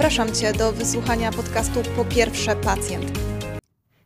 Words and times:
Zapraszam 0.00 0.34
Cię 0.34 0.52
do 0.52 0.72
wysłuchania 0.72 1.32
podcastu 1.32 1.80
Po 1.96 2.04
pierwsze 2.04 2.56
pacjent. 2.56 3.18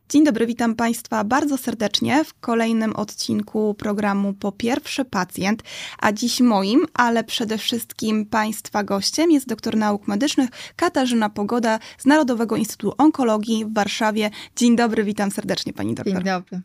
Dzień 0.09 0.23
dobry, 0.23 0.47
witam 0.47 0.75
Państwa 0.75 1.23
bardzo 1.23 1.57
serdecznie 1.57 2.23
w 2.23 2.33
kolejnym 2.33 2.95
odcinku 2.95 3.73
programu 3.73 4.33
Po 4.33 4.51
pierwsze 4.51 5.05
pacjent, 5.05 5.63
a 5.99 6.11
dziś 6.11 6.41
moim, 6.41 6.85
ale 6.93 7.23
przede 7.23 7.57
wszystkim 7.57 8.25
Państwa 8.25 8.83
gościem 8.83 9.31
jest 9.31 9.47
doktor 9.47 9.77
nauk 9.77 10.07
medycznych 10.07 10.49
Katarzyna 10.75 11.29
Pogoda 11.29 11.79
z 11.97 12.05
Narodowego 12.05 12.55
Instytutu 12.55 12.95
Onkologii 12.97 13.65
w 13.65 13.73
Warszawie. 13.73 14.29
Dzień 14.55 14.75
dobry, 14.75 15.03
witam 15.03 15.31
serdecznie 15.31 15.73
Pani 15.73 15.95
doktor. 15.95 16.13
Dzień 16.13 16.23
dobry. 16.23 16.61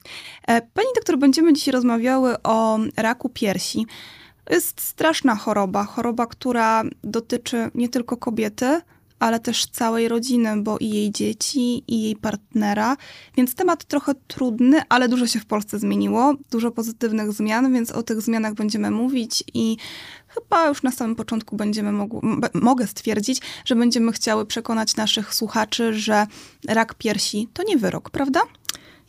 E, 0.46 0.60
pani 0.60 0.88
doktor, 0.94 1.18
będziemy 1.18 1.52
dzisiaj 1.52 1.72
rozmawiały 1.72 2.42
o 2.42 2.78
raku 2.96 3.28
piersi. 3.28 3.86
Jest 4.50 4.80
straszna 4.80 5.36
choroba, 5.36 5.84
choroba, 5.84 6.26
która 6.26 6.82
dotyczy 7.04 7.70
nie 7.74 7.88
tylko 7.88 8.16
kobiety, 8.16 8.80
ale 9.20 9.40
też 9.40 9.66
całej 9.66 10.08
rodziny, 10.08 10.62
bo 10.62 10.78
i 10.78 10.90
jej 10.90 11.10
dzieci, 11.12 11.84
i 11.88 12.02
jej 12.02 12.16
partnera. 12.16 12.96
Więc 13.36 13.54
temat 13.54 13.84
trochę 13.84 14.14
trudny, 14.14 14.82
ale 14.88 15.08
dużo 15.08 15.26
się 15.26 15.40
w 15.40 15.46
Polsce 15.46 15.78
zmieniło, 15.78 16.34
dużo 16.50 16.70
pozytywnych 16.70 17.32
zmian, 17.32 17.72
więc 17.72 17.90
o 17.90 18.02
tych 18.02 18.20
zmianach 18.20 18.54
będziemy 18.54 18.90
mówić 18.90 19.44
i 19.54 19.76
chyba 20.28 20.68
już 20.68 20.82
na 20.82 20.90
samym 20.90 21.16
początku 21.16 21.56
będziemy 21.56 22.06
mogę 22.54 22.86
stwierdzić, 22.86 23.40
że 23.64 23.76
będziemy 23.76 24.12
chciały 24.12 24.46
przekonać 24.46 24.96
naszych 24.96 25.34
słuchaczy, 25.34 25.94
że 25.94 26.26
rak 26.68 26.94
piersi 26.94 27.48
to 27.52 27.62
nie 27.62 27.76
wyrok, 27.76 28.10
prawda? 28.10 28.40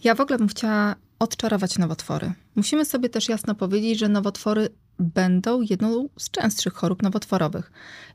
Ja 0.03 0.15
w 0.15 0.21
ogóle 0.21 0.37
bym 0.37 0.47
chciała 0.47 0.95
odczarować 1.19 1.77
nowotwory. 1.77 2.33
Musimy 2.55 2.85
sobie 2.85 3.09
też 3.09 3.29
jasno 3.29 3.55
powiedzieć, 3.55 3.99
że 3.99 4.09
nowotwory 4.09 4.69
będą 5.01 5.61
jedną 5.61 6.09
z 6.17 6.31
częstszych 6.31 6.73
chorób 6.73 7.03
nowotworowych. 7.03 7.71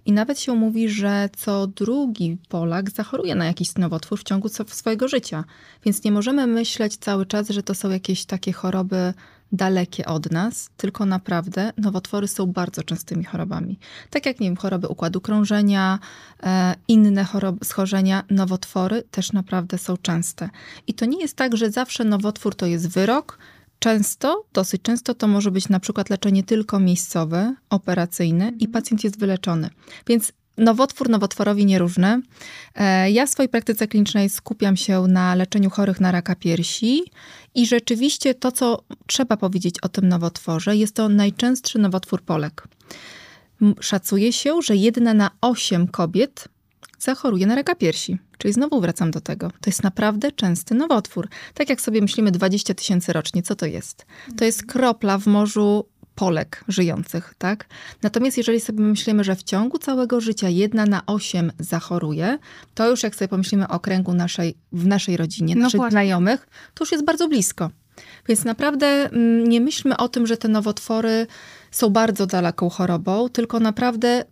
I 0.06 0.12
nawet 0.12 0.40
się 0.40 0.54
mówi, 0.54 0.88
że 0.88 1.28
co 1.36 1.66
drugi 1.66 2.38
Polak 2.48 2.90
zachoruje 2.90 3.34
na 3.34 3.44
jakiś 3.44 3.74
nowotwór 3.74 4.20
w 4.20 4.24
ciągu 4.24 4.48
swojego 4.48 5.08
życia. 5.08 5.44
Więc 5.84 6.04
nie 6.04 6.12
możemy 6.12 6.46
myśleć 6.46 6.96
cały 6.96 7.26
czas, 7.26 7.48
że 7.48 7.62
to 7.62 7.74
są 7.74 7.90
jakieś 7.90 8.24
takie 8.24 8.52
choroby 8.52 9.14
dalekie 9.52 10.06
od 10.06 10.30
nas, 10.30 10.70
tylko 10.76 11.06
naprawdę 11.06 11.72
nowotwory 11.76 12.28
są 12.28 12.46
bardzo 12.46 12.82
częstymi 12.82 13.24
chorobami. 13.24 13.78
Tak 14.10 14.26
jak, 14.26 14.40
nie 14.40 14.46
wiem, 14.46 14.56
choroby 14.56 14.88
układu 14.88 15.20
krążenia, 15.20 15.98
e, 16.42 16.74
inne 16.88 17.24
choroby, 17.24 17.64
schorzenia, 17.64 18.24
nowotwory 18.30 19.02
też 19.10 19.32
naprawdę 19.32 19.78
są 19.78 19.96
częste. 19.96 20.50
I 20.86 20.94
to 20.94 21.06
nie 21.06 21.20
jest 21.20 21.36
tak, 21.36 21.56
że 21.56 21.70
zawsze 21.70 22.04
nowotwór 22.04 22.54
to 22.54 22.66
jest 22.66 22.88
wyrok, 22.88 23.38
Często, 23.78 24.44
dosyć 24.52 24.82
często 24.82 25.14
to 25.14 25.28
może 25.28 25.50
być 25.50 25.68
na 25.68 25.80
przykład 25.80 26.10
leczenie 26.10 26.42
tylko 26.42 26.80
miejscowe, 26.80 27.54
operacyjne 27.70 28.44
i 28.44 28.48
mhm. 28.48 28.72
pacjent 28.72 29.04
jest 29.04 29.18
wyleczony. 29.18 29.70
Więc 30.06 30.32
nowotwór 30.56 31.08
nowotworowi 31.08 31.66
nieróżny. 31.66 32.22
E, 32.74 33.10
ja 33.10 33.26
w 33.26 33.30
swojej 33.30 33.48
praktyce 33.48 33.88
klinicznej 33.88 34.28
skupiam 34.28 34.76
się 34.76 35.00
na 35.00 35.34
leczeniu 35.34 35.70
chorych 35.70 36.00
na 36.00 36.12
raka 36.12 36.34
piersi 36.34 37.02
i 37.54 37.66
rzeczywiście 37.66 38.34
to, 38.34 38.52
co 38.52 38.84
trzeba 39.06 39.36
powiedzieć 39.36 39.74
o 39.82 39.88
tym 39.88 40.08
nowotworze, 40.08 40.76
jest 40.76 40.94
to 40.94 41.08
najczęstszy 41.08 41.78
nowotwór 41.78 42.22
Polek. 42.22 42.68
Szacuje 43.80 44.32
się, 44.32 44.62
że 44.62 44.76
jedna 44.76 45.14
na 45.14 45.30
osiem 45.40 45.88
kobiet 45.88 46.48
zachoruje 46.98 47.46
na 47.46 47.54
raka 47.54 47.74
piersi. 47.74 48.18
Czyli 48.38 48.54
znowu 48.54 48.80
wracam 48.80 49.10
do 49.10 49.20
tego. 49.20 49.48
To 49.48 49.70
jest 49.70 49.82
naprawdę 49.82 50.32
częsty 50.32 50.74
nowotwór. 50.74 51.28
Tak 51.54 51.68
jak 51.68 51.80
sobie 51.80 52.00
myślimy 52.00 52.30
20 52.30 52.74
tysięcy 52.74 53.12
rocznie, 53.12 53.42
co 53.42 53.56
to 53.56 53.66
jest? 53.66 54.06
To 54.36 54.44
jest 54.44 54.66
kropla 54.66 55.18
w 55.18 55.26
morzu 55.26 55.86
Polek 56.16 56.64
żyjących, 56.68 57.34
tak? 57.38 57.66
Natomiast 58.02 58.36
jeżeli 58.36 58.60
sobie 58.60 58.80
myślimy, 58.80 59.24
że 59.24 59.36
w 59.36 59.42
ciągu 59.42 59.78
całego 59.78 60.20
życia 60.20 60.48
jedna 60.48 60.86
na 60.86 61.06
osiem 61.06 61.52
zachoruje, 61.58 62.38
to 62.74 62.90
już 62.90 63.02
jak 63.02 63.14
sobie 63.14 63.28
pomyślimy 63.28 63.68
o 63.68 63.80
kręgu 63.80 64.14
naszej, 64.14 64.56
w 64.72 64.86
naszej 64.86 65.16
rodzinie, 65.16 65.54
no 65.54 65.62
naszych 65.62 65.78
właśnie. 65.78 65.90
znajomych, 65.90 66.48
to 66.74 66.84
już 66.84 66.92
jest 66.92 67.04
bardzo 67.04 67.28
blisko. 67.28 67.70
Więc 68.28 68.44
naprawdę 68.44 68.86
mm, 68.86 69.48
nie 69.48 69.60
myślmy 69.60 69.96
o 69.96 70.08
tym, 70.08 70.26
że 70.26 70.36
te 70.36 70.48
nowotwory 70.48 71.26
są 71.70 71.90
bardzo 71.90 72.26
daleką 72.26 72.70
chorobą, 72.70 73.28
tylko 73.28 73.60
naprawdę 73.60 74.24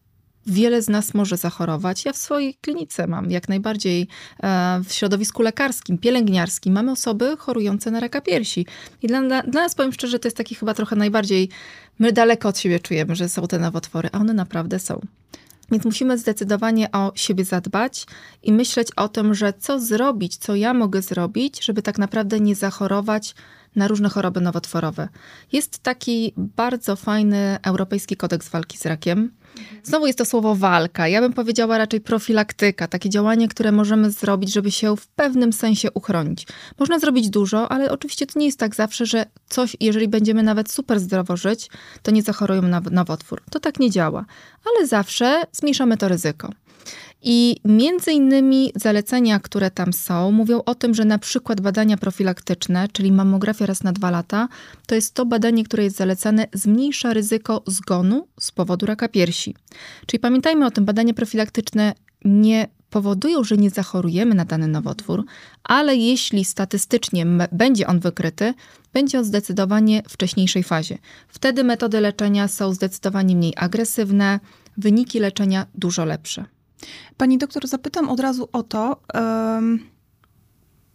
wiele 0.47 0.83
z 0.83 0.89
nas 0.89 1.15
może 1.15 1.37
zachorować. 1.37 2.05
Ja 2.05 2.13
w 2.13 2.17
swojej 2.17 2.55
klinice 2.55 3.07
mam 3.07 3.31
jak 3.31 3.49
najbardziej 3.49 4.09
e, 4.43 4.81
w 4.85 4.93
środowisku 4.93 5.43
lekarskim, 5.43 5.99
pielęgniarskim 5.99 6.75
mamy 6.75 6.91
osoby 6.91 7.37
chorujące 7.39 7.91
na 7.91 8.01
raka 8.01 8.21
piersi. 8.21 8.67
I 9.03 9.07
dla, 9.07 9.23
dla, 9.23 9.43
nas, 9.43 9.75
powiem 9.75 9.93
szczerze, 9.93 10.19
to 10.19 10.29
jest 10.29 10.37
taki 10.37 10.55
chyba 10.55 10.75
trochę 10.75 10.97
najbardziej, 10.97 11.49
my 11.99 12.13
daleko 12.13 12.49
od 12.49 12.59
siebie 12.59 12.81
czujemy, 12.81 13.17
że 13.17 13.29
są 13.29 13.47
te 13.47 13.59
nowotwory, 13.59 14.09
a 14.13 14.19
one 14.19 14.35
naprawdę 14.35 14.79
są. 14.79 15.01
Więc 15.71 15.85
musimy 15.85 16.19
zdecydowanie 16.19 16.93
o 16.93 17.13
siebie 17.15 17.45
zadbać 17.45 18.07
i 18.43 18.53
myśleć 18.53 18.89
o 18.97 19.09
tym, 19.09 19.35
że 19.35 19.53
co 19.53 19.81
zrobić, 19.81 20.37
co 20.37 20.55
ja 20.55 20.75
mogę 20.75 21.03
zrobić, 21.03 21.65
żeby 21.65 21.83
tak 21.83 21.99
naprawdę 21.99 22.41
nie 22.41 22.55
zachorować 22.55 23.35
na 23.77 23.89
różne 23.89 24.09
choroby 24.09 24.41
nowotworowe. 24.41 25.09
Jest 25.53 25.79
taki 25.79 26.33
bardzo 26.37 26.97
fajny 26.97 27.59
europejski 27.63 28.17
kodeks 28.17 28.49
walki 28.49 28.79
z 28.79 28.87
rakiem. 28.87 29.31
Znowu 29.83 30.07
jest 30.07 30.19
to 30.19 30.25
słowo 30.25 30.55
walka. 30.55 31.09
Ja 31.09 31.21
bym 31.21 31.33
powiedziała 31.33 31.79
raczej 31.79 32.01
profilaktyka, 32.01 32.89
takie 32.89 33.11
działanie, 33.11 33.49
które 33.49 33.73
możemy 33.73 34.11
zrobić, 34.11 34.53
żeby 34.53 34.71
się 34.71 34.97
w 34.97 35.07
pewnym 35.07 35.53
sensie 35.53 35.93
uchronić. 35.93 36.47
Można 36.79 36.99
zrobić 36.99 37.31
dużo, 37.31 37.73
ale 37.73 37.91
oczywiście 37.91 38.27
to 38.27 38.39
nie 38.39 38.47
jest 38.47 38.59
tak 38.59 38.75
zawsze, 38.75 39.07
że 39.07 39.27
coś, 39.49 39.77
jeżeli 39.81 40.09
będziemy 40.09 40.43
nawet 40.43 40.71
super 40.71 41.01
zdrowo 41.01 41.37
żyć, 41.37 41.71
to 42.03 42.11
nie 42.11 42.23
zachorujemy 42.23 42.69
na 42.69 42.83
nowotwór. 42.91 43.43
To 43.51 43.61
tak 43.61 43.81
nie 43.81 43.91
działa, 43.91 44.25
ale 44.65 44.87
zawsze 44.87 45.43
zmniejszamy 45.53 45.97
to 45.97 46.09
ryzyko. 46.09 46.51
I 47.27 47.57
między 47.65 48.13
innymi 48.13 48.73
zalecenia, 48.75 49.41
które 49.41 49.71
tam 49.71 49.93
są, 49.93 50.31
mówią 50.31 50.63
o 50.67 50.75
tym, 50.75 50.95
że 50.95 51.05
na 51.05 51.19
przykład 51.19 51.61
badania 51.61 51.97
profilaktyczne, 51.97 52.89
czyli 52.93 53.13
mamografia 53.13 53.67
raz 53.67 53.83
na 53.83 53.93
dwa 53.93 54.11
lata, 54.11 54.49
to 54.87 54.95
jest 54.95 55.15
to 55.15 55.27
badanie, 55.27 55.65
które 55.65 55.85
jest 55.85 55.97
zalecane, 55.97 56.47
zmniejsza 56.53 57.13
ryzyko 57.13 57.63
zgonu 57.67 58.29
z 58.41 58.53
powodu 58.53 58.87
raka 58.87 59.09
piersi. 59.09 59.55
Czyli 60.07 60.21
pamiętajmy 60.21 60.67
o 60.67 60.71
tym, 60.71 60.85
badania 60.85 61.15
profilaktyczne 61.15 61.95
nie 62.25 62.69
powodują, 62.91 63.45
że 63.45 63.57
nie 63.57 63.71
zachorujemy 63.71 64.35
na 64.35 64.45
dany 64.45 64.69
nowotwór, 64.69 65.25
ale 65.65 65.97
jeśli 65.97 66.45
statystycznie 66.45 67.27
będzie 67.53 67.87
on 67.87 68.01
wykryty, 68.01 68.55
będzie 68.93 69.19
on 69.19 69.25
zdecydowanie 69.25 70.03
w 70.09 70.13
wcześniejszej 70.13 70.63
fazie. 70.63 70.99
Wtedy 71.29 71.65
metody 71.65 72.01
leczenia 72.01 72.49
są 72.49 72.75
zdecydowanie 72.75 73.37
mniej 73.37 73.53
agresywne, 73.57 74.41
wyniki 74.77 75.21
leczenia 75.21 75.67
dużo 75.75 76.05
lepsze. 76.05 76.54
Pani 77.17 77.39
doktor, 77.39 77.69
zapytam 77.69 78.09
od 78.09 78.21
razu 78.21 78.49
o 78.53 78.63
to, 78.63 79.01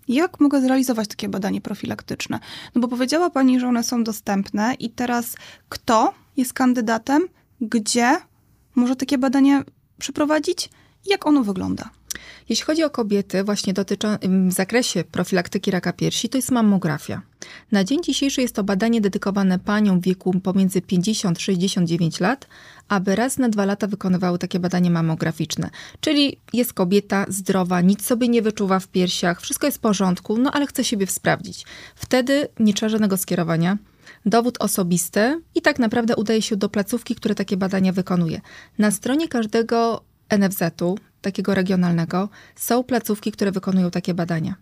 jak 0.07 0.39
mogę 0.39 0.61
zrealizować 0.61 1.07
takie 1.07 1.29
badanie 1.29 1.61
profilaktyczne? 1.61 2.39
No 2.75 2.81
bo 2.81 2.87
powiedziała 2.87 3.29
Pani, 3.29 3.59
że 3.59 3.67
one 3.67 3.83
są 3.83 4.03
dostępne 4.03 4.73
i 4.79 4.89
teraz 4.89 5.35
kto 5.69 6.13
jest 6.37 6.53
kandydatem, 6.53 7.27
gdzie 7.61 8.17
może 8.75 8.95
takie 8.95 9.17
badanie 9.17 9.63
przeprowadzić 9.99 10.69
jak 11.05 11.27
ono 11.27 11.43
wygląda? 11.43 11.89
Jeśli 12.49 12.65
chodzi 12.65 12.83
o 12.83 12.89
kobiety, 12.89 13.43
właśnie 13.43 13.73
dotyczą, 13.73 14.07
w 14.47 14.53
zakresie 14.53 15.03
profilaktyki 15.03 15.71
raka 15.71 15.93
piersi, 15.93 16.29
to 16.29 16.37
jest 16.37 16.51
mammografia. 16.51 17.21
Na 17.71 17.83
dzień 17.83 18.03
dzisiejszy 18.03 18.41
jest 18.41 18.55
to 18.55 18.63
badanie 18.63 19.01
dedykowane 19.01 19.59
paniom 19.59 19.99
w 19.99 20.03
wieku 20.03 20.39
pomiędzy 20.43 20.81
50-69 20.81 22.21
lat, 22.21 22.47
aby 22.87 23.15
raz 23.15 23.37
na 23.37 23.49
dwa 23.49 23.65
lata 23.65 23.87
wykonywały 23.87 24.39
takie 24.39 24.59
badanie 24.59 24.91
mammograficzne. 24.91 25.69
Czyli 25.99 26.37
jest 26.53 26.73
kobieta 26.73 27.25
zdrowa, 27.29 27.81
nic 27.81 28.05
sobie 28.05 28.27
nie 28.27 28.41
wyczuwa 28.41 28.79
w 28.79 28.87
piersiach, 28.87 29.41
wszystko 29.41 29.67
jest 29.67 29.77
w 29.77 29.81
porządku, 29.81 30.37
no 30.37 30.51
ale 30.51 30.67
chce 30.67 30.83
siebie 30.83 31.07
sprawdzić. 31.07 31.65
Wtedy 31.95 32.47
nie 32.59 32.73
trzeba 32.73 32.89
żadnego 32.89 33.17
skierowania, 33.17 33.77
dowód 34.25 34.57
osobisty 34.59 35.41
i 35.55 35.61
tak 35.61 35.79
naprawdę 35.79 36.15
udaje 36.15 36.41
się 36.41 36.55
do 36.55 36.69
placówki, 36.69 37.15
które 37.15 37.35
takie 37.35 37.57
badania 37.57 37.93
wykonuje. 37.93 38.41
Na 38.77 38.91
stronie 38.91 39.27
każdego 39.27 40.01
NFZ-u, 40.37 40.97
takiego 41.21 41.53
regionalnego, 41.53 42.29
są 42.55 42.83
placówki, 42.83 43.31
które 43.31 43.51
wykonują 43.51 43.91
takie 43.91 44.13
badania. 44.13 44.55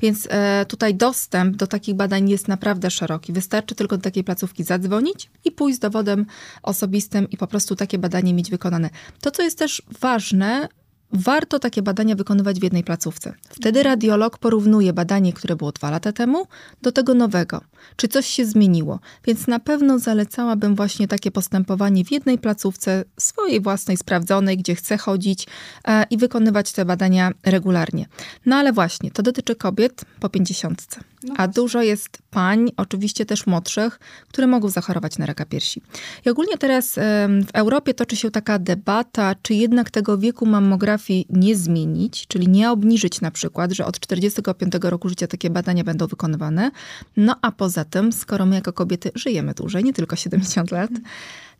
Więc 0.00 0.28
e, 0.30 0.66
tutaj 0.68 0.94
dostęp 0.94 1.56
do 1.56 1.66
takich 1.66 1.94
badań 1.94 2.30
jest 2.30 2.48
naprawdę 2.48 2.90
szeroki. 2.90 3.32
Wystarczy 3.32 3.74
tylko 3.74 3.96
do 3.96 4.02
takiej 4.02 4.24
placówki 4.24 4.64
zadzwonić 4.64 5.30
i 5.44 5.52
pójść 5.52 5.76
z 5.76 5.80
dowodem 5.80 6.26
osobistym 6.62 7.30
i 7.30 7.36
po 7.36 7.46
prostu 7.46 7.76
takie 7.76 7.98
badanie 7.98 8.34
mieć 8.34 8.50
wykonane. 8.50 8.90
To, 9.20 9.30
co 9.30 9.42
jest 9.42 9.58
też 9.58 9.82
ważne, 10.00 10.68
Warto 11.12 11.58
takie 11.58 11.82
badania 11.82 12.14
wykonywać 12.14 12.60
w 12.60 12.62
jednej 12.62 12.84
placówce. 12.84 13.34
Wtedy 13.48 13.82
radiolog 13.82 14.38
porównuje 14.38 14.92
badanie, 14.92 15.32
które 15.32 15.56
było 15.56 15.72
dwa 15.72 15.90
lata 15.90 16.12
temu, 16.12 16.46
do 16.82 16.92
tego 16.92 17.14
nowego. 17.14 17.60
Czy 17.96 18.08
coś 18.08 18.26
się 18.26 18.46
zmieniło? 18.46 19.00
Więc 19.24 19.46
na 19.46 19.58
pewno 19.58 19.98
zalecałabym 19.98 20.74
właśnie 20.74 21.08
takie 21.08 21.30
postępowanie 21.30 22.04
w 22.04 22.10
jednej 22.10 22.38
placówce, 22.38 23.04
swojej 23.18 23.60
własnej, 23.60 23.96
sprawdzonej, 23.96 24.56
gdzie 24.56 24.74
chcę 24.74 24.98
chodzić 24.98 25.46
e, 25.84 26.04
i 26.10 26.16
wykonywać 26.16 26.72
te 26.72 26.84
badania 26.84 27.32
regularnie. 27.44 28.06
No 28.46 28.56
ale 28.56 28.72
właśnie, 28.72 29.10
to 29.10 29.22
dotyczy 29.22 29.56
kobiet 29.56 30.04
po 30.20 30.28
50. 30.28 30.86
A 31.36 31.48
dużo 31.48 31.82
jest 31.82 32.18
pań, 32.30 32.70
oczywiście 32.76 33.26
też 33.26 33.46
młodszych, 33.46 34.00
które 34.28 34.46
mogą 34.46 34.68
zachorować 34.68 35.18
na 35.18 35.26
raka 35.26 35.44
piersi. 35.44 35.82
I 36.26 36.30
ogólnie 36.30 36.58
teraz 36.58 36.94
w 37.46 37.50
Europie 37.52 37.94
toczy 37.94 38.16
się 38.16 38.30
taka 38.30 38.58
debata, 38.58 39.34
czy 39.42 39.54
jednak 39.54 39.90
tego 39.90 40.18
wieku 40.18 40.46
mammografii 40.46 41.26
nie 41.30 41.56
zmienić, 41.56 42.26
czyli 42.26 42.48
nie 42.48 42.70
obniżyć 42.70 43.20
na 43.20 43.30
przykład, 43.30 43.72
że 43.72 43.86
od 43.86 44.00
45 44.00 44.72
roku 44.82 45.08
życia 45.08 45.26
takie 45.26 45.50
badania 45.50 45.84
będą 45.84 46.06
wykonywane. 46.06 46.70
No 47.16 47.36
a 47.42 47.52
poza 47.52 47.84
tym, 47.84 48.12
skoro 48.12 48.46
my 48.46 48.54
jako 48.54 48.72
kobiety 48.72 49.10
żyjemy 49.14 49.54
dłużej, 49.54 49.84
nie 49.84 49.92
tylko 49.92 50.16
70 50.16 50.70
lat, 50.70 50.90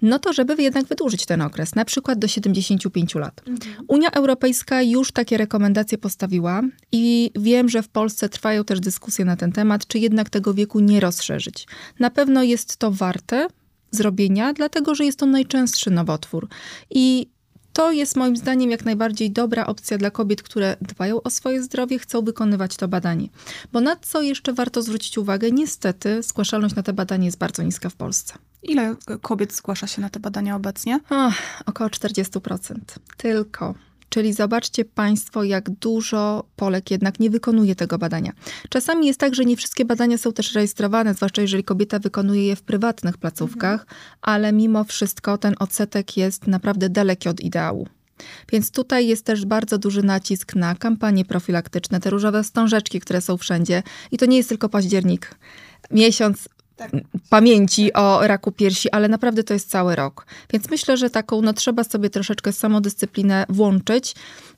no 0.03 0.19
to 0.19 0.33
żeby 0.33 0.63
jednak 0.63 0.87
wydłużyć 0.87 1.27
ten 1.27 1.43
okres, 1.43 1.75
na 1.75 1.85
przykład 1.85 2.19
do 2.19 2.29
75 2.29 3.15
lat. 3.15 3.43
Mhm. 3.47 3.85
Unia 3.89 4.11
Europejska 4.11 4.83
już 4.83 5.13
takie 5.13 5.37
rekomendacje 5.37 5.99
postawiła 5.99 6.63
i 6.93 7.31
wiem, 7.35 7.69
że 7.69 7.83
w 7.83 7.89
Polsce 7.89 8.29
trwają 8.29 8.65
też 8.65 8.81
dyskusje 8.81 9.25
na 9.25 9.37
ten 9.37 9.53
temat, 9.53 9.87
czy 9.87 9.99
jednak 9.99 10.31
tego 10.31 10.55
wieku 10.55 10.81
nie 10.81 11.01
rozszerzyć. 11.01 11.67
Na 11.99 12.11
pewno 12.11 12.43
jest 12.43 12.77
to 12.77 12.91
warte 12.91 13.47
zrobienia, 13.91 14.53
dlatego 14.53 14.95
że 14.95 15.05
jest 15.05 15.19
to 15.19 15.27
najczęstszy 15.27 15.91
nowotwór. 15.91 16.49
I 16.91 17.29
to 17.73 17.93
jest 17.93 18.17
moim 18.17 18.37
zdaniem 18.37 18.71
jak 18.71 18.85
najbardziej 18.85 19.31
dobra 19.31 19.67
opcja 19.67 19.99
dla 19.99 20.11
kobiet, 20.11 20.43
które 20.43 20.77
dbają 20.81 21.23
o 21.23 21.31
swoje 21.31 21.63
zdrowie, 21.63 21.99
chcą 21.99 22.23
wykonywać 22.23 22.77
to 22.77 22.89
badanie. 22.89 23.29
Bo 23.73 23.81
na 23.81 23.97
co 23.97 24.23
jeszcze 24.23 24.53
warto 24.53 24.83
zwrócić 24.83 25.19
uwagę? 25.19 25.51
Niestety 25.51 26.23
zgłaszalność 26.23 26.75
na 26.75 26.83
te 26.83 26.93
badanie 26.93 27.27
jest 27.27 27.39
bardzo 27.39 27.63
niska 27.63 27.91
w 27.91 27.95
Polsce. 27.95 28.35
Ile 28.63 28.97
kobiet 29.23 29.55
zgłasza 29.55 29.87
się 29.87 30.03
na 30.03 30.11
te 30.11 30.21
badania 30.21 30.57
obecnie? 30.57 31.01
Oh, 31.11 31.35
około 31.67 31.91
40%. 31.91 32.75
Tylko. 33.17 33.75
Czyli 34.09 34.33
zobaczcie 34.33 34.85
Państwo, 34.85 35.45
jak 35.45 35.71
dużo 35.71 36.45
Polek 36.57 36.91
jednak 36.91 37.21
nie 37.21 37.31
wykonuje 37.31 37.75
tego 37.75 37.99
badania. 37.99 38.33
Czasami 38.69 39.07
jest 39.07 39.21
tak, 39.21 39.35
że 39.35 39.45
nie 39.45 39.57
wszystkie 39.57 39.85
badania 39.85 40.19
są 40.19 40.33
też 40.33 40.55
rejestrowane, 40.55 41.15
zwłaszcza 41.15 41.43
jeżeli 41.43 41.65
kobieta 41.65 41.99
wykonuje 41.99 42.47
je 42.47 42.57
w 42.57 42.63
prywatnych 42.63 43.19
placówkach, 43.19 43.81
mhm. 43.81 43.99
ale 44.23 44.53
mimo 44.53 44.85
wszystko 44.85 45.39
ten 45.39 45.55
odsetek 45.59 46.17
jest 46.17 46.47
naprawdę 46.47 46.89
daleki 46.89 47.29
od 47.29 47.41
ideału. 47.41 47.89
Więc 48.53 48.71
tutaj 48.71 49.07
jest 49.07 49.25
też 49.25 49.47
bardzo 49.47 49.79
duży 49.79 50.03
nacisk 50.03 50.55
na 50.55 50.75
kampanie 50.75 51.25
profilaktyczne, 51.25 52.01
te 52.01 52.11
różowe 52.11 52.43
wstążeczki, 52.43 53.01
które 53.01 53.21
są 53.21 53.37
wszędzie. 53.37 53.83
I 54.11 54.19
to 54.19 54.27
nie 54.27 54.37
jest 54.37 54.49
tylko 54.49 54.69
październik, 54.69 55.35
miesiąc 55.91 56.49
tak. 56.79 56.91
pamięci 57.31 57.93
o 57.93 58.27
raku 58.27 58.53
piersi, 58.53 58.91
ale 58.91 59.09
naprawdę 59.09 59.45
to 59.45 59.55
jest 59.55 59.71
cały 59.71 59.97
rok. 59.97 60.27
Więc 60.53 60.71
myślę, 60.71 60.97
że 60.97 61.11
taką, 61.11 61.43
no 61.43 61.53
trzeba 61.53 61.85
sobie 61.85 62.11
troszeczkę 62.11 62.53
samodyscyplinę 62.53 63.47
włączyć 63.49 64.15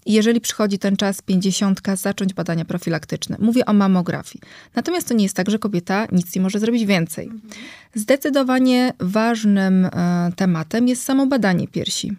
i 0.06 0.12
jeżeli 0.12 0.40
przychodzi 0.40 0.78
ten 0.78 0.96
czas 0.96 1.22
50, 1.22 1.81
zacząć 1.94 2.34
badania 2.34 2.64
profilaktyczne. 2.64 3.37
Mówię 3.38 3.67
o 3.67 3.72
mamografii. 3.72 4.43
Natomiast 4.75 5.08
to 5.08 5.14
nie 5.14 5.22
jest 5.22 5.37
tak, 5.37 5.50
że 5.50 5.58
kobieta 5.58 6.06
nic 6.12 6.34
nie 6.34 6.43
może 6.43 6.58
zrobić 6.58 6.87
więcej. 6.87 7.25
Mhm. 7.25 7.50
Zdecydowanie 7.94 8.93
ważnym 9.00 9.84
e, 9.84 10.32
tematem 10.37 10.88
jest 10.88 11.05
samo 11.05 11.26
badanie 11.26 11.69
piersi. 11.69 12.17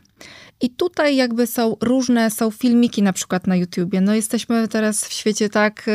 I 0.63 0.69
tutaj 0.69 1.15
jakby 1.15 1.47
są 1.47 1.75
różne, 1.81 2.31
są 2.31 2.51
filmiki 2.51 3.01
na 3.01 3.13
przykład 3.13 3.47
na 3.47 3.55
YouTubie. 3.55 4.01
No 4.01 4.15
jesteśmy 4.15 4.67
teraz 4.67 5.05
w 5.05 5.13
świecie 5.13 5.49
tak 5.49 5.89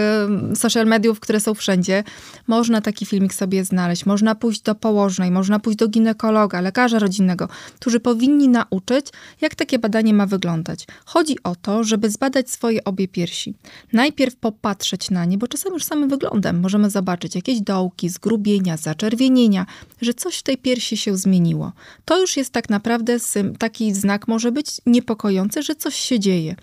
social 0.54 0.86
mediów, 0.86 1.20
które 1.20 1.40
są 1.40 1.54
wszędzie. 1.54 2.04
Można 2.46 2.80
taki 2.80 3.06
filmik 3.06 3.34
sobie 3.34 3.64
znaleźć. 3.64 4.06
Można 4.06 4.34
pójść 4.34 4.60
do 4.60 4.74
położnej, 4.74 5.30
można 5.30 5.58
pójść 5.58 5.78
do 5.78 5.88
ginekologa, 5.88 6.60
lekarza 6.60 6.98
rodzinnego, 6.98 7.48
którzy 7.74 8.00
powinni 8.00 8.48
nauczyć, 8.48 9.06
jak 9.40 9.54
takie 9.54 9.78
badanie 9.78 10.14
ma 10.14 10.26
wyglądać. 10.26 10.86
Chodzi 11.04 11.42
o 11.42 11.56
to, 11.56 11.84
żeby 11.84 12.10
zbadać 12.10 12.50
swoje 12.50 12.84
obie 12.84 13.08
piersi. 13.08 13.54
Najpierw 13.92 14.36
popatrzeć 14.36 15.10
na 15.10 15.24
nie, 15.24 15.38
bo 15.38 15.48
czasem 15.48 15.72
już 15.72 15.84
samym 15.84 16.08
wyglądem 16.08 16.60
możemy 16.60 16.90
zobaczyć 16.90 17.34
jakieś 17.34 17.60
dołki, 17.60 18.08
zgrubienia, 18.08 18.76
zaczerwienienia, 18.76 19.66
że 20.00 20.14
coś 20.14 20.38
w 20.38 20.42
tej 20.42 20.58
piersi 20.58 20.96
się 20.96 21.16
zmieniło. 21.16 21.72
To 22.04 22.20
już 22.20 22.36
jest 22.36 22.52
tak 22.52 22.70
naprawdę 22.70 23.16
taki 23.58 23.94
znak 23.94 24.28
może 24.28 24.52
być 24.56 24.80
niepokojące, 24.86 25.62
że 25.62 25.74
coś 25.74 25.94
się 25.94 26.20
dzieje. 26.20 26.56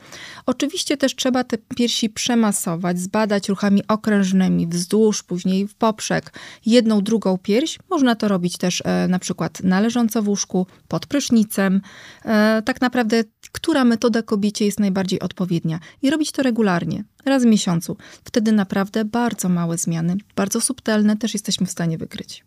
Oczywiście 0.46 0.98
też 0.98 1.16
trzeba 1.16 1.44
te 1.44 1.58
piersi 1.58 2.10
przemasować, 2.10 3.00
zbadać 3.00 3.50
ruchami 3.50 3.82
okrężnymi 3.88 4.68
wzdłuż, 4.68 5.24
później 5.24 5.68
w 5.68 5.76
poprzek, 5.76 6.34
jedną, 6.66 7.02
drugą 7.02 7.38
pierś. 7.38 7.80
Można 7.90 8.16
to 8.16 8.28
robić 8.28 8.58
też 8.58 8.84
e, 8.86 9.08
na 9.08 9.20
przykład 9.20 9.64
na 9.64 9.80
leżąco 9.80 10.24
w 10.24 10.28
łóżku, 10.28 10.68
pod 10.88 11.06
prysznicem. 11.06 11.82
E, 12.26 12.62
tak 12.66 12.82
naprawdę, 12.82 13.24
która 13.52 13.84
metoda 13.84 14.22
kobiecie 14.22 14.66
jest 14.66 14.80
najbardziej 14.80 15.20
odpowiednia 15.20 15.80
i 16.02 16.10
robić 16.10 16.32
to 16.32 16.44
regularnie, 16.44 17.04
raz 17.26 17.44
w 17.44 17.46
miesiącu. 17.46 17.98
Wtedy 18.24 18.52
naprawdę 18.52 19.06
bardzo 19.06 19.50
małe 19.50 19.78
zmiany, 19.78 20.16
bardzo 20.36 20.62
subtelne 20.62 21.18
też 21.18 21.34
jesteśmy 21.34 21.66
w 21.68 21.72
stanie 21.72 21.98
wykryć. 21.98 22.46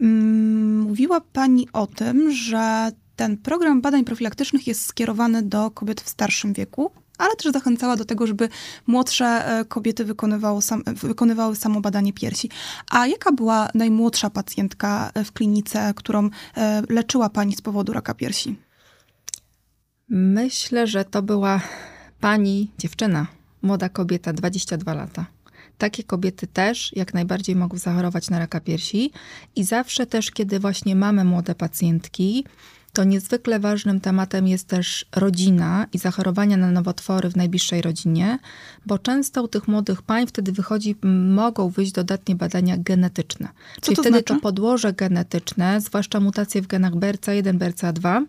Mm, 0.00 0.80
mówiła 0.80 1.20
Pani 1.20 1.68
o 1.72 1.86
tym, 1.86 2.32
że 2.32 2.92
ten 3.16 3.36
program 3.36 3.80
badań 3.80 4.04
profilaktycznych 4.04 4.66
jest 4.66 4.86
skierowany 4.86 5.42
do 5.42 5.70
kobiet 5.70 6.00
w 6.00 6.08
starszym 6.08 6.52
wieku, 6.52 6.90
ale 7.18 7.36
też 7.36 7.52
zachęcała 7.52 7.96
do 7.96 8.04
tego, 8.04 8.26
żeby 8.26 8.48
młodsze 8.86 9.24
e, 9.24 9.64
kobiety 9.64 10.04
wykonywały, 10.04 10.62
sam, 10.62 10.82
wykonywały 10.86 11.56
samo 11.56 11.80
badanie 11.80 12.12
piersi. 12.12 12.50
A 12.90 13.06
jaka 13.06 13.32
była 13.32 13.68
najmłodsza 13.74 14.30
pacjentka 14.30 15.10
e, 15.14 15.24
w 15.24 15.32
klinice, 15.32 15.92
którą 15.96 16.30
e, 16.56 16.82
leczyła 16.88 17.30
pani 17.30 17.56
z 17.56 17.60
powodu 17.60 17.92
raka 17.92 18.14
piersi? 18.14 18.56
Myślę, 20.08 20.86
że 20.86 21.04
to 21.04 21.22
była 21.22 21.60
pani 22.20 22.70
dziewczyna, 22.78 23.26
młoda 23.62 23.88
kobieta, 23.88 24.32
22 24.32 24.94
lata. 24.94 25.26
Takie 25.78 26.04
kobiety 26.04 26.46
też 26.46 26.92
jak 26.96 27.14
najbardziej 27.14 27.56
mogą 27.56 27.78
zachorować 27.78 28.30
na 28.30 28.38
raka 28.38 28.60
piersi 28.60 29.12
i 29.56 29.64
zawsze 29.64 30.06
też, 30.06 30.30
kiedy 30.30 30.60
właśnie 30.60 30.96
mamy 30.96 31.24
młode 31.24 31.54
pacjentki, 31.54 32.44
to 32.92 33.04
niezwykle 33.04 33.60
ważnym 33.60 34.00
tematem 34.00 34.48
jest 34.48 34.68
też 34.68 35.06
rodzina 35.16 35.86
i 35.92 35.98
zachorowania 35.98 36.56
na 36.56 36.70
nowotwory 36.70 37.30
w 37.30 37.36
najbliższej 37.36 37.82
rodzinie, 37.82 38.38
bo 38.86 38.98
często 38.98 39.42
u 39.42 39.48
tych 39.48 39.68
młodych 39.68 40.02
pań 40.02 40.26
wtedy 40.26 40.52
wychodzi, 40.52 40.96
mogą 41.34 41.68
wyjść 41.68 41.92
dodatnie 41.92 42.34
badania 42.36 42.76
genetyczne. 42.78 43.48
Co 43.74 43.80
Czyli 43.80 43.96
to 43.96 44.02
wtedy 44.02 44.18
znaczy? 44.18 44.34
to 44.34 44.40
podłoże 44.40 44.92
genetyczne, 44.92 45.80
zwłaszcza 45.80 46.20
mutacje 46.20 46.62
w 46.62 46.66
genach 46.66 46.92
BRCA1, 46.92 47.58
BRCA2, 47.58 48.24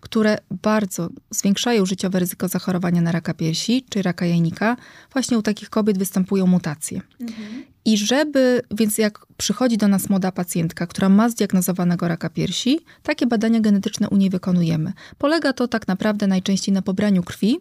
które 0.00 0.38
bardzo 0.62 1.08
zwiększają 1.30 1.86
życiowe 1.86 2.18
ryzyko 2.18 2.48
zachorowania 2.48 3.00
na 3.00 3.12
raka 3.12 3.34
piersi 3.34 3.84
czy 3.90 4.02
raka 4.02 4.26
jajnika, 4.26 4.76
właśnie 5.12 5.38
u 5.38 5.42
takich 5.42 5.70
kobiet 5.70 5.98
występują 5.98 6.46
mutacje. 6.46 7.00
Mhm. 7.20 7.64
I 7.84 7.98
żeby, 7.98 8.62
więc 8.70 8.98
jak 8.98 9.26
przychodzi 9.36 9.76
do 9.76 9.88
nas 9.88 10.08
młoda 10.08 10.32
pacjentka, 10.32 10.86
która 10.86 11.08
ma 11.08 11.28
zdiagnozowanego 11.28 12.08
raka 12.08 12.30
piersi, 12.30 12.80
takie 13.02 13.26
badania 13.26 13.60
genetyczne 13.60 14.08
u 14.08 14.16
niej 14.16 14.30
wykonujemy. 14.30 14.92
Polega 15.18 15.52
to 15.52 15.68
tak 15.68 15.88
naprawdę 15.88 16.26
najczęściej 16.26 16.74
na 16.74 16.82
pobraniu 16.82 17.22
krwi, 17.22 17.60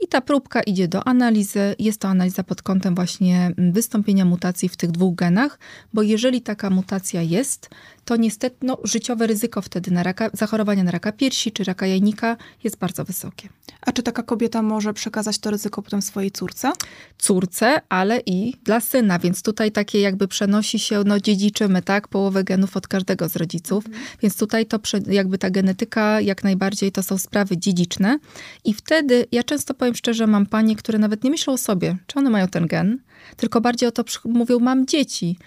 i 0.00 0.08
ta 0.08 0.20
próbka 0.20 0.62
idzie 0.62 0.88
do 0.88 1.06
analizy. 1.06 1.74
Jest 1.78 2.00
to 2.00 2.08
analiza 2.08 2.44
pod 2.44 2.62
kątem 2.62 2.94
właśnie 2.94 3.52
wystąpienia 3.58 4.24
mutacji 4.24 4.68
w 4.68 4.76
tych 4.76 4.90
dwóch 4.90 5.14
genach, 5.14 5.58
bo 5.92 6.02
jeżeli 6.02 6.42
taka 6.42 6.70
mutacja 6.70 7.22
jest, 7.22 7.70
to 8.06 8.16
niestety 8.16 8.56
no, 8.62 8.78
życiowe 8.84 9.26
ryzyko 9.26 9.62
wtedy 9.62 9.90
na 9.90 10.02
raka, 10.02 10.30
zachorowania 10.32 10.84
na 10.84 10.90
raka 10.90 11.12
piersi 11.12 11.52
czy 11.52 11.64
raka 11.64 11.86
jajnika 11.86 12.36
jest 12.64 12.78
bardzo 12.78 13.04
wysokie. 13.04 13.48
A 13.80 13.92
czy 13.92 14.02
taka 14.02 14.22
kobieta 14.22 14.62
może 14.62 14.94
przekazać 14.94 15.38
to 15.38 15.50
ryzyko 15.50 15.82
potem 15.82 16.02
swojej 16.02 16.30
córce? 16.30 16.72
Córce, 17.18 17.80
ale 17.88 18.20
i 18.26 18.54
dla 18.64 18.80
syna, 18.80 19.18
więc 19.18 19.42
tutaj 19.42 19.72
takie 19.72 20.00
jakby 20.00 20.28
przenosi 20.28 20.78
się, 20.78 21.02
no 21.06 21.20
dziedziczymy, 21.20 21.82
tak, 21.82 22.08
połowę 22.08 22.44
genów 22.44 22.76
od 22.76 22.88
każdego 22.88 23.28
z 23.28 23.36
rodziców, 23.36 23.86
mhm. 23.86 24.04
więc 24.22 24.36
tutaj 24.36 24.66
to 24.66 24.78
jakby 25.06 25.38
ta 25.38 25.50
genetyka 25.50 26.20
jak 26.20 26.44
najbardziej 26.44 26.92
to 26.92 27.02
są 27.02 27.18
sprawy 27.18 27.58
dziedziczne 27.58 28.18
i 28.64 28.74
wtedy, 28.74 29.26
ja 29.32 29.42
często 29.42 29.74
powiem 29.74 29.94
szczerze, 29.94 30.26
mam 30.26 30.46
panie, 30.46 30.76
które 30.76 30.98
nawet 30.98 31.24
nie 31.24 31.30
myślą 31.30 31.52
o 31.52 31.58
sobie, 31.58 31.96
czy 32.06 32.18
one 32.18 32.30
mają 32.30 32.48
ten 32.48 32.66
gen, 32.66 32.98
tylko 33.36 33.60
bardziej 33.60 33.88
o 33.88 33.92
to 33.92 34.04
mówią, 34.24 34.58
mam 34.58 34.86
dzieci, 34.86 35.38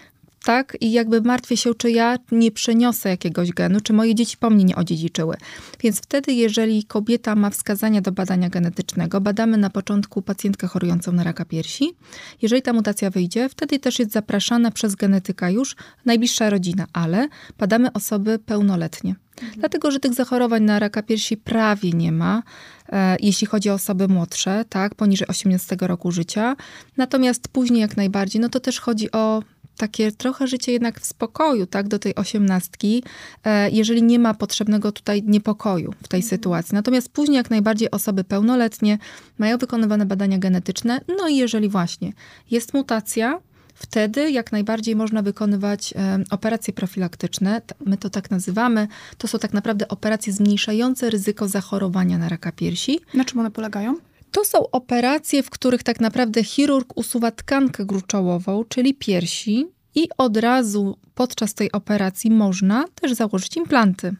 tak? 0.44 0.78
I 0.82 0.92
jakby 0.92 1.22
martwię 1.22 1.58
się, 1.58 1.74
czy 1.76 1.92
ja 1.92 2.18
nie 2.32 2.52
przeniosę 2.52 3.10
jakiegoś 3.10 3.52
genu, 3.52 3.82
czy 3.82 3.94
moje 3.94 4.16
dzieci 4.16 4.38
po 4.38 4.50
mnie 4.50 4.64
nie 4.64 4.76
odziedziczyły. 4.76 5.36
Więc 5.80 6.00
wtedy, 6.00 6.34
jeżeli 6.34 6.84
kobieta 6.84 7.36
ma 7.36 7.50
wskazania 7.50 8.02
do 8.02 8.12
badania 8.12 8.50
genetycznego, 8.50 9.22
badamy 9.22 9.58
na 9.58 9.70
początku 9.70 10.22
pacjentkę 10.22 10.68
chorującą 10.68 11.12
na 11.12 11.24
raka 11.24 11.46
piersi. 11.46 11.94
Jeżeli 12.42 12.62
ta 12.62 12.74
mutacja 12.74 13.10
wyjdzie, 13.10 13.50
wtedy 13.50 13.80
też 13.80 14.00
jest 14.00 14.12
zapraszana 14.12 14.72
przez 14.72 14.96
genetyka 14.96 15.50
już 15.50 15.76
najbliższa 16.06 16.50
rodzina, 16.50 16.88
ale 16.94 17.28
badamy 17.58 17.94
osoby 17.94 18.40
pełnoletnie. 18.40 19.16
Mhm. 19.42 19.60
Dlatego, 19.60 19.92
że 19.92 20.00
tych 20.00 20.14
zachorowań 20.14 20.64
na 20.64 20.80
raka 20.80 21.04
piersi 21.04 21.38
prawie 21.38 21.92
nie 21.92 22.12
ma, 22.12 22.44
e, 22.90 23.18
jeśli 23.20 23.48
chodzi 23.48 23.70
o 23.70 23.74
osoby 23.74 24.08
młodsze, 24.08 24.66
tak, 24.70 24.96
poniżej 24.96 25.28
18 25.28 25.78
roku 25.88 26.12
życia. 26.12 26.56
Natomiast 26.98 27.48
później 27.48 27.82
jak 27.82 27.98
najbardziej, 27.98 28.42
no 28.42 28.50
to 28.50 28.60
też 28.60 28.80
chodzi 28.80 29.12
o 29.12 29.44
takie 29.80 30.12
trochę 30.12 30.48
życie 30.48 30.72
jednak 30.72 31.00
w 31.00 31.06
spokoju, 31.06 31.66
tak, 31.66 31.88
do 31.88 32.00
tej 32.00 32.16
osiemnastki, 32.16 33.04
e, 33.44 33.70
jeżeli 33.70 34.04
nie 34.04 34.20
ma 34.20 34.34
potrzebnego 34.34 34.92
tutaj 34.92 35.24
niepokoju 35.24 35.94
w 36.04 36.08
tej 36.08 36.18
mhm. 36.18 36.30
sytuacji. 36.30 36.76
Natomiast 36.76 37.10
później 37.10 37.36
jak 37.36 37.50
najbardziej 37.50 37.92
osoby 37.92 38.24
pełnoletnie 38.24 38.98
mają 39.38 39.58
wykonywane 39.58 40.06
badania 40.06 40.38
genetyczne, 40.38 41.02
no 41.20 41.28
i 41.28 41.36
jeżeli 41.36 41.70
właśnie 41.70 42.14
jest 42.52 42.74
mutacja, 42.74 43.40
Wtedy 43.80 44.32
jak 44.32 44.52
najbardziej 44.52 44.96
można 44.96 45.22
wykonywać 45.22 45.94
e, 45.94 46.24
operacje 46.32 46.74
profilaktyczne. 46.74 47.62
My 47.86 47.98
to 47.98 48.10
tak 48.10 48.32
nazywamy. 48.32 48.88
To 49.18 49.28
są 49.28 49.40
tak 49.40 49.54
naprawdę 49.54 49.88
operacje 49.88 50.34
zmniejszające 50.34 51.10
ryzyko 51.10 51.48
zachorowania 51.48 52.18
na 52.18 52.30
raka 52.30 52.52
piersi. 52.52 53.00
Na 53.14 53.26
czym 53.26 53.40
one 53.40 53.52
polegają? 53.52 53.96
To 54.32 54.46
są 54.46 54.72
operacje, 54.72 55.44
w 55.44 55.50
których 55.50 55.84
tak 55.84 56.00
naprawdę 56.00 56.44
chirurg 56.44 56.98
usuwa 56.98 57.32
tkankę 57.32 57.86
gruczołową, 57.86 58.64
czyli 58.70 58.94
piersi, 58.94 59.68
i 59.96 60.08
od 60.18 60.38
razu 60.38 60.98
podczas 61.16 61.54
tej 61.54 61.72
operacji 61.72 62.32
można 62.32 62.86
też 63.02 63.14
założyć 63.14 63.58
implanty. 63.58 64.16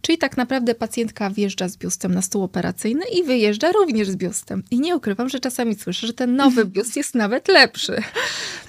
Czyli 0.00 0.18
tak 0.18 0.36
naprawdę 0.36 0.74
pacjentka 0.74 1.30
wjeżdża 1.30 1.68
z 1.68 1.76
biustem 1.76 2.14
na 2.14 2.22
stół 2.22 2.42
operacyjny 2.42 3.04
i 3.14 3.24
wyjeżdża 3.24 3.72
również 3.72 4.10
z 4.10 4.16
biustem. 4.16 4.62
I 4.70 4.80
nie 4.80 4.96
ukrywam, 4.96 5.28
że 5.28 5.40
czasami 5.40 5.74
słyszę, 5.74 6.06
że 6.06 6.12
ten 6.12 6.36
nowy 6.36 6.64
biust 6.72 6.96
jest 6.96 7.14
nawet 7.14 7.48
lepszy. 7.48 8.02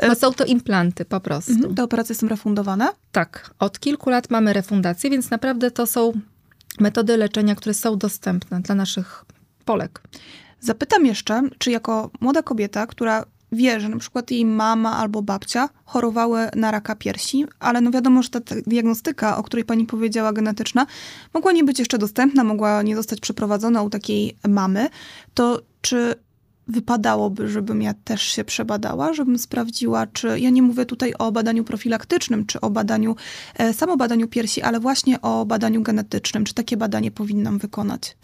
Bo 0.07 0.15
są 0.15 0.33
to 0.33 0.45
implanty 0.45 1.05
po 1.05 1.19
prostu. 1.19 1.51
Mhm. 1.51 1.75
Te 1.75 1.83
operacje 1.83 2.15
są 2.15 2.27
refundowane? 2.27 2.89
Tak, 3.11 3.53
od 3.59 3.79
kilku 3.79 4.09
lat 4.09 4.29
mamy 4.29 4.53
refundację, 4.53 5.09
więc 5.09 5.29
naprawdę 5.29 5.71
to 5.71 5.87
są 5.87 6.13
metody 6.79 7.17
leczenia, 7.17 7.55
które 7.55 7.73
są 7.73 7.97
dostępne 7.97 8.61
dla 8.61 8.75
naszych 8.75 9.25
Polek. 9.65 10.01
Zapytam 10.63 11.05
jeszcze, 11.05 11.41
czy 11.57 11.71
jako 11.71 12.11
młoda 12.21 12.43
kobieta, 12.43 12.87
która 12.87 13.25
wie, 13.51 13.79
że 13.79 13.89
na 13.89 13.97
przykład 13.97 14.31
jej 14.31 14.45
mama 14.45 14.97
albo 14.97 15.21
babcia 15.21 15.69
chorowały 15.85 16.49
na 16.55 16.71
raka 16.71 16.95
piersi, 16.95 17.45
ale 17.59 17.81
no 17.81 17.91
wiadomo, 17.91 18.23
że 18.23 18.29
ta 18.29 18.39
diagnostyka, 18.67 19.37
o 19.37 19.43
której 19.43 19.65
pani 19.65 19.85
powiedziała, 19.85 20.33
genetyczna, 20.33 20.85
mogła 21.33 21.51
nie 21.51 21.63
być 21.63 21.79
jeszcze 21.79 21.97
dostępna, 21.97 22.43
mogła 22.43 22.81
nie 22.81 22.95
zostać 22.95 23.19
przeprowadzona 23.19 23.81
u 23.81 23.89
takiej 23.89 24.37
mamy, 24.47 24.89
to 25.33 25.61
czy 25.81 26.15
wypadałoby, 26.67 27.47
żebym 27.47 27.81
ja 27.81 27.93
też 27.93 28.21
się 28.21 28.43
przebadała, 28.43 29.13
żebym 29.13 29.39
sprawdziła, 29.39 30.07
czy 30.07 30.39
ja 30.39 30.49
nie 30.49 30.61
mówię 30.61 30.85
tutaj 30.85 31.13
o 31.13 31.31
badaniu 31.31 31.63
profilaktycznym, 31.63 32.45
czy 32.45 32.61
o 32.61 32.69
badaniu, 32.69 33.15
e, 33.55 33.73
samobadaniu 33.73 34.27
piersi, 34.27 34.61
ale 34.61 34.79
właśnie 34.79 35.21
o 35.21 35.45
badaniu 35.45 35.81
genetycznym. 35.81 36.45
Czy 36.45 36.53
takie 36.53 36.77
badanie 36.77 37.11
powinnam 37.11 37.57
wykonać? 37.57 38.15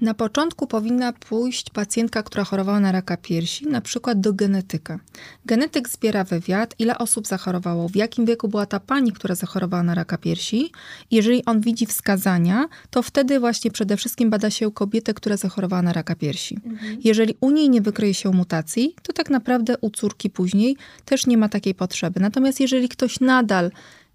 Na 0.00 0.14
początku 0.14 0.66
powinna 0.66 1.12
pójść 1.12 1.70
pacjentka, 1.70 2.22
która 2.22 2.44
chorowała 2.44 2.80
na 2.80 2.92
raka 2.92 3.16
piersi, 3.16 3.66
na 3.66 3.80
przykład 3.80 4.20
do 4.20 4.32
genetyka. 4.32 4.98
Genetyk 5.46 5.88
zbiera 5.88 6.24
wywiad, 6.24 6.74
ile 6.78 6.98
osób 6.98 7.26
zachorowało, 7.26 7.88
w 7.88 7.96
jakim 7.96 8.26
wieku 8.26 8.48
była 8.48 8.66
ta 8.66 8.80
pani, 8.80 9.12
która 9.12 9.34
zachorowała 9.34 9.82
na 9.82 9.94
raka 9.94 10.18
piersi. 10.18 10.72
Jeżeli 11.10 11.44
on 11.44 11.60
widzi 11.60 11.86
wskazania, 11.86 12.68
to 12.90 13.02
wtedy 13.02 13.40
właśnie 13.40 13.70
przede 13.70 13.96
wszystkim 13.96 14.30
bada 14.30 14.50
się 14.50 14.72
kobietę, 14.72 15.14
która 15.14 15.36
zachorowała 15.36 15.82
na 15.82 15.92
raka 15.92 16.14
piersi. 16.14 16.58
Jeżeli 17.04 17.34
u 17.40 17.50
niej 17.50 17.70
nie 17.70 17.80
wykryje 17.80 18.14
się 18.14 18.30
mutacji, 18.30 18.94
to 19.02 19.12
tak 19.12 19.30
naprawdę 19.30 19.78
u 19.80 19.90
córki 19.90 20.30
później 20.30 20.76
też 21.04 21.26
nie 21.26 21.38
ma 21.38 21.48
takiej 21.48 21.74
potrzeby. 21.74 22.20
Natomiast 22.20 22.60
jeżeli 22.60 22.88
ktoś 22.88 23.20
nadal 23.20 23.70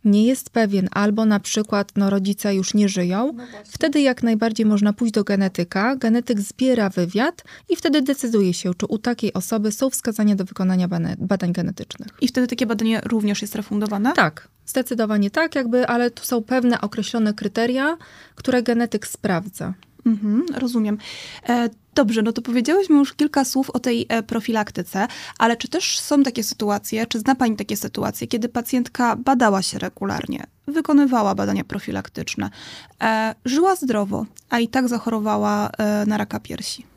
nie 0.05 0.25
jest 0.25 0.49
pewien, 0.49 0.89
albo 0.91 1.25
na 1.25 1.39
przykład 1.39 1.91
no, 1.95 2.09
rodzice 2.09 2.55
już 2.55 2.73
nie 2.73 2.89
żyją, 2.89 3.37
wtedy 3.65 4.01
jak 4.01 4.23
najbardziej 4.23 4.65
można 4.65 4.93
pójść 4.93 5.13
do 5.13 5.23
genetyka. 5.23 5.95
Genetyk 5.95 6.39
zbiera 6.39 6.89
wywiad 6.89 7.43
i 7.69 7.75
wtedy 7.75 8.01
decyduje 8.01 8.53
się, 8.53 8.73
czy 8.73 8.85
u 8.85 8.97
takiej 8.97 9.33
osoby 9.33 9.71
są 9.71 9.89
wskazania 9.89 10.35
do 10.35 10.45
wykonania 10.45 10.87
badań 11.17 11.53
genetycznych. 11.53 12.07
I 12.21 12.27
wtedy 12.27 12.47
takie 12.47 12.65
badanie 12.65 13.01
również 13.05 13.41
jest 13.41 13.55
refundowane? 13.55 14.13
Tak, 14.13 14.47
zdecydowanie 14.65 15.31
tak, 15.31 15.55
jakby, 15.55 15.87
ale 15.87 16.11
tu 16.11 16.25
są 16.25 16.43
pewne 16.43 16.81
określone 16.81 17.33
kryteria, 17.33 17.97
które 18.35 18.63
genetyk 18.63 19.07
sprawdza. 19.07 19.73
Mhm, 20.05 20.45
rozumiem. 20.55 20.97
E, 21.49 21.69
dobrze, 21.95 22.21
no 22.21 22.33
to 22.33 22.41
powiedziałyśmy 22.41 22.95
już 22.95 23.13
kilka 23.13 23.45
słów 23.45 23.69
o 23.69 23.79
tej 23.79 24.05
e, 24.09 24.23
profilaktyce, 24.23 25.07
ale 25.39 25.57
czy 25.57 25.67
też 25.67 25.99
są 25.99 26.23
takie 26.23 26.43
sytuacje, 26.43 27.07
czy 27.07 27.19
zna 27.19 27.35
Pani 27.35 27.55
takie 27.55 27.77
sytuacje, 27.77 28.27
kiedy 28.27 28.49
pacjentka 28.49 29.15
badała 29.15 29.61
się 29.61 29.79
regularnie, 29.79 30.43
wykonywała 30.67 31.35
badania 31.35 31.63
profilaktyczne, 31.63 32.49
e, 33.01 33.35
żyła 33.45 33.75
zdrowo, 33.75 34.25
a 34.49 34.59
i 34.59 34.67
tak 34.67 34.87
zachorowała 34.87 35.69
na 36.07 36.17
raka 36.17 36.39
piersi? 36.39 36.92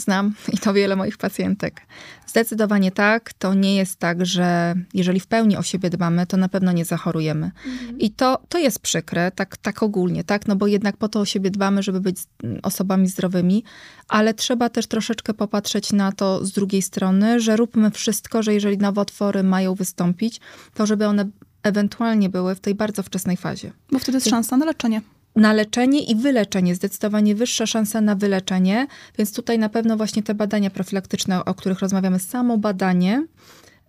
Znam 0.00 0.34
i 0.52 0.58
to 0.58 0.72
wiele 0.72 0.96
moich 0.96 1.18
pacjentek. 1.18 1.80
Zdecydowanie 2.26 2.92
tak. 2.92 3.32
To 3.32 3.54
nie 3.54 3.76
jest 3.76 3.96
tak, 3.96 4.26
że 4.26 4.74
jeżeli 4.94 5.20
w 5.20 5.26
pełni 5.26 5.56
o 5.56 5.62
siebie 5.62 5.90
dbamy, 5.90 6.26
to 6.26 6.36
na 6.36 6.48
pewno 6.48 6.72
nie 6.72 6.84
zachorujemy. 6.84 7.50
I 7.98 8.10
to, 8.10 8.42
to 8.48 8.58
jest 8.58 8.78
przykre, 8.78 9.30
tak, 9.30 9.56
tak 9.56 9.82
ogólnie, 9.82 10.24
tak? 10.24 10.46
No 10.48 10.56
bo 10.56 10.66
jednak 10.66 10.96
po 10.96 11.08
to 11.08 11.20
o 11.20 11.24
siebie 11.24 11.50
dbamy, 11.50 11.82
żeby 11.82 12.00
być 12.00 12.16
osobami 12.62 13.08
zdrowymi, 13.08 13.64
ale 14.08 14.34
trzeba 14.34 14.68
też 14.68 14.86
troszeczkę 14.86 15.34
popatrzeć 15.34 15.92
na 15.92 16.12
to 16.12 16.44
z 16.44 16.52
drugiej 16.52 16.82
strony, 16.82 17.40
że 17.40 17.56
róbmy 17.56 17.90
wszystko, 17.90 18.42
że 18.42 18.54
jeżeli 18.54 18.78
nowotwory 18.78 19.42
mają 19.42 19.74
wystąpić, 19.74 20.40
to 20.74 20.86
żeby 20.86 21.06
one 21.06 21.28
ewentualnie 21.62 22.28
były 22.28 22.54
w 22.54 22.60
tej 22.60 22.74
bardzo 22.74 23.02
wczesnej 23.02 23.36
fazie. 23.36 23.72
Bo 23.92 23.98
wtedy 23.98 24.16
jest 24.16 24.30
szansa 24.30 24.56
na 24.56 24.64
leczenie. 24.66 25.00
Na 25.36 25.52
leczenie 25.52 26.02
i 26.02 26.14
wyleczenie, 26.14 26.74
zdecydowanie 26.74 27.34
wyższa 27.34 27.66
szansa 27.66 28.00
na 28.00 28.14
wyleczenie, 28.14 28.86
więc 29.18 29.32
tutaj 29.32 29.58
na 29.58 29.68
pewno 29.68 29.96
właśnie 29.96 30.22
te 30.22 30.34
badania 30.34 30.70
profilaktyczne, 30.70 31.44
o 31.44 31.54
których 31.54 31.80
rozmawiamy, 31.80 32.18
samo 32.18 32.58
badanie 32.58 33.26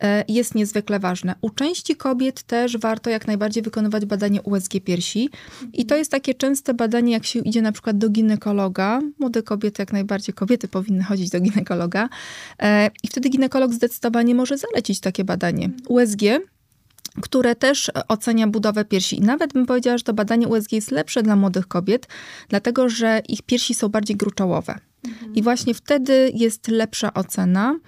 e, 0.02 0.24
jest 0.28 0.56
niezwykle 0.56 1.00
ważne. 1.00 1.36
U 1.42 1.50
części 1.50 1.96
kobiet 1.96 2.44
też 2.44 2.78
warto 2.78 3.10
jak 3.10 3.28
najbardziej 3.28 3.64
wykonywać 3.64 4.06
badanie 4.06 4.42
USG 4.42 4.74
piersi 4.86 5.30
i 5.74 5.86
to 5.86 5.96
jest 5.96 6.12
takie 6.12 6.34
częste 6.34 6.74
badanie, 6.74 7.14
jak 7.14 7.26
się 7.26 7.40
idzie 7.40 7.62
na 7.62 7.72
przykład 7.72 7.98
do 7.98 8.10
ginekologa. 8.10 9.02
Młode 9.20 9.44
kobiety, 9.44 9.82
jak 9.82 9.94
najbardziej 9.94 10.34
kobiety 10.34 10.68
powinny 10.68 11.04
chodzić 11.04 11.30
do 11.30 11.40
ginekologa 11.40 12.10
e, 12.60 12.90
i 13.04 13.08
wtedy 13.08 13.30
ginekolog 13.30 13.74
zdecydowanie 13.74 14.36
może 14.36 14.58
zalecić 14.58 15.00
takie 15.00 15.24
badanie. 15.24 15.70
USG 15.88 16.22
które 17.22 17.56
też 17.56 17.92
ocenia 18.08 18.48
budowę 18.48 18.86
piersi. 18.86 19.18
I 19.18 19.22
nawet 19.22 19.54
bym 19.54 19.66
powiedziała, 19.66 19.98
że 19.98 20.04
to 20.04 20.14
badanie 20.14 20.48
USG 20.48 20.72
jest 20.72 20.92
lepsze 20.92 21.24
dla 21.24 21.36
młodych 21.36 21.68
kobiet, 21.68 22.08
dlatego 22.50 22.90
że 22.90 23.22
ich 23.30 23.42
piersi 23.42 23.74
są 23.74 23.90
bardziej 23.90 24.18
gruczołowe. 24.18 24.80
I 25.36 25.42
właśnie 25.42 25.74
wtedy 25.74 26.32
jest 26.34 26.68
lepsza 26.68 27.14
ocena. 27.14 27.80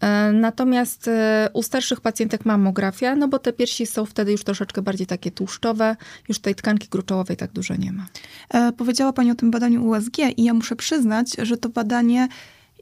E, 0.00 0.32
Natomiast 0.32 1.08
e, 1.08 1.48
u 1.52 1.62
starszych 1.62 2.00
pacjentek 2.00 2.44
mamografia, 2.44 3.16
no 3.16 3.28
bo 3.28 3.38
te 3.38 3.52
piersi 3.52 3.86
są 3.86 4.06
wtedy 4.06 4.32
już 4.32 4.44
troszeczkę 4.44 4.82
bardziej 4.82 5.06
takie 5.06 5.30
tłuszczowe, 5.30 5.96
już 6.28 6.38
tej 6.38 6.54
tkanki 6.54 6.88
gruczołowej 6.88 7.36
tak 7.36 7.52
dużo 7.52 7.76
nie 7.76 7.92
ma. 7.92 8.06
E, 8.50 8.72
powiedziała 8.72 9.12
Pani 9.12 9.30
o 9.30 9.34
tym 9.34 9.50
badaniu 9.50 9.86
USG 9.86 10.18
i 10.36 10.44
ja 10.44 10.54
muszę 10.54 10.76
przyznać, 10.76 11.36
że 11.42 11.56
to 11.56 11.68
badanie 11.68 12.28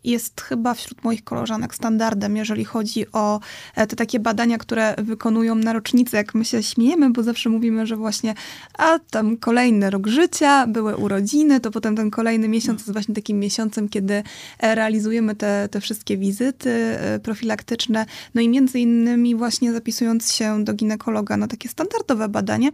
jest 0.05 0.41
chyba 0.41 0.75
wśród 0.75 1.05
moich 1.05 1.25
koleżanek 1.25 1.75
standardem, 1.75 2.37
jeżeli 2.37 2.65
chodzi 2.65 3.07
o 3.13 3.41
e, 3.75 3.87
te 3.87 3.97
takie 3.97 4.21
badania, 4.21 4.59
które 4.59 4.95
wykonują 4.99 5.55
na 5.55 5.73
rocznicę. 5.73 6.17
Jak 6.17 6.35
my 6.35 6.45
się 6.45 6.63
śmiejemy, 6.63 7.11
bo 7.11 7.23
zawsze 7.23 7.51
mówimy, 7.51 7.87
że 7.87 7.97
właśnie 7.97 8.35
a 8.79 8.99
tam 9.11 9.37
kolejny 9.37 9.91
rok 9.91 10.07
życia, 10.07 10.67
były 10.67 10.97
urodziny, 10.97 11.61
to 11.61 11.71
potem 11.71 11.97
ten 11.97 12.11
kolejny 12.11 12.49
miesiąc 12.49 12.81
jest 12.81 12.93
właśnie 12.93 13.15
takim 13.15 13.39
miesiącem, 13.39 13.89
kiedy 13.89 14.23
e, 14.59 14.75
realizujemy 14.75 15.35
te, 15.35 15.69
te 15.71 15.81
wszystkie 15.81 16.17
wizyty 16.17 16.71
e, 16.71 17.19
profilaktyczne. 17.19 18.07
No 18.35 18.41
i 18.41 18.49
między 18.49 18.81
innymi 18.81 19.35
właśnie 19.35 19.73
zapisując 19.73 20.33
się 20.33 20.65
do 20.65 20.75
ginekologa 20.75 21.37
na 21.37 21.49
takie 21.49 21.69
standardowe 21.69 22.29
badanie, 22.29 22.71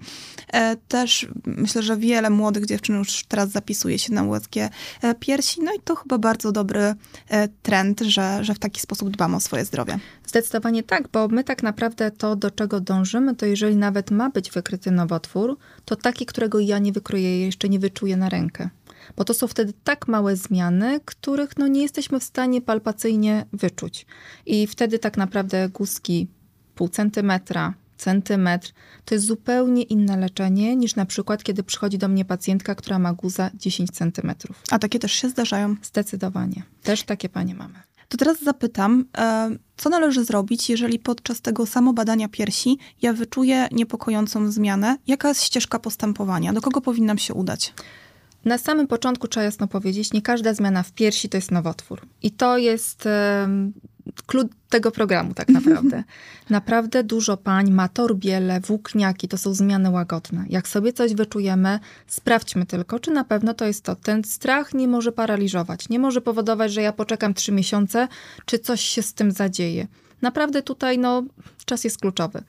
też 0.88 1.28
myślę, 1.46 1.82
że 1.82 1.96
wiele 1.96 2.30
młodych 2.30 2.66
dziewczyn 2.66 2.98
już 2.98 3.24
teraz 3.24 3.50
zapisuje 3.50 3.98
się 3.98 4.12
na 4.12 4.22
USG 4.22 4.56
e, 4.56 4.70
piersi. 5.20 5.60
No 5.62 5.72
i 5.74 5.80
to 5.84 5.94
chyba 5.94 6.18
bardzo 6.18 6.52
dobry 6.52 6.94
trend, 7.62 8.00
że, 8.00 8.44
że 8.44 8.54
w 8.54 8.58
taki 8.58 8.80
sposób 8.80 9.10
dbamy 9.10 9.36
o 9.36 9.40
swoje 9.40 9.64
zdrowie. 9.64 9.98
Zdecydowanie 10.26 10.82
tak, 10.82 11.08
bo 11.08 11.28
my 11.28 11.44
tak 11.44 11.62
naprawdę 11.62 12.10
to, 12.10 12.36
do 12.36 12.50
czego 12.50 12.80
dążymy, 12.80 13.36
to 13.36 13.46
jeżeli 13.46 13.76
nawet 13.76 14.10
ma 14.10 14.30
być 14.30 14.50
wykryty 14.50 14.90
nowotwór, 14.90 15.58
to 15.84 15.96
taki, 15.96 16.26
którego 16.26 16.60
ja 16.60 16.78
nie 16.78 16.92
wykryję, 16.92 17.40
jeszcze 17.40 17.68
nie 17.68 17.78
wyczuję 17.78 18.16
na 18.16 18.28
rękę. 18.28 18.70
Bo 19.16 19.24
to 19.24 19.34
są 19.34 19.46
wtedy 19.46 19.72
tak 19.84 20.08
małe 20.08 20.36
zmiany, 20.36 21.00
których 21.04 21.58
no, 21.58 21.66
nie 21.66 21.82
jesteśmy 21.82 22.20
w 22.20 22.24
stanie 22.24 22.60
palpacyjnie 22.60 23.46
wyczuć. 23.52 24.06
I 24.46 24.66
wtedy 24.66 24.98
tak 24.98 25.16
naprawdę 25.16 25.68
guzki 25.68 26.28
pół 26.74 26.88
centymetra, 26.88 27.74
centymetr, 28.00 28.72
to 29.04 29.14
jest 29.14 29.26
zupełnie 29.26 29.82
inne 29.82 30.16
leczenie 30.16 30.76
niż 30.76 30.96
na 30.96 31.06
przykład, 31.06 31.42
kiedy 31.42 31.62
przychodzi 31.62 31.98
do 31.98 32.08
mnie 32.08 32.24
pacjentka, 32.24 32.74
która 32.74 32.98
ma 32.98 33.12
guza 33.12 33.50
10 33.54 33.90
centymetrów. 33.90 34.62
A 34.70 34.78
takie 34.78 34.98
też 34.98 35.12
się 35.12 35.28
zdarzają. 35.28 35.76
Zdecydowanie. 35.82 36.62
Też 36.82 37.02
takie 37.02 37.28
panie 37.28 37.54
mamy. 37.54 37.74
To 38.08 38.16
teraz 38.16 38.42
zapytam, 38.42 39.04
e, 39.18 39.50
co 39.76 39.90
należy 39.90 40.24
zrobić, 40.24 40.70
jeżeli 40.70 40.98
podczas 40.98 41.40
tego 41.40 41.66
samobadania 41.66 42.28
piersi 42.28 42.78
ja 43.02 43.12
wyczuję 43.12 43.68
niepokojącą 43.72 44.50
zmianę? 44.50 44.96
Jaka 45.06 45.28
jest 45.28 45.42
ścieżka 45.42 45.78
postępowania? 45.78 46.52
Do 46.52 46.60
kogo 46.60 46.80
powinnam 46.80 47.18
się 47.18 47.34
udać? 47.34 47.74
Na 48.44 48.58
samym 48.58 48.86
początku 48.86 49.28
trzeba 49.28 49.44
jasno 49.44 49.68
powiedzieć, 49.68 50.12
nie 50.12 50.22
każda 50.22 50.54
zmiana 50.54 50.82
w 50.82 50.92
piersi 50.92 51.28
to 51.28 51.36
jest 51.36 51.50
nowotwór. 51.50 52.00
I 52.22 52.30
to 52.30 52.58
jest 52.58 53.08
klucz 54.26 54.48
tego 54.68 54.90
programu 54.90 55.34
tak 55.34 55.48
naprawdę. 55.48 56.04
naprawdę 56.50 57.04
dużo 57.04 57.36
pań 57.36 57.70
ma 57.70 57.88
torbiele, 57.88 58.60
włókniaki, 58.60 59.28
to 59.28 59.38
są 59.38 59.54
zmiany 59.54 59.90
łagodne. 59.90 60.44
Jak 60.48 60.68
sobie 60.68 60.92
coś 60.92 61.14
wyczujemy, 61.14 61.78
sprawdźmy 62.06 62.66
tylko, 62.66 62.98
czy 62.98 63.10
na 63.10 63.24
pewno 63.24 63.54
to 63.54 63.66
jest 63.66 63.84
to. 63.84 63.96
Ten 63.96 64.24
strach 64.24 64.74
nie 64.74 64.88
może 64.88 65.12
paraliżować, 65.12 65.88
nie 65.88 65.98
może 65.98 66.20
powodować, 66.20 66.72
że 66.72 66.82
ja 66.82 66.92
poczekam 66.92 67.34
trzy 67.34 67.52
miesiące, 67.52 68.08
czy 68.44 68.58
coś 68.58 68.80
się 68.80 69.02
z 69.02 69.14
tym 69.14 69.32
zadzieje. 69.32 69.86
naprawdę 70.22 70.62
tutaj 70.62 70.98
no, 70.98 71.22
czas 71.64 71.84
jest 71.84 71.98
kluczowy. 71.98 72.42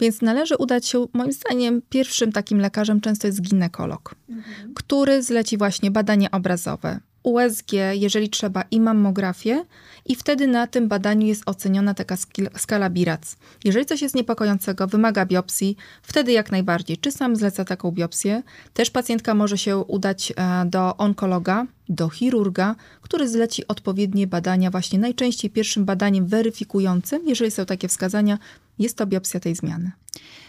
Więc 0.00 0.22
należy 0.22 0.56
udać 0.56 0.86
się, 0.86 1.06
moim 1.12 1.32
zdaniem, 1.32 1.82
pierwszym 1.88 2.32
takim 2.32 2.58
lekarzem 2.58 3.00
często 3.00 3.26
jest 3.26 3.40
ginekolog, 3.40 4.14
mhm. 4.28 4.74
który 4.74 5.22
zleci 5.22 5.58
właśnie 5.58 5.90
badania 5.90 6.30
obrazowe, 6.30 7.00
USG, 7.26 7.72
jeżeli 7.92 8.30
trzeba, 8.30 8.64
i 8.70 8.80
mammografię, 8.80 9.64
i 10.04 10.16
wtedy 10.16 10.46
na 10.46 10.66
tym 10.66 10.88
badaniu 10.88 11.26
jest 11.26 11.42
oceniona 11.46 11.94
taka 11.94 12.16
skala 12.56 12.90
Birac. 12.90 13.36
Jeżeli 13.64 13.86
coś 13.86 14.02
jest 14.02 14.14
niepokojącego, 14.14 14.86
wymaga 14.86 15.26
biopsji, 15.26 15.76
wtedy 16.02 16.32
jak 16.32 16.50
najbardziej. 16.50 16.98
Czy 16.98 17.12
sam 17.12 17.36
zleca 17.36 17.64
taką 17.64 17.90
biopsję? 17.90 18.42
Też 18.74 18.90
pacjentka 18.90 19.34
może 19.34 19.58
się 19.58 19.76
udać 19.76 20.32
e, 20.36 20.64
do 20.66 20.96
onkologa, 20.96 21.66
do 21.88 22.08
chirurga, 22.08 22.74
który 23.02 23.28
zleci 23.28 23.68
odpowiednie 23.68 24.26
badania. 24.26 24.70
Właśnie 24.70 24.98
najczęściej 24.98 25.50
pierwszym 25.50 25.84
badaniem 25.84 26.26
weryfikującym, 26.26 27.22
jeżeli 27.26 27.50
są 27.50 27.66
takie 27.66 27.88
wskazania, 27.88 28.38
jest 28.78 28.96
to 28.96 29.06
biopsja 29.06 29.40
tej 29.40 29.54
zmiany. 29.54 29.90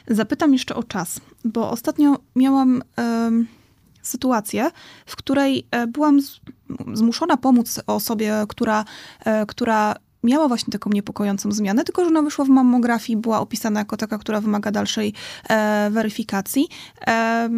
Zapytam 0.08 0.54
jeszcze 0.54 0.76
o 0.76 0.84
czas, 0.84 1.22
bo 1.46 1.72
ostatnio 1.72 2.20
miałam 2.36 2.84
sytuację, 4.08 4.72
w 5.06 5.16
której 5.16 5.68
e, 5.72 5.88
byłam 5.88 6.20
zmuszona 6.94 7.38
pomóc 7.38 7.80
osobie, 7.88 8.46
która, 8.48 8.86
e, 9.26 9.46
która 9.46 9.96
miała 10.24 10.48
właśnie 10.48 10.72
taką 10.72 10.90
niepokojącą 10.90 11.52
zmianę, 11.52 11.84
tylko 11.84 12.04
że 12.04 12.08
ona 12.08 12.22
wyszła 12.22 12.46
w 12.46 12.50
mammografii, 12.50 13.18
była 13.18 13.40
opisana 13.40 13.80
jako 13.80 13.98
taka, 13.98 14.18
która 14.18 14.42
wymaga 14.42 14.72
dalszej 14.72 15.14
e, 15.50 15.90
weryfikacji, 15.92 16.68
e, 17.08 17.50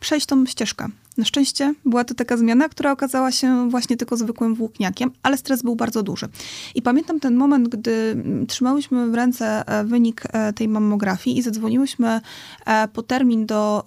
przejść 0.00 0.26
tą 0.26 0.46
ścieżkę. 0.46 0.88
Na 1.20 1.26
szczęście 1.26 1.74
była 1.84 2.04
to 2.04 2.14
taka 2.14 2.36
zmiana, 2.36 2.68
która 2.68 2.92
okazała 2.92 3.32
się 3.32 3.70
właśnie 3.70 3.96
tylko 3.96 4.16
zwykłym 4.16 4.54
włókniakiem, 4.54 5.10
ale 5.22 5.36
stres 5.36 5.62
był 5.62 5.76
bardzo 5.76 6.02
duży. 6.02 6.28
I 6.74 6.82
pamiętam 6.82 7.20
ten 7.20 7.34
moment, 7.34 7.68
gdy 7.68 7.92
mm, 7.92 8.46
trzymałyśmy 8.46 9.10
w 9.10 9.14
ręce 9.14 9.66
e, 9.66 9.84
wynik 9.84 10.22
e, 10.32 10.52
tej 10.52 10.68
mammografii 10.68 11.38
i 11.38 11.42
zadzwoniłyśmy 11.42 12.20
e, 12.66 12.88
po 12.88 13.02
termin 13.02 13.46
do 13.46 13.84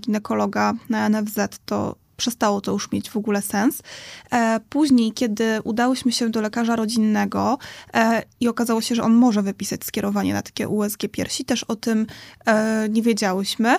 ginekologa 0.00 0.74
na 0.88 1.08
NFZ, 1.08 1.38
to 1.64 1.96
przestało 2.16 2.60
to 2.60 2.72
już 2.72 2.92
mieć 2.92 3.10
w 3.10 3.16
ogóle 3.16 3.42
sens. 3.42 3.82
Później, 4.68 5.12
kiedy 5.12 5.62
udałyśmy 5.64 6.12
się 6.12 6.28
do 6.28 6.40
lekarza 6.40 6.76
rodzinnego 6.76 7.58
i 8.40 8.48
okazało 8.48 8.80
się, 8.80 8.94
że 8.94 9.02
on 9.02 9.14
może 9.14 9.42
wypisać 9.42 9.84
skierowanie 9.84 10.34
na 10.34 10.42
takie 10.42 10.68
USG 10.68 11.00
piersi, 11.12 11.44
też 11.44 11.64
o 11.64 11.76
tym 11.76 12.06
nie 12.88 13.02
wiedziałyśmy. 13.02 13.76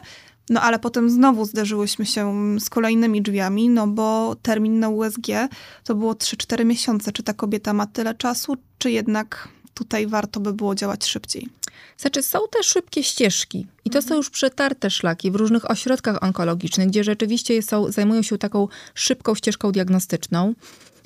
No 0.49 0.61
ale 0.61 0.79
potem 0.79 1.09
znowu 1.09 1.45
zderzyłyśmy 1.45 2.05
się 2.05 2.33
z 2.59 2.69
kolejnymi 2.69 3.21
drzwiami, 3.21 3.69
no 3.69 3.87
bo 3.87 4.35
termin 4.41 4.79
na 4.79 4.89
USG 4.89 5.27
to 5.83 5.95
było 5.95 6.13
3-4 6.13 6.65
miesiące. 6.65 7.11
Czy 7.11 7.23
ta 7.23 7.33
kobieta 7.33 7.73
ma 7.73 7.87
tyle 7.87 8.15
czasu, 8.15 8.57
czy 8.77 8.91
jednak 8.91 9.49
tutaj 9.73 10.07
warto 10.07 10.39
by 10.39 10.53
było 10.53 10.75
działać 10.75 11.05
szybciej? 11.05 11.49
Znaczy, 11.97 12.23
są 12.23 12.39
też 12.51 12.67
szybkie 12.67 13.03
ścieżki 13.03 13.67
i 13.85 13.89
to 13.89 13.97
mhm. 13.97 14.09
są 14.09 14.15
już 14.15 14.29
przetarte 14.29 14.89
szlaki 14.89 15.31
w 15.31 15.35
różnych 15.35 15.71
ośrodkach 15.71 16.23
onkologicznych, 16.23 16.87
gdzie 16.87 17.03
rzeczywiście 17.03 17.61
są, 17.61 17.91
zajmują 17.91 18.21
się 18.21 18.37
taką 18.37 18.67
szybką 18.93 19.35
ścieżką 19.35 19.71
diagnostyczną. 19.71 20.53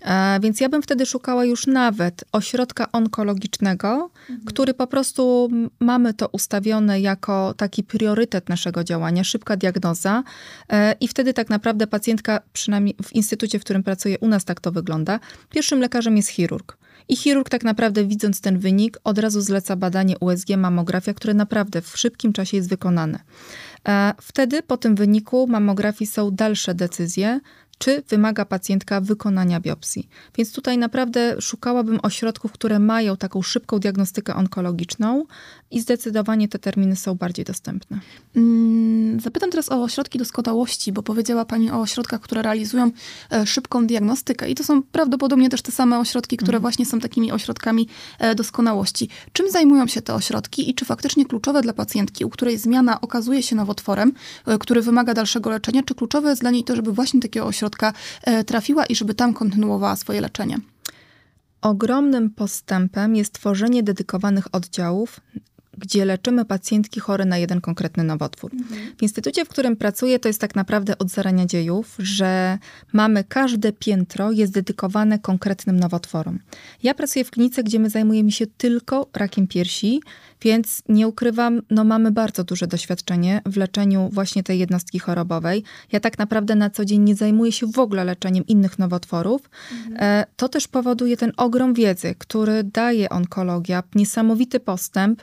E, 0.02 0.40
więc 0.40 0.60
ja 0.60 0.70
bym 0.70 0.82
wtedy 0.82 1.06
szukała 1.06 1.46
już 1.46 1.68
nawet 1.68 2.24
ośrodka 2.32 2.92
onkologicznego, 2.92 4.10
mhm. 4.30 4.46
który 4.46 4.74
po 4.74 4.88
prostu 4.88 5.50
mamy 5.80 6.14
to 6.14 6.28
ustawione 6.28 7.02
jako 7.02 7.54
taki 7.58 7.84
priorytet 7.84 8.50
naszego 8.50 8.84
działania, 8.84 9.24
szybka 9.24 9.58
diagnoza. 9.58 10.24
E, 10.70 10.96
I 11.00 11.08
wtedy 11.08 11.34
tak 11.34 11.50
naprawdę 11.50 11.88
pacjentka, 11.88 12.42
przynajmniej 12.54 12.96
w 13.04 13.14
instytucie, 13.14 13.60
w 13.60 13.64
którym 13.64 13.84
pracuję, 13.84 14.20
u 14.20 14.28
nas 14.28 14.46
tak 14.46 14.60
to 14.60 14.72
wygląda, 14.72 15.20
pierwszym 15.50 15.80
lekarzem 15.80 16.18
jest 16.18 16.30
chirurg. 16.30 16.78
I 17.10 17.16
chirurg 17.16 17.50
tak 17.50 17.64
naprawdę 17.64 18.06
widząc 18.06 18.42
ten 18.42 18.60
wynik 18.60 18.98
od 19.04 19.18
razu 19.18 19.42
zleca 19.42 19.76
badanie 19.76 20.20
USG, 20.20 20.50
mamografia, 20.58 21.14
które 21.14 21.34
naprawdę 21.34 21.82
w 21.82 21.98
szybkim 21.98 22.34
czasie 22.34 22.58
jest 22.58 22.70
wykonane. 22.70 23.20
E, 23.88 24.14
wtedy 24.22 24.64
po 24.64 24.78
tym 24.78 24.96
wyniku 24.96 25.48
mammografii 25.48 26.08
są 26.08 26.32
dalsze 26.32 26.76
decyzje, 26.76 27.40
czy 27.82 28.04
wymaga 28.10 28.46
pacjentka 28.46 29.02
wykonania 29.02 29.60
biopsji. 29.60 30.10
Więc 30.38 30.54
tutaj 30.54 30.78
naprawdę 30.78 31.42
szukałabym 31.42 32.00
ośrodków, 32.04 32.52
które 32.52 32.80
mają 32.80 33.18
taką 33.18 33.42
szybką 33.42 33.80
diagnostykę 33.80 34.36
onkologiczną 34.36 35.26
i 35.72 35.82
zdecydowanie 35.82 36.48
te 36.48 36.60
terminy 36.60 36.96
są 36.96 37.16
bardziej 37.16 37.46
dostępne. 37.46 38.00
Mm, 38.36 39.20
zapytam 39.20 39.52
teraz 39.52 39.72
o 39.72 39.84
ośrodki 39.84 40.20
doskonałości, 40.20 40.92
bo 40.92 41.04
powiedziała 41.04 41.46
Pani 41.46 41.72
o 41.72 41.82
ośrodkach, 41.82 42.22
które 42.22 42.42
realizują 42.42 42.92
e, 43.32 43.46
szybką 43.46 43.88
diagnostykę 43.88 44.50
i 44.50 44.56
to 44.56 44.64
są 44.64 44.84
prawdopodobnie 44.84 45.50
też 45.50 45.62
te 45.62 45.72
same 45.72 46.00
ośrodki, 46.00 46.38
które 46.38 46.58
mhm. 46.58 46.62
właśnie 46.62 46.86
są 46.86 47.00
takimi 47.00 47.32
ośrodkami 47.32 47.88
e, 48.20 48.36
doskonałości. 48.36 49.10
Czym 49.34 49.52
zajmują 49.52 49.88
się 49.88 50.02
te 50.02 50.14
ośrodki 50.14 50.70
i 50.70 50.76
czy 50.76 50.86
faktycznie 50.86 51.26
kluczowe 51.26 51.62
dla 51.62 51.74
pacjentki, 51.74 52.26
u 52.26 52.30
której 52.30 52.58
zmiana 52.58 53.02
okazuje 53.02 53.44
się 53.44 53.56
nowotworem, 53.56 54.14
e, 54.46 54.58
który 54.58 54.82
wymaga 54.82 55.14
dalszego 55.14 55.50
leczenia, 55.50 55.84
czy 55.84 55.96
kluczowe 55.96 56.30
jest 56.30 56.42
dla 56.42 56.52
niej 56.52 56.64
to, 56.64 56.76
żeby 56.76 56.92
właśnie 56.94 57.20
takiego 57.20 57.46
ośrodka 57.46 57.71
ośrodka 57.72 57.94
e, 58.24 58.44
trafiła 58.44 58.86
i 58.86 58.96
żeby 58.96 59.14
tam 59.14 59.34
kontynuowała 59.34 59.96
swoje 59.96 60.22
leczenie. 60.22 60.60
Ogromnym 61.62 62.30
postępem 62.30 63.16
jest 63.16 63.34
tworzenie 63.34 63.84
dedykowanych 63.84 64.48
oddziałów 64.56 65.22
gdzie 65.78 66.06
leczymy 66.06 66.46
pacjentki 66.46 67.00
chore 67.00 67.26
na 67.26 67.38
jeden 67.38 67.62
konkretny 67.62 68.04
nowotwór. 68.04 68.52
Mhm. 68.54 68.96
W 68.98 69.02
instytucie, 69.02 69.46
w 69.46 69.50
którym 69.50 69.76
pracuję, 69.76 70.20
to 70.20 70.28
jest 70.28 70.42
tak 70.42 70.56
naprawdę 70.56 70.98
od 70.98 71.10
zarania 71.10 71.46
dziejów, 71.46 71.96
że 72.00 72.58
mamy 72.94 73.24
każde 73.24 73.72
piętro 73.74 74.32
jest 74.32 74.54
dedykowane 74.54 75.20
konkretnym 75.20 75.80
nowotworom. 75.80 76.40
Ja 76.84 76.94
pracuję 76.94 77.26
w 77.26 77.32
klinice, 77.32 77.64
gdzie 77.64 77.80
my 77.80 77.90
zajmujemy 77.90 78.32
się 78.32 78.48
tylko 78.48 79.08
rakiem 79.14 79.48
piersi, 79.48 80.02
więc 80.42 80.84
nie 80.90 81.08
ukrywam, 81.08 81.62
no 81.70 81.84
mamy 81.84 82.12
bardzo 82.12 82.44
duże 82.44 82.68
doświadczenie 82.68 83.42
w 83.46 83.58
leczeniu 83.58 84.10
właśnie 84.14 84.44
tej 84.44 84.60
jednostki 84.60 85.00
chorobowej. 85.00 85.64
Ja 85.92 86.00
tak 86.00 86.18
naprawdę 86.18 86.56
na 86.56 86.70
co 86.70 86.86
dzień 86.86 87.02
nie 87.02 87.16
zajmuję 87.16 87.52
się 87.52 87.68
w 87.68 87.80
ogóle 87.80 88.04
leczeniem 88.04 88.46
innych 88.48 88.80
nowotworów. 88.80 89.50
Mhm. 89.72 89.98
E, 90.00 90.26
to 90.36 90.50
też 90.50 90.68
powoduje 90.68 91.18
ten 91.18 91.32
ogrom 91.38 91.74
wiedzy, 91.74 92.16
który 92.18 92.64
daje 92.64 93.10
onkologia, 93.10 93.84
niesamowity 93.96 94.60
postęp 94.60 95.22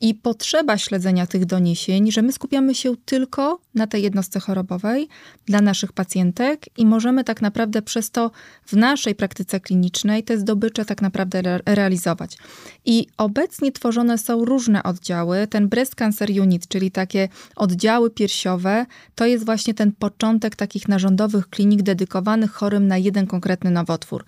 i 0.00 0.14
potrzeba 0.14 0.78
śledzenia 0.78 1.26
tych 1.26 1.46
doniesień, 1.46 2.12
że 2.12 2.22
my 2.22 2.32
skupiamy 2.32 2.74
się 2.74 2.94
tylko 3.04 3.60
na 3.74 3.86
tej 3.86 4.02
jednostce 4.02 4.40
chorobowej 4.40 5.08
dla 5.46 5.60
naszych 5.60 5.92
pacjentek 5.92 6.66
i 6.78 6.86
możemy 6.86 7.24
tak 7.24 7.42
naprawdę 7.42 7.82
przez 7.82 8.10
to 8.10 8.30
w 8.66 8.72
naszej 8.72 9.14
praktyce 9.14 9.60
klinicznej 9.60 10.22
te 10.22 10.38
zdobycze 10.38 10.84
tak 10.84 11.02
naprawdę 11.02 11.38
re 11.38 11.60
realizować. 11.66 12.38
I 12.84 13.06
obecnie 13.16 13.72
tworzone 13.72 14.18
są 14.18 14.44
różne 14.44 14.82
oddziały. 14.82 15.46
Ten 15.46 15.68
Breast 15.68 15.94
Cancer 15.94 16.30
Unit, 16.40 16.68
czyli 16.68 16.90
takie 16.90 17.28
oddziały 17.56 18.10
piersiowe, 18.10 18.86
to 19.14 19.26
jest 19.26 19.44
właśnie 19.44 19.74
ten 19.74 19.92
początek 19.92 20.56
takich 20.56 20.88
narządowych 20.88 21.50
klinik 21.50 21.82
dedykowanych 21.82 22.52
chorym 22.52 22.86
na 22.86 22.98
jeden 22.98 23.26
konkretny 23.26 23.70
nowotwór. 23.70 24.24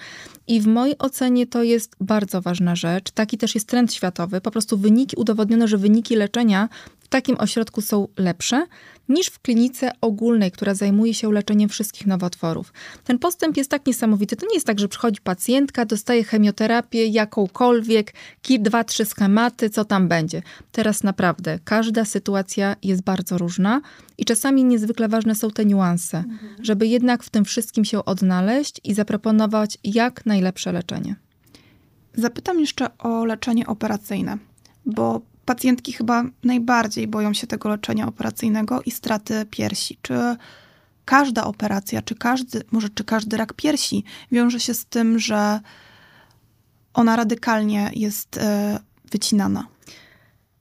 I 0.47 0.61
w 0.61 0.67
mojej 0.67 0.99
ocenie 0.99 1.47
to 1.47 1.63
jest 1.63 1.97
bardzo 2.01 2.43
ważna 2.43 2.77
rzecz. 2.77 3.11
Taki 3.11 3.39
też 3.39 3.55
jest 3.55 3.69
trend 3.69 3.95
światowy. 3.95 4.41
Po 4.41 4.51
prostu 4.51 4.79
wyniki, 4.79 5.17
udowodniono, 5.59 5.69
że 5.69 5.79
wyniki 5.79 6.17
leczenia 6.17 6.69
w 7.01 7.09
takim 7.09 7.37
ośrodku 7.39 7.81
są 7.81 8.09
lepsze 8.19 8.67
niż 9.09 9.27
w 9.27 9.39
klinice 9.39 9.91
ogólnej, 10.01 10.51
która 10.51 10.75
zajmuje 10.75 11.15
się 11.15 11.33
leczeniem 11.33 11.69
wszystkich 11.69 12.07
nowotworów. 12.07 12.73
Ten 13.05 13.19
postęp 13.19 13.57
jest 13.57 13.71
tak 13.71 13.87
niesamowity. 13.87 14.37
To 14.37 14.47
nie 14.47 14.55
jest 14.55 14.67
tak, 14.67 14.79
że 14.79 14.89
przychodzi 14.89 15.21
pacjentka, 15.21 15.85
dostaje 15.85 16.25
chemioterapię 16.25 17.07
jakąkolwiek, 17.07 18.15
dwa, 18.61 18.85
trzy 18.85 19.05
schematy, 19.05 19.71
co 19.71 19.85
tam 19.85 20.09
będzie. 20.09 20.43
Teraz 20.73 21.03
naprawdę 21.03 21.59
każda 21.65 22.05
sytuacja 22.05 22.77
jest 22.83 23.03
bardzo 23.03 23.39
różna 23.39 23.81
i 24.19 24.25
czasami 24.25 24.65
niezwykle 24.65 25.09
ważne 25.09 25.35
są 25.35 25.51
te 25.51 25.65
niuanse, 25.65 26.19
mhm. 26.19 26.65
żeby 26.65 26.87
jednak 26.87 27.23
w 27.23 27.31
tym 27.31 27.45
wszystkim 27.45 27.85
się 27.85 28.05
odnaleźć 28.05 28.81
i 28.85 28.95
zaproponować 28.95 29.79
jak 29.85 30.27
najlepsze 30.27 30.73
leczenie. 30.73 31.17
Zapytam 32.15 32.61
jeszcze 32.61 32.99
o 32.99 33.25
leczenie 33.25 33.67
operacyjne, 33.67 34.39
bo 34.87 35.21
pacjentki 35.49 35.93
chyba 35.93 36.25
najbardziej 36.45 37.09
boją 37.09 37.35
się 37.35 37.47
tego 37.47 37.69
leczenia 37.69 38.07
operacyjnego 38.07 38.83
i 38.83 38.91
straty 38.91 39.47
piersi. 39.51 39.99
Czy 40.03 40.37
każda 41.05 41.45
operacja, 41.45 42.03
czy 42.03 42.15
każdy, 42.15 42.63
może 42.71 42.89
czy 42.89 43.05
każdy 43.05 43.37
rak 43.37 43.55
piersi 43.55 44.05
wiąże 44.33 44.61
się 44.61 44.75
z 44.75 44.85
tym, 44.85 45.19
że 45.19 45.61
ona 46.95 47.17
radykalnie 47.17 47.91
jest 47.95 48.39
e, 48.39 48.79
wycinana? 49.11 49.67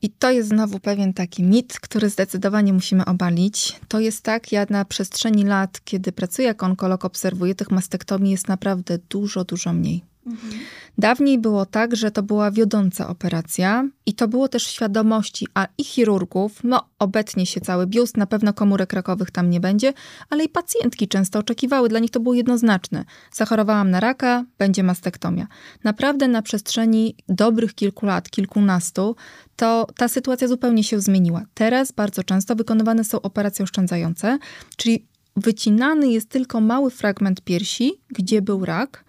I 0.01 0.09
to 0.09 0.31
jest 0.31 0.49
znowu 0.49 0.79
pewien 0.79 1.13
taki 1.13 1.43
mit, 1.43 1.79
który 1.79 2.09
zdecydowanie 2.09 2.73
musimy 2.73 3.05
obalić. 3.05 3.79
To 3.87 3.99
jest 3.99 4.21
tak, 4.23 4.51
ja 4.51 4.65
na 4.69 4.85
przestrzeni 4.85 5.43
lat, 5.43 5.81
kiedy 5.85 6.11
pracuję 6.11 6.47
jako 6.47 6.65
onkolog, 6.65 7.05
obserwuję 7.05 7.55
tych 7.55 7.71
mastektomii 7.71 8.31
jest 8.31 8.47
naprawdę 8.47 8.97
dużo, 9.09 9.43
dużo 9.43 9.73
mniej. 9.73 10.03
Mhm. 10.27 10.53
Dawniej 10.97 11.39
było 11.39 11.65
tak, 11.65 11.95
że 11.95 12.11
to 12.11 12.23
była 12.23 12.51
wiodąca 12.51 13.07
operacja 13.07 13.89
i 14.05 14.13
to 14.13 14.27
było 14.27 14.47
też 14.47 14.67
w 14.67 14.71
świadomości, 14.71 15.47
a 15.53 15.67
i 15.77 15.83
chirurgów, 15.83 16.59
no 16.63 16.89
obetnie 16.99 17.45
się 17.45 17.61
cały 17.61 17.87
biust, 17.87 18.17
na 18.17 18.27
pewno 18.27 18.53
komórek 18.53 18.93
rakowych 18.93 19.31
tam 19.31 19.49
nie 19.49 19.59
będzie, 19.59 19.93
ale 20.29 20.43
i 20.43 20.49
pacjentki 20.49 21.07
często 21.07 21.39
oczekiwały, 21.39 21.89
dla 21.89 21.99
nich 21.99 22.11
to 22.11 22.19
było 22.19 22.35
jednoznaczne. 22.35 23.05
Zachorowałam 23.31 23.91
na 23.91 23.99
raka, 23.99 24.45
będzie 24.57 24.83
mastektomia. 24.83 25.47
Naprawdę 25.83 26.27
na 26.27 26.41
przestrzeni 26.41 27.15
dobrych 27.29 27.75
kilku 27.75 28.05
lat, 28.05 28.29
kilkunastu, 28.29 29.15
to 29.55 29.87
ta 29.97 30.07
sytuacja 30.07 30.47
zupełnie 30.47 30.83
się 30.83 30.99
zmieniła. 30.99 31.45
Teraz 31.53 31.91
bardzo 31.91 32.23
często 32.23 32.55
wykonywane 32.55 33.03
są 33.03 33.21
operacje 33.21 33.63
oszczędzające, 33.63 34.37
czyli 34.77 35.05
wycinany 35.35 36.11
jest 36.11 36.29
tylko 36.29 36.61
mały 36.61 36.91
fragment 36.91 37.41
piersi, 37.41 37.93
gdzie 38.09 38.41
był 38.41 38.65
rak, 38.65 39.03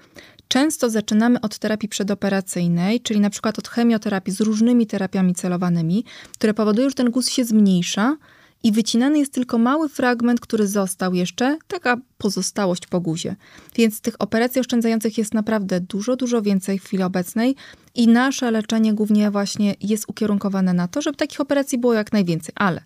Często 0.49 0.91
zaczynamy 0.91 1.41
od 1.41 1.59
terapii 1.59 1.89
przedoperacyjnej, 1.89 3.01
czyli 3.01 3.21
na 3.21 3.31
przykład 3.31 3.59
od 3.59 3.69
chemioterapii 3.69 4.35
z 4.35 4.41
różnymi 4.41 4.87
terapiami 4.87 5.35
celowanymi, 5.35 6.05
które 6.33 6.55
powodują, 6.55 6.89
że 6.89 6.95
ten 6.95 7.11
guz 7.11 7.29
się 7.29 7.45
zmniejsza 7.45 8.17
i 8.63 8.73
wycinany 8.73 9.19
jest 9.19 9.33
tylko 9.33 9.59
mały 9.59 9.89
fragment, 9.89 10.41
który 10.41 10.67
został 10.67 11.15
jeszcze, 11.15 11.59
taka 11.69 11.97
pozostałość 12.19 12.87
po 12.87 13.01
guzie. 13.01 13.37
Więc 13.75 14.01
tych 14.01 14.15
operacji 14.19 14.61
oszczędzających 14.61 15.19
jest 15.19 15.35
naprawdę 15.35 15.81
dużo, 15.81 16.17
dużo 16.17 16.43
więcej 16.43 16.79
w 16.79 16.85
chwili 16.85 17.03
obecnej 17.03 17.57
i 17.95 18.09
nasze 18.09 18.51
leczenie 18.51 18.95
głównie 18.95 19.31
właśnie 19.31 19.75
jest 19.81 20.05
ukierunkowane 20.09 20.73
na 20.73 20.89
to, 20.89 21.03
żeby 21.03 21.17
takich 21.17 21.41
operacji 21.41 21.79
było 21.79 21.95
jak 21.95 22.13
najwięcej. 22.13 22.55
Ale 22.57 22.81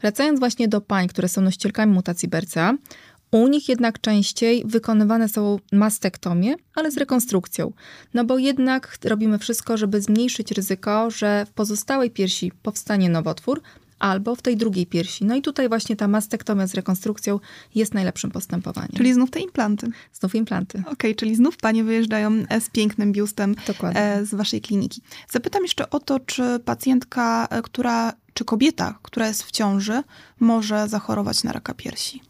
wracając 0.00 0.38
właśnie 0.38 0.68
do 0.68 0.80
pań, 0.80 1.08
które 1.08 1.28
są 1.28 1.40
nosicielkami 1.40 1.92
mutacji 1.92 2.28
BRCA, 2.28 2.74
u 3.36 3.48
nich 3.48 3.68
jednak 3.68 4.00
częściej 4.00 4.62
wykonywane 4.66 5.28
są 5.28 5.58
mastektomie, 5.72 6.54
ale 6.74 6.90
z 6.90 6.96
rekonstrukcją. 6.96 7.72
No 8.14 8.24
bo 8.24 8.38
jednak 8.38 8.98
robimy 9.04 9.38
wszystko, 9.38 9.76
żeby 9.76 10.02
zmniejszyć 10.02 10.52
ryzyko, 10.52 11.10
że 11.10 11.46
w 11.46 11.52
pozostałej 11.52 12.10
piersi 12.10 12.52
powstanie 12.62 13.10
nowotwór, 13.10 13.62
albo 13.98 14.34
w 14.34 14.42
tej 14.42 14.56
drugiej 14.56 14.86
piersi. 14.86 15.24
No 15.24 15.36
i 15.36 15.42
tutaj 15.42 15.68
właśnie 15.68 15.96
ta 15.96 16.08
mastektomia 16.08 16.66
z 16.66 16.74
rekonstrukcją 16.74 17.40
jest 17.74 17.94
najlepszym 17.94 18.30
postępowaniem. 18.30 18.92
Czyli 18.96 19.14
znów 19.14 19.30
te 19.30 19.40
implanty. 19.40 19.88
Znów 20.12 20.34
implanty. 20.34 20.78
Okej, 20.78 20.92
okay, 20.92 21.14
czyli 21.14 21.36
znów 21.36 21.56
panie 21.56 21.84
wyjeżdżają 21.84 22.32
e, 22.48 22.60
z 22.60 22.70
pięknym 22.70 23.12
biustem 23.12 23.54
Dokładnie. 23.66 24.00
E, 24.00 24.26
z 24.26 24.34
waszej 24.34 24.60
kliniki. 24.60 25.02
Zapytam 25.30 25.62
jeszcze 25.62 25.90
o 25.90 26.00
to, 26.00 26.20
czy 26.20 26.60
pacjentka, 26.64 27.48
e, 27.50 27.62
która, 27.62 28.12
czy 28.34 28.44
kobieta, 28.44 28.98
która 29.02 29.28
jest 29.28 29.42
w 29.42 29.50
ciąży, 29.50 30.02
może 30.40 30.88
zachorować 30.88 31.44
na 31.44 31.52
raka 31.52 31.74
piersi? 31.74 32.25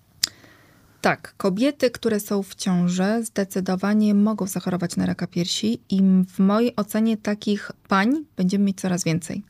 Tak, 1.07 1.35
kobiety, 1.37 1.91
które 1.91 2.21
są 2.21 2.43
w 2.43 2.55
ciąży, 2.55 3.25
zdecydowanie 3.25 4.15
mogą 4.15 4.47
zachorować 4.47 4.97
na 4.97 5.07
raka 5.07 5.27
piersi 5.27 5.81
i 5.91 6.03
w 6.29 6.39
mojej 6.39 6.77
ocenie 6.77 7.17
takich 7.17 7.73
pań 7.89 8.25
będziemy 8.37 8.65
mieć 8.65 8.81
coraz 8.81 9.05
więcej. 9.05 9.43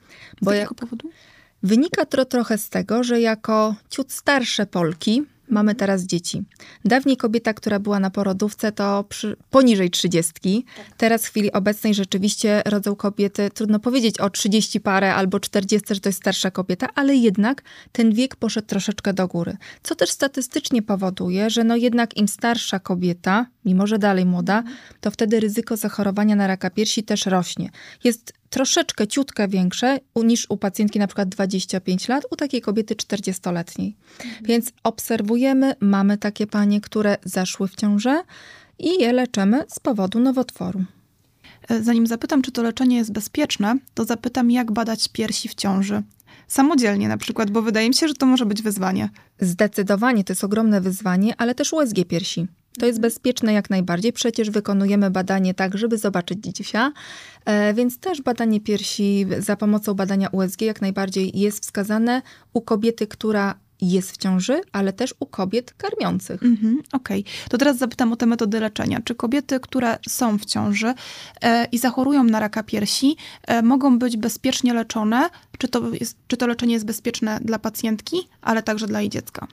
Bo 0.43 0.51
z 0.51 0.55
jakiego 0.55 0.75
powodu? 0.75 1.11
Wynika 1.63 2.07
to 2.07 2.25
trochę 2.25 2.59
z 2.59 2.69
tego, 2.69 3.05
że 3.05 3.21
jako 3.21 3.75
ciut 3.91 4.13
starsze 4.13 4.67
Polki, 4.67 5.23
mamy 5.49 5.75
teraz 5.75 6.03
dzieci. 6.03 6.43
Dawniej 6.85 7.17
kobieta, 7.17 7.55
która 7.55 7.79
była 7.79 8.01
na 8.01 8.11
porodówce, 8.11 8.73
to 8.73 9.05
przy, 9.05 9.37
poniżej 9.51 9.91
trzydziestki. 9.91 10.65
Teraz 10.97 11.27
w 11.27 11.31
chwili 11.31 11.53
obecnej 11.53 11.95
rzeczywiście 11.95 12.63
rodzą 12.67 12.97
kobiety, 12.97 13.51
trudno 13.55 13.81
powiedzieć 13.81 14.21
o 14.21 14.31
30 14.31 14.81
parę 14.81 15.15
albo 15.15 15.41
40, 15.41 15.95
że 15.95 16.01
to 16.01 16.09
jest 16.09 16.19
starsza 16.19 16.51
kobieta, 16.51 16.89
ale 16.95 17.15
jednak 17.15 17.63
ten 17.93 18.15
wiek 18.15 18.37
poszedł 18.37 18.67
troszeczkę 18.67 19.13
do 19.13 19.29
góry. 19.29 19.57
Co 19.83 19.95
też 19.95 20.11
statystycznie 20.11 20.83
powoduje, 20.83 21.51
że 21.51 21.65
no 21.65 21.77
jednak 21.77 22.17
im 22.17 22.29
starsza 22.29 22.79
kobieta, 22.79 23.47
mimo 23.65 23.87
że 23.87 23.99
dalej 23.99 24.27
młoda, 24.27 24.63
to 25.01 25.11
wtedy 25.11 25.41
ryzyko 25.41 25.77
zachorowania 25.77 26.37
na 26.37 26.47
raka 26.47 26.71
piersi 26.71 27.03
też 27.03 27.27
rośnie. 27.27 27.71
Jest 28.05 28.33
troszeczkę 28.57 29.07
ciutkę 29.07 29.49
większe 29.49 29.99
niż 30.17 30.47
u 30.51 30.57
pacjentki 30.57 30.99
na 30.99 31.07
przykład 31.07 31.29
25 31.29 32.09
lat, 32.09 32.25
u 32.31 32.37
takiej 32.37 32.61
kobiety 32.61 32.95
40-letniej. 32.95 33.97
Mhm. 34.25 34.45
Więc 34.45 34.73
obserwujemy, 34.85 35.75
mamy 35.81 36.19
takie 36.19 36.47
panie, 36.47 36.81
które 36.81 37.17
zaszły 37.25 37.69
w 37.69 37.75
ciążę 37.75 38.23
i 38.79 39.03
je 39.03 39.13
leczymy 39.13 39.65
z 39.69 39.81
powodu 39.81 40.21
nowotworu. 40.21 40.85
E, 41.69 41.83
zanim 41.83 42.07
zapytam, 42.07 42.43
czy 42.43 42.53
to 42.53 42.63
leczenie 42.63 42.97
jest 42.97 43.13
bezpieczne, 43.13 43.77
to 43.95 44.05
zapytam, 44.05 44.51
jak 44.51 44.73
badać 44.73 45.09
piersi 45.09 45.49
w 45.49 45.55
ciąży. 45.55 46.03
Samodzielnie 46.49 47.09
na 47.09 47.17
przykład, 47.17 47.51
bo 47.51 47.63
wydaje 47.63 47.89
mi 47.89 47.95
się, 47.95 48.09
że 48.09 48.15
to 48.15 48.27
może 48.27 48.47
być 48.47 48.63
wyzwanie. 48.63 49.09
Zdecydowanie 49.41 50.25
to 50.25 50.33
jest 50.33 50.45
ogromne 50.45 50.81
wyzwanie, 50.81 51.35
ale 51.39 51.55
też 51.55 51.73
USG 51.73 51.97
piersi. 52.09 52.47
To 52.77 52.87
jest 52.87 53.01
bezpieczne 53.01 53.53
jak 53.53 53.71
najbardziej. 53.71 54.13
Przecież 54.13 54.51
wykonujemy 54.51 55.11
badanie 55.11 55.55
tak, 55.55 55.79
żeby 55.79 55.99
zobaczyć 55.99 56.39
dziedzisia, 56.41 56.93
e, 57.45 57.75
więc 57.75 57.99
też 57.99 58.23
badanie 58.23 58.61
piersi 58.61 59.27
za 59.39 59.57
pomocą 59.57 59.95
badania 59.95 60.29
USG 60.33 60.63
jak 60.63 60.81
najbardziej 60.81 61.39
jest 61.39 61.63
wskazane 61.63 62.23
u 62.53 62.61
kobiety, 62.61 63.07
która 63.07 63.55
jest 63.81 64.13
w 64.13 64.17
ciąży, 64.17 64.61
ale 64.73 64.93
też 64.93 65.15
u 65.21 65.27
kobiet 65.27 65.75
karmiących. 65.75 66.43
Mhm, 66.43 66.83
Okej, 66.93 67.21
okay. 67.21 67.33
to 67.51 67.59
teraz 67.59 67.79
zapytam 67.79 68.13
o 68.13 68.17
te 68.17 68.27
metody 68.27 68.61
leczenia. 68.61 69.01
Czy 69.05 69.15
kobiety, 69.15 69.61
które 69.61 69.99
są 70.09 70.39
w 70.39 70.45
ciąży 70.45 70.95
e, 71.43 71.65
i 71.73 71.79
zachorują 71.79 72.25
na 72.25 72.41
raka 72.41 72.63
piersi, 72.63 73.17
e, 73.47 73.63
mogą 73.63 73.99
być 73.99 74.17
bezpiecznie 74.17 74.75
leczone? 74.75 75.31
Czy 75.59 75.69
to, 75.69 75.91
jest, 76.01 76.17
czy 76.29 76.37
to 76.37 76.47
leczenie 76.47 76.75
jest 76.75 76.87
bezpieczne 76.87 77.39
dla 77.43 77.59
pacjentki, 77.59 78.17
ale 78.43 78.63
także 78.63 78.87
dla 78.87 79.01
jej 79.01 79.11
dziecka? 79.11 79.47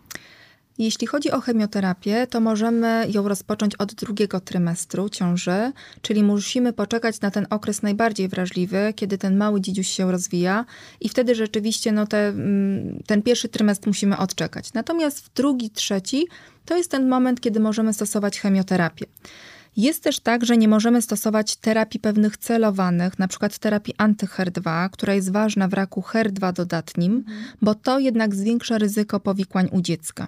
Jeśli 0.78 1.08
chodzi 1.08 1.32
o 1.32 1.42
chemioterapię, 1.42 2.28
to 2.28 2.40
możemy 2.40 3.08
ją 3.10 3.28
rozpocząć 3.28 3.76
od 3.76 3.94
drugiego 3.94 4.40
trymestru 4.40 5.10
ciąży, 5.10 5.72
czyli 6.02 6.24
musimy 6.24 6.74
poczekać 6.74 7.22
na 7.22 7.32
ten 7.32 7.48
okres 7.50 7.82
najbardziej 7.82 8.28
wrażliwy, 8.28 8.94
kiedy 8.96 9.18
ten 9.18 9.38
mały 9.38 9.62
dzidziuś 9.62 9.88
się 9.88 10.12
rozwija 10.12 10.66
i 11.02 11.10
wtedy 11.10 11.36
rzeczywiście 11.36 11.92
no 11.92 12.08
te, 12.08 12.28
mm, 12.28 13.04
ten 13.08 13.22
pierwszy 13.22 13.50
trymestr 13.50 13.88
musimy 13.88 14.18
odczekać. 14.18 14.74
Natomiast 14.74 15.26
w 15.26 15.34
drugi, 15.34 15.70
trzeci 15.70 16.28
to 16.66 16.78
jest 16.78 16.92
ten 16.92 17.10
moment, 17.10 17.42
kiedy 17.42 17.60
możemy 17.60 17.94
stosować 17.94 18.40
chemioterapię. 18.40 19.06
Jest 19.78 20.04
też 20.04 20.20
tak, 20.20 20.46
że 20.46 20.58
nie 20.58 20.68
możemy 20.68 21.02
stosować 21.02 21.56
terapii 21.56 22.00
pewnych 22.00 22.38
celowanych, 22.38 23.20
na 23.20 23.28
przykład 23.28 23.58
terapii 23.58 23.96
anty-HER2, 23.98 24.90
która 24.90 25.14
jest 25.14 25.32
ważna 25.32 25.68
w 25.68 25.74
raku 25.74 26.02
HER2 26.02 26.54
dodatnim, 26.54 27.14
mhm. 27.14 27.44
bo 27.62 27.76
to 27.76 28.00
jednak 28.00 28.36
zwiększa 28.36 28.78
ryzyko 28.78 29.20
powikłań 29.20 29.70
u 29.72 29.82
dziecka. 29.82 30.28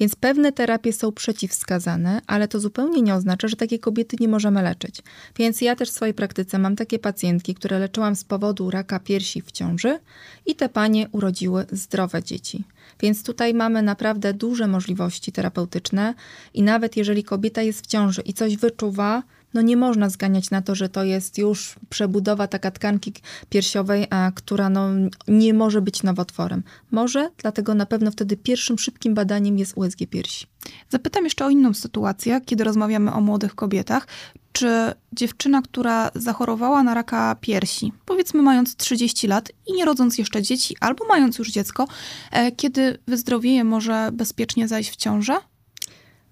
Więc 0.00 0.16
pewne 0.16 0.52
terapie 0.52 0.92
są 0.92 1.12
przeciwwskazane, 1.12 2.20
ale 2.26 2.48
to 2.48 2.60
zupełnie 2.60 3.02
nie 3.02 3.14
oznacza, 3.14 3.48
że 3.48 3.56
takie 3.56 3.78
kobiety 3.78 4.16
nie 4.20 4.28
możemy 4.28 4.62
leczyć. 4.62 5.02
Więc 5.36 5.60
ja 5.60 5.76
też 5.76 5.90
w 5.90 5.92
swojej 5.92 6.14
praktyce 6.14 6.58
mam 6.58 6.76
takie 6.76 6.98
pacjentki, 6.98 7.54
które 7.54 7.78
leczyłam 7.78 8.16
z 8.16 8.24
powodu 8.24 8.70
raka 8.70 8.98
piersi 8.98 9.42
w 9.42 9.52
ciąży 9.52 9.98
i 10.46 10.54
te 10.54 10.68
panie 10.68 11.08
urodziły 11.12 11.66
zdrowe 11.72 12.22
dzieci. 12.22 12.64
Więc 13.00 13.24
tutaj 13.24 13.54
mamy 13.54 13.82
naprawdę 13.82 14.34
duże 14.34 14.66
możliwości 14.66 15.32
terapeutyczne 15.32 16.14
i 16.54 16.62
nawet 16.62 16.96
jeżeli 16.96 17.24
kobieta 17.24 17.62
jest 17.62 17.84
w 17.84 17.86
ciąży 17.86 18.22
i 18.22 18.34
coś 18.34 18.56
wyczuwa, 18.56 19.22
no 19.54 19.62
nie 19.62 19.76
można 19.76 20.08
zganiać 20.08 20.50
na 20.50 20.62
to, 20.62 20.74
że 20.74 20.88
to 20.88 21.04
jest 21.04 21.38
już 21.38 21.76
przebudowa 21.88 22.46
taka 22.46 22.70
tkanki 22.70 23.12
piersiowej, 23.48 24.06
a, 24.10 24.32
która 24.34 24.68
no, 24.68 24.88
nie 25.28 25.54
może 25.54 25.82
być 25.82 26.02
nowotworem. 26.02 26.62
Może, 26.90 27.30
dlatego 27.38 27.74
na 27.74 27.86
pewno 27.86 28.10
wtedy 28.10 28.36
pierwszym 28.36 28.78
szybkim 28.78 29.14
badaniem 29.14 29.58
jest 29.58 29.72
USG 29.76 29.98
piersi. 30.10 30.46
Zapytam 30.88 31.24
jeszcze 31.24 31.46
o 31.46 31.50
inną 31.50 31.74
sytuację, 31.74 32.40
kiedy 32.44 32.64
rozmawiamy 32.64 33.12
o 33.12 33.20
młodych 33.20 33.54
kobietach. 33.54 34.06
Czy 34.52 34.68
dziewczyna, 35.12 35.62
która 35.62 36.10
zachorowała 36.14 36.82
na 36.82 36.94
raka 36.94 37.36
piersi, 37.40 37.92
powiedzmy 38.04 38.42
mając 38.42 38.76
30 38.76 39.26
lat 39.26 39.52
i 39.66 39.72
nie 39.72 39.84
rodząc 39.84 40.18
jeszcze 40.18 40.42
dzieci, 40.42 40.76
albo 40.80 41.06
mając 41.06 41.38
już 41.38 41.50
dziecko, 41.50 41.88
e, 42.30 42.52
kiedy 42.52 42.98
wyzdrowieje, 43.06 43.64
może 43.64 44.10
bezpiecznie 44.12 44.68
zajść 44.68 44.90
w 44.90 44.96
ciążę? 44.96 45.36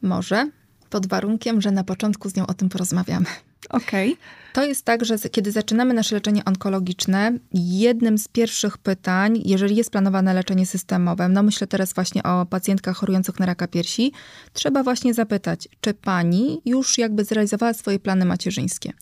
Może 0.03 0.51
pod 0.93 1.07
warunkiem, 1.07 1.61
że 1.61 1.71
na 1.71 1.85
początku 1.85 2.29
z 2.31 2.37
nią 2.37 2.47
o 2.47 2.55
tym 2.55 2.69
porozmawiamy. 2.69 3.27
Okej. 3.69 4.13
Okay. 4.13 4.53
To 4.53 4.65
jest 4.65 4.85
tak, 4.85 5.05
że 5.05 5.19
kiedy 5.19 5.53
zaczynamy 5.53 5.95
nasze 5.95 6.15
leczenie 6.15 6.45
onkologiczne, 6.45 7.33
jednym 7.55 8.19
z 8.19 8.29
pierwszych 8.29 8.79
pytań, 8.79 9.43
jeżeli 9.45 9.77
jest 9.77 9.91
planowane 9.91 10.35
leczenie 10.35 10.67
systemowe, 10.67 11.29
no 11.29 11.43
myślę 11.43 11.67
teraz 11.67 11.93
właśnie 11.93 12.23
o 12.23 12.47
pacjentkach 12.47 12.97
chorujących 12.97 13.41
na 13.41 13.47
raka 13.47 13.69
piersi, 13.69 14.13
trzeba 14.53 14.83
właśnie 14.83 15.15
zapytać, 15.15 15.69
czy 15.81 15.95
pani 15.95 16.63
już 16.65 16.99
jakby 16.99 17.25
zrealizowała 17.25 17.75
swoje 17.75 17.99
plany 17.99 18.25
macierzyńskie. 18.25 18.93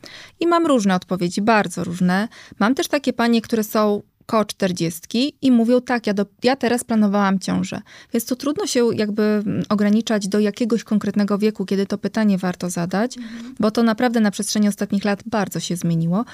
I 0.40 0.46
mam 0.46 0.66
różne 0.66 0.94
odpowiedzi, 0.94 1.42
bardzo 1.42 1.84
różne. 1.84 2.28
Mam 2.58 2.74
też 2.74 2.88
takie 2.88 3.12
panie, 3.12 3.42
które 3.42 3.64
są 3.64 4.02
koło 4.26 4.44
40 4.44 5.32
i 5.42 5.50
mówią 5.50 5.80
tak, 5.80 6.06
ja, 6.06 6.14
do, 6.14 6.26
ja 6.42 6.56
teraz 6.56 6.84
planowałam 6.84 7.38
ciążę. 7.38 7.80
Więc 8.12 8.26
tu 8.26 8.36
trudno 8.36 8.66
się 8.66 8.88
jakby 8.94 9.22
mm, 9.22 9.62
ograniczać 9.68 10.28
do 10.28 10.40
jakiegoś 10.40 10.84
konkretnego 10.84 11.38
wieku, 11.38 11.66
kiedy 11.66 11.86
to 11.86 11.98
pytanie 11.98 12.38
warto 12.38 12.70
zadać, 12.70 13.18
mhm. 13.18 13.54
bo 13.60 13.70
to 13.70 13.82
naprawdę 13.82 14.20
na 14.20 14.30
przestrzeni 14.30 14.68
ostatnich 14.68 15.04
lat 15.04 15.22
bardzo 15.26 15.60
się 15.60 15.76
zmieniło, 15.76 16.24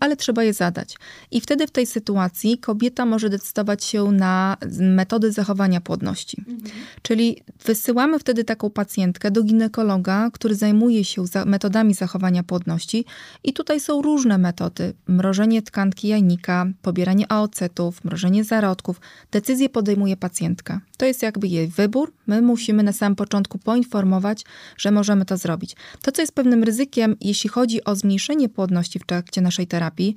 ale 0.00 0.16
trzeba 0.16 0.42
je 0.44 0.54
zadać. 0.54 0.96
I 1.30 1.40
wtedy 1.40 1.66
w 1.66 1.70
tej 1.70 1.86
sytuacji 1.86 2.58
kobieta 2.58 3.06
może 3.06 3.28
decydować 3.28 3.84
się 3.84 4.04
na 4.04 4.56
metody 4.80 5.32
zachowania 5.32 5.80
płodności. 5.80 6.44
Mhm. 6.48 6.70
Czyli 7.02 7.42
wysyłamy 7.64 8.18
wtedy 8.18 8.44
taką 8.44 8.70
pacjentkę 8.70 9.30
do 9.30 9.42
ginekologa, 9.42 10.30
który 10.32 10.54
zajmuje 10.54 11.04
się 11.04 11.26
za 11.26 11.44
metodami 11.44 11.94
zachowania 11.94 12.42
płodności 12.42 13.04
i 13.44 13.52
tutaj 13.52 13.80
są 13.80 14.02
różne 14.02 14.38
metody. 14.38 14.94
Mrożenie 15.08 15.62
tkanki 15.62 16.08
jajnika, 16.08 16.66
pobieranie 16.82 17.32
AOC-ów, 17.42 18.04
mrożenie 18.04 18.44
zarodków. 18.44 19.00
Decyzję 19.30 19.68
podejmuje 19.68 20.16
pacjentka. 20.16 20.80
To 20.96 21.06
jest 21.06 21.22
jakby 21.22 21.48
jej 21.48 21.68
wybór. 21.68 22.12
My 22.26 22.42
musimy 22.42 22.82
na 22.82 22.92
samym 22.92 23.16
początku 23.16 23.58
poinformować, 23.58 24.44
że 24.76 24.90
możemy 24.90 25.24
to 25.24 25.36
zrobić. 25.36 25.76
To, 26.02 26.12
co 26.12 26.22
jest 26.22 26.34
pewnym 26.34 26.64
ryzykiem, 26.64 27.16
jeśli 27.20 27.50
chodzi 27.50 27.84
o 27.84 27.96
zmniejszenie 27.96 28.48
płodności 28.48 28.98
w 28.98 29.06
trakcie 29.06 29.40
naszej 29.40 29.66
terapii, 29.66 30.14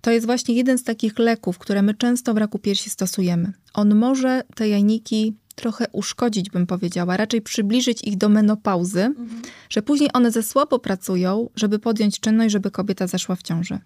to 0.00 0.10
jest 0.10 0.26
właśnie 0.26 0.54
jeden 0.54 0.78
z 0.78 0.84
takich 0.84 1.18
leków, 1.18 1.58
które 1.58 1.82
my 1.82 1.94
często 1.94 2.34
w 2.34 2.36
raku 2.36 2.58
piersi 2.58 2.90
stosujemy. 2.90 3.52
On 3.74 3.94
może 3.94 4.42
te 4.54 4.68
jajniki 4.68 5.34
trochę 5.54 5.86
uszkodzić, 5.92 6.50
bym 6.50 6.66
powiedziała, 6.66 7.16
raczej 7.16 7.42
przybliżyć 7.42 8.04
ich 8.04 8.16
do 8.16 8.28
menopauzy, 8.28 9.02
mhm. 9.02 9.42
że 9.70 9.82
później 9.82 10.10
one 10.12 10.30
ze 10.30 10.42
słabo 10.42 10.78
pracują, 10.78 11.50
żeby 11.56 11.78
podjąć 11.78 12.20
czynność, 12.20 12.52
żeby 12.52 12.70
kobieta 12.70 13.06
zaszła 13.06 13.36
w 13.36 13.42
ciąży 13.42 13.78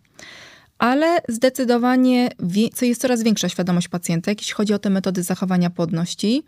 ale 0.80 1.18
zdecydowanie 1.28 2.30
jest 2.82 3.00
coraz 3.00 3.22
większa 3.22 3.48
świadomość 3.48 3.88
pacjentek, 3.88 4.40
jeśli 4.40 4.54
chodzi 4.54 4.74
o 4.74 4.78
te 4.78 4.90
metody 4.90 5.22
zachowania 5.22 5.70
płodności. 5.70 6.42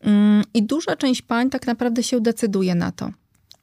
Mm, 0.00 0.42
I 0.54 0.62
duża 0.62 0.96
część 0.96 1.22
pań 1.22 1.50
tak 1.50 1.66
naprawdę 1.66 2.02
się 2.02 2.20
decyduje 2.20 2.74
na 2.74 2.92
to. 2.92 3.10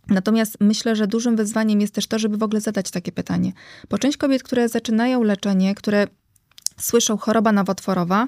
Natomiast 0.08 0.58
myślę, 0.60 0.96
że 0.96 1.08
dużym 1.08 1.36
wyzwaniem 1.36 1.82
jest 1.82 1.94
też 1.94 2.08
to, 2.08 2.20
żeby 2.20 2.38
w 2.38 2.44
ogóle 2.44 2.62
zadać 2.62 2.92
takie 2.92 3.12
pytanie. 3.12 3.54
Bo 3.90 3.98
część 3.98 4.18
kobiet, 4.18 4.44
które 4.44 4.70
zaczynają 4.70 5.24
leczenie, 5.24 5.76
które 5.76 6.08
słyszą 6.78 7.18
choroba 7.18 7.52
nowotworowa, 7.52 8.28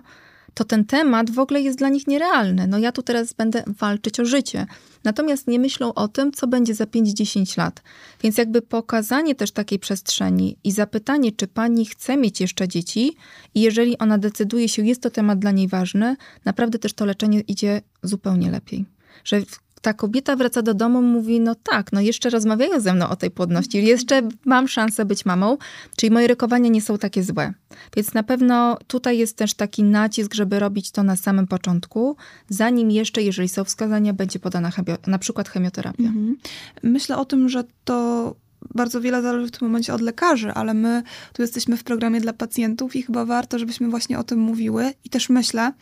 to 0.53 0.63
ten 0.63 0.85
temat 0.85 1.31
w 1.31 1.39
ogóle 1.39 1.61
jest 1.61 1.77
dla 1.77 1.89
nich 1.89 2.07
nierealny. 2.07 2.67
No 2.67 2.77
ja 2.77 2.91
tu 2.91 3.03
teraz 3.03 3.33
będę 3.33 3.63
walczyć 3.67 4.19
o 4.19 4.25
życie. 4.25 4.65
Natomiast 5.03 5.47
nie 5.47 5.59
myślą 5.59 5.93
o 5.93 6.07
tym, 6.07 6.31
co 6.31 6.47
będzie 6.47 6.75
za 6.75 6.83
5-10 6.83 7.57
lat. 7.57 7.81
Więc 8.23 8.37
jakby 8.37 8.61
pokazanie 8.61 9.35
też 9.35 9.51
takiej 9.51 9.79
przestrzeni 9.79 10.57
i 10.63 10.71
zapytanie, 10.71 11.31
czy 11.31 11.47
pani 11.47 11.85
chce 11.85 12.17
mieć 12.17 12.41
jeszcze 12.41 12.67
dzieci 12.67 13.15
i 13.55 13.61
jeżeli 13.61 13.97
ona 13.97 14.17
decyduje 14.17 14.69
się, 14.69 14.85
jest 14.85 15.01
to 15.01 15.09
temat 15.09 15.39
dla 15.39 15.51
niej 15.51 15.67
ważny, 15.67 16.15
naprawdę 16.45 16.79
też 16.79 16.93
to 16.93 17.05
leczenie 17.05 17.39
idzie 17.39 17.81
zupełnie 18.03 18.51
lepiej. 18.51 18.85
Że 19.23 19.41
ta 19.83 19.93
kobieta 19.93 20.35
wraca 20.35 20.61
do 20.61 20.73
domu 20.73 21.01
mówi, 21.01 21.39
no 21.39 21.55
tak, 21.55 21.93
no 21.93 22.01
jeszcze 22.01 22.29
rozmawiają 22.29 22.79
ze 22.79 22.93
mną 22.93 23.09
o 23.09 23.15
tej 23.15 23.31
płodności, 23.31 23.85
jeszcze 23.85 24.21
mam 24.45 24.67
szansę 24.67 25.05
być 25.05 25.25
mamą, 25.25 25.57
czyli 25.95 26.11
moje 26.11 26.27
rykowania 26.27 26.69
nie 26.69 26.81
są 26.81 26.97
takie 26.97 27.23
złe. 27.23 27.53
Więc 27.95 28.13
na 28.13 28.23
pewno 28.23 28.77
tutaj 28.87 29.17
jest 29.17 29.37
też 29.37 29.53
taki 29.53 29.83
nacisk, 29.83 30.33
żeby 30.33 30.59
robić 30.59 30.91
to 30.91 31.03
na 31.03 31.15
samym 31.15 31.47
początku, 31.47 32.15
zanim 32.49 32.91
jeszcze, 32.91 33.21
jeżeli 33.21 33.49
są 33.49 33.63
wskazania, 33.63 34.13
będzie 34.13 34.39
podana 34.39 34.71
na 35.07 35.19
przykład 35.19 35.49
chemioterapia. 35.49 36.03
Mhm. 36.03 36.37
Myślę 36.83 37.17
o 37.17 37.25
tym, 37.25 37.49
że 37.49 37.63
to 37.83 38.35
bardzo 38.75 39.01
wiele 39.01 39.21
zależy 39.21 39.47
w 39.47 39.51
tym 39.51 39.67
momencie 39.67 39.93
od 39.93 40.01
lekarzy, 40.01 40.51
ale 40.51 40.73
my 40.73 41.03
tu 41.33 41.41
jesteśmy 41.41 41.77
w 41.77 41.83
programie 41.83 42.21
dla 42.21 42.33
pacjentów 42.33 42.95
i 42.95 43.03
chyba 43.03 43.25
warto, 43.25 43.59
żebyśmy 43.59 43.89
właśnie 43.89 44.19
o 44.19 44.23
tym 44.23 44.39
mówiły. 44.39 44.93
I 45.03 45.09
też 45.09 45.29
myślę, 45.29 45.73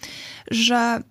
że 0.51 1.03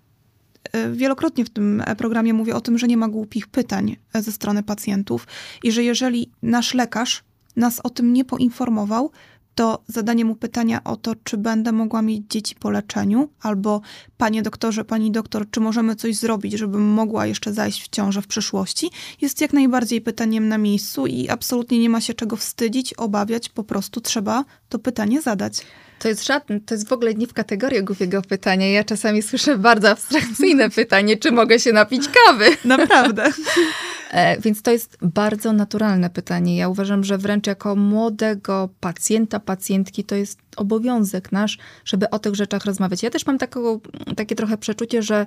wielokrotnie 0.93 1.45
w 1.45 1.49
tym 1.49 1.83
programie 1.97 2.33
mówię 2.33 2.55
o 2.55 2.61
tym, 2.61 2.77
że 2.77 2.87
nie 2.87 2.97
ma 2.97 3.07
głupich 3.07 3.47
pytań 3.47 3.95
e, 4.13 4.21
ze 4.21 4.31
strony 4.31 4.63
pacjentów 4.63 5.27
i 5.63 5.71
że 5.71 5.83
jeżeli 5.83 6.31
nasz 6.41 6.73
lekarz 6.73 7.23
nas 7.55 7.79
o 7.79 7.89
tym 7.89 8.13
nie 8.13 8.25
poinformował, 8.25 9.11
to 9.55 9.83
zadanie 9.87 10.25
mu 10.25 10.35
pytania 10.35 10.83
o 10.83 10.95
to, 10.95 11.15
czy 11.23 11.37
będę 11.37 11.71
mogła 11.71 12.01
mieć 12.01 12.23
dzieci 12.29 12.55
po 12.55 12.69
leczeniu, 12.69 13.29
albo 13.41 13.81
panie 14.17 14.41
doktorze, 14.41 14.85
pani 14.85 15.11
doktor, 15.11 15.49
czy 15.51 15.59
możemy 15.59 15.95
coś 15.95 16.15
zrobić, 16.15 16.53
żebym 16.53 16.83
mogła 16.83 17.25
jeszcze 17.25 17.53
zajść 17.53 17.83
w 17.83 17.89
ciążę 17.89 18.21
w 18.21 18.27
przyszłości, 18.27 18.89
jest 19.21 19.41
jak 19.41 19.53
najbardziej 19.53 20.01
pytaniem 20.01 20.47
na 20.47 20.57
miejscu 20.57 21.07
i 21.07 21.29
absolutnie 21.29 21.79
nie 21.79 21.89
ma 21.89 22.01
się 22.01 22.13
czego 22.13 22.35
wstydzić, 22.35 22.93
obawiać, 22.93 23.49
po 23.49 23.63
prostu 23.63 24.01
trzeba 24.01 24.45
to 24.69 24.79
pytanie 24.79 25.21
zadać. 25.21 25.65
To 26.01 26.07
jest 26.07 26.25
żadne, 26.25 26.59
to 26.59 26.73
jest 26.73 26.89
w 26.89 26.93
ogóle 26.93 27.13
nie 27.13 27.27
w 27.27 27.33
kategorię 27.33 27.83
głupiego 27.83 28.21
pytania. 28.21 28.71
Ja 28.71 28.83
czasami 28.83 29.21
słyszę 29.21 29.57
bardzo 29.57 29.89
abstrakcyjne 29.89 30.69
pytanie, 30.69 31.17
czy 31.17 31.31
mogę 31.31 31.59
się 31.59 31.73
napić 31.73 32.03
kawy. 32.07 32.45
Naprawdę. 32.65 33.31
E, 34.11 34.41
więc 34.41 34.61
to 34.61 34.71
jest 34.71 34.97
bardzo 35.01 35.53
naturalne 35.53 36.09
pytanie. 36.09 36.57
Ja 36.57 36.69
uważam, 36.69 37.03
że 37.03 37.17
wręcz 37.17 37.47
jako 37.47 37.75
młodego 37.75 38.69
pacjenta, 38.79 39.39
pacjentki 39.39 40.03
to 40.03 40.15
jest 40.15 40.39
obowiązek 40.57 41.31
nasz, 41.31 41.57
żeby 41.85 42.09
o 42.09 42.19
tych 42.19 42.35
rzeczach 42.35 42.65
rozmawiać. 42.65 43.03
Ja 43.03 43.09
też 43.09 43.25
mam 43.25 43.37
taką, 43.37 43.79
takie 44.15 44.35
trochę 44.35 44.57
przeczucie, 44.57 45.01
że 45.01 45.25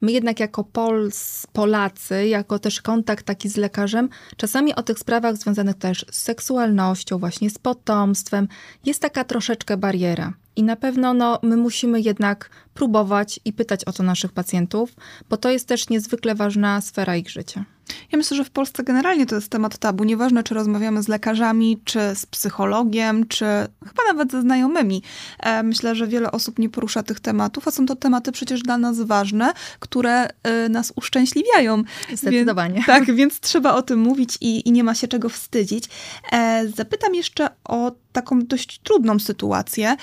my 0.00 0.12
jednak 0.12 0.40
jako 0.40 0.64
Pols, 0.64 1.46
Polacy, 1.52 2.26
jako 2.26 2.58
też 2.58 2.82
kontakt 2.82 3.26
taki 3.26 3.48
z 3.48 3.56
lekarzem, 3.56 4.08
czasami 4.36 4.74
o 4.74 4.82
tych 4.82 4.98
sprawach 4.98 5.36
związanych 5.36 5.76
też 5.76 6.06
z 6.10 6.22
seksualnością, 6.22 7.18
właśnie 7.18 7.50
z 7.50 7.58
potomstwem, 7.58 8.48
jest 8.84 9.02
taka 9.02 9.24
troszeczkę 9.24 9.76
bariera. 9.76 10.32
I 10.56 10.62
na 10.62 10.76
pewno 10.76 11.14
no, 11.14 11.38
my 11.42 11.56
musimy 11.56 12.00
jednak 12.00 12.50
próbować 12.74 13.40
i 13.44 13.52
pytać 13.52 13.84
o 13.84 13.92
to 13.92 14.02
naszych 14.02 14.32
pacjentów, 14.32 14.92
bo 15.30 15.36
to 15.36 15.50
jest 15.50 15.68
też 15.68 15.88
niezwykle 15.88 16.34
ważna 16.34 16.80
sfera 16.80 17.16
ich 17.16 17.30
życia. 17.30 17.75
Ja 18.12 18.18
myślę, 18.18 18.36
że 18.36 18.44
w 18.44 18.50
Polsce 18.50 18.84
generalnie 18.84 19.26
to 19.26 19.34
jest 19.34 19.48
temat 19.48 19.78
tabu. 19.78 20.04
Nieważne, 20.04 20.42
czy 20.42 20.54
rozmawiamy 20.54 21.02
z 21.02 21.08
lekarzami, 21.08 21.80
czy 21.84 22.00
z 22.14 22.26
psychologiem, 22.26 23.28
czy 23.28 23.44
chyba 23.86 24.02
nawet 24.06 24.32
ze 24.32 24.40
znajomymi. 24.40 25.02
E, 25.40 25.62
myślę, 25.62 25.94
że 25.94 26.06
wiele 26.06 26.32
osób 26.32 26.58
nie 26.58 26.68
porusza 26.68 27.02
tych 27.02 27.20
tematów, 27.20 27.68
a 27.68 27.70
są 27.70 27.86
to 27.86 27.96
tematy 27.96 28.32
przecież 28.32 28.62
dla 28.62 28.78
nas 28.78 29.00
ważne, 29.00 29.52
które 29.80 30.28
e, 30.42 30.68
nas 30.68 30.92
uszczęśliwiają. 30.96 31.82
Zdecydowanie. 32.14 32.74
Więc, 32.74 32.86
tak, 32.86 33.14
więc 33.14 33.40
trzeba 33.40 33.74
o 33.74 33.82
tym 33.82 34.00
mówić 34.00 34.38
i, 34.40 34.68
i 34.68 34.72
nie 34.72 34.84
ma 34.84 34.94
się 34.94 35.08
czego 35.08 35.28
wstydzić. 35.28 35.84
E, 36.32 36.68
zapytam 36.76 37.14
jeszcze 37.14 37.48
o 37.64 37.92
taką 38.16 38.38
dość 38.38 38.78
trudną 38.78 39.18
sytuację. 39.18 39.96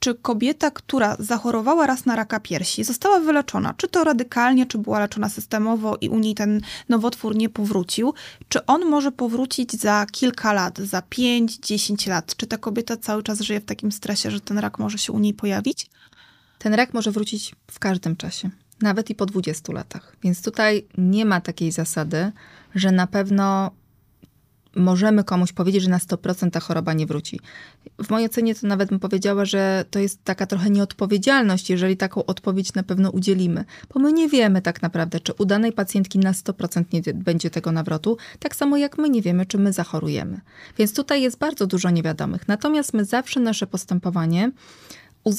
Czy 0.00 0.14
kobieta, 0.14 0.70
która 0.70 1.16
zachorowała 1.18 1.86
raz 1.86 2.06
na 2.06 2.16
raka 2.16 2.40
piersi, 2.40 2.84
została 2.84 3.20
wyleczona, 3.20 3.74
czy 3.74 3.88
to 3.88 4.04
radykalnie, 4.04 4.66
czy 4.66 4.78
była 4.78 5.00
leczona 5.00 5.28
systemowo 5.28 5.96
i 6.00 6.08
u 6.08 6.18
niej 6.18 6.34
ten 6.34 6.60
nowotwór 6.88 7.36
nie 7.36 7.48
powrócił, 7.48 8.14
czy 8.48 8.66
on 8.66 8.86
może 8.86 9.12
powrócić 9.12 9.72
za 9.72 10.06
kilka 10.12 10.52
lat, 10.52 10.78
za 10.78 11.00
5-10 11.00 12.08
lat? 12.08 12.36
Czy 12.36 12.46
ta 12.46 12.58
kobieta 12.58 12.96
cały 12.96 13.22
czas 13.22 13.40
żyje 13.40 13.60
w 13.60 13.64
takim 13.64 13.92
stresie, 13.92 14.30
że 14.30 14.40
ten 14.40 14.58
rak 14.58 14.78
może 14.78 14.98
się 14.98 15.12
u 15.12 15.18
niej 15.18 15.34
pojawić? 15.34 15.86
Ten 16.58 16.74
rak 16.74 16.94
może 16.94 17.10
wrócić 17.10 17.54
w 17.70 17.78
każdym 17.78 18.16
czasie, 18.16 18.50
nawet 18.82 19.10
i 19.10 19.14
po 19.14 19.26
20 19.26 19.72
latach. 19.72 20.16
Więc 20.22 20.42
tutaj 20.42 20.86
nie 20.98 21.24
ma 21.24 21.40
takiej 21.40 21.72
zasady, 21.72 22.32
że 22.74 22.92
na 22.92 23.06
pewno 23.06 23.70
możemy 24.76 25.24
komuś 25.24 25.52
powiedzieć, 25.52 25.82
że 25.82 25.90
na 25.90 25.98
100% 25.98 26.50
ta 26.50 26.60
choroba 26.60 26.92
nie 26.92 27.06
wróci. 27.06 27.40
W 28.02 28.10
mojej 28.10 28.28
ocenie 28.28 28.54
to 28.54 28.66
nawet 28.66 28.88
bym 28.88 29.00
powiedziała, 29.00 29.44
że 29.44 29.84
to 29.90 29.98
jest 29.98 30.24
taka 30.24 30.46
trochę 30.46 30.70
nieodpowiedzialność, 30.70 31.70
jeżeli 31.70 31.96
taką 31.96 32.26
odpowiedź 32.26 32.74
na 32.74 32.82
pewno 32.82 33.10
udzielimy, 33.10 33.64
bo 33.94 34.00
my 34.00 34.12
nie 34.12 34.28
wiemy 34.28 34.62
tak 34.62 34.82
naprawdę, 34.82 35.20
czy 35.20 35.32
u 35.32 35.44
danej 35.44 35.72
pacjentki 35.72 36.18
na 36.18 36.32
100% 36.32 36.84
nie 36.92 37.14
będzie 37.14 37.50
tego 37.50 37.72
nawrotu, 37.72 38.16
tak 38.38 38.56
samo 38.56 38.76
jak 38.76 38.98
my 38.98 39.10
nie 39.10 39.22
wiemy, 39.22 39.46
czy 39.46 39.58
my 39.58 39.72
zachorujemy. 39.72 40.40
Więc 40.78 40.94
tutaj 40.94 41.22
jest 41.22 41.38
bardzo 41.38 41.66
dużo 41.66 41.90
niewiadomych. 41.90 42.48
Natomiast 42.48 42.94
my 42.94 43.04
zawsze 43.04 43.40
nasze 43.40 43.66
postępowanie 43.66 44.50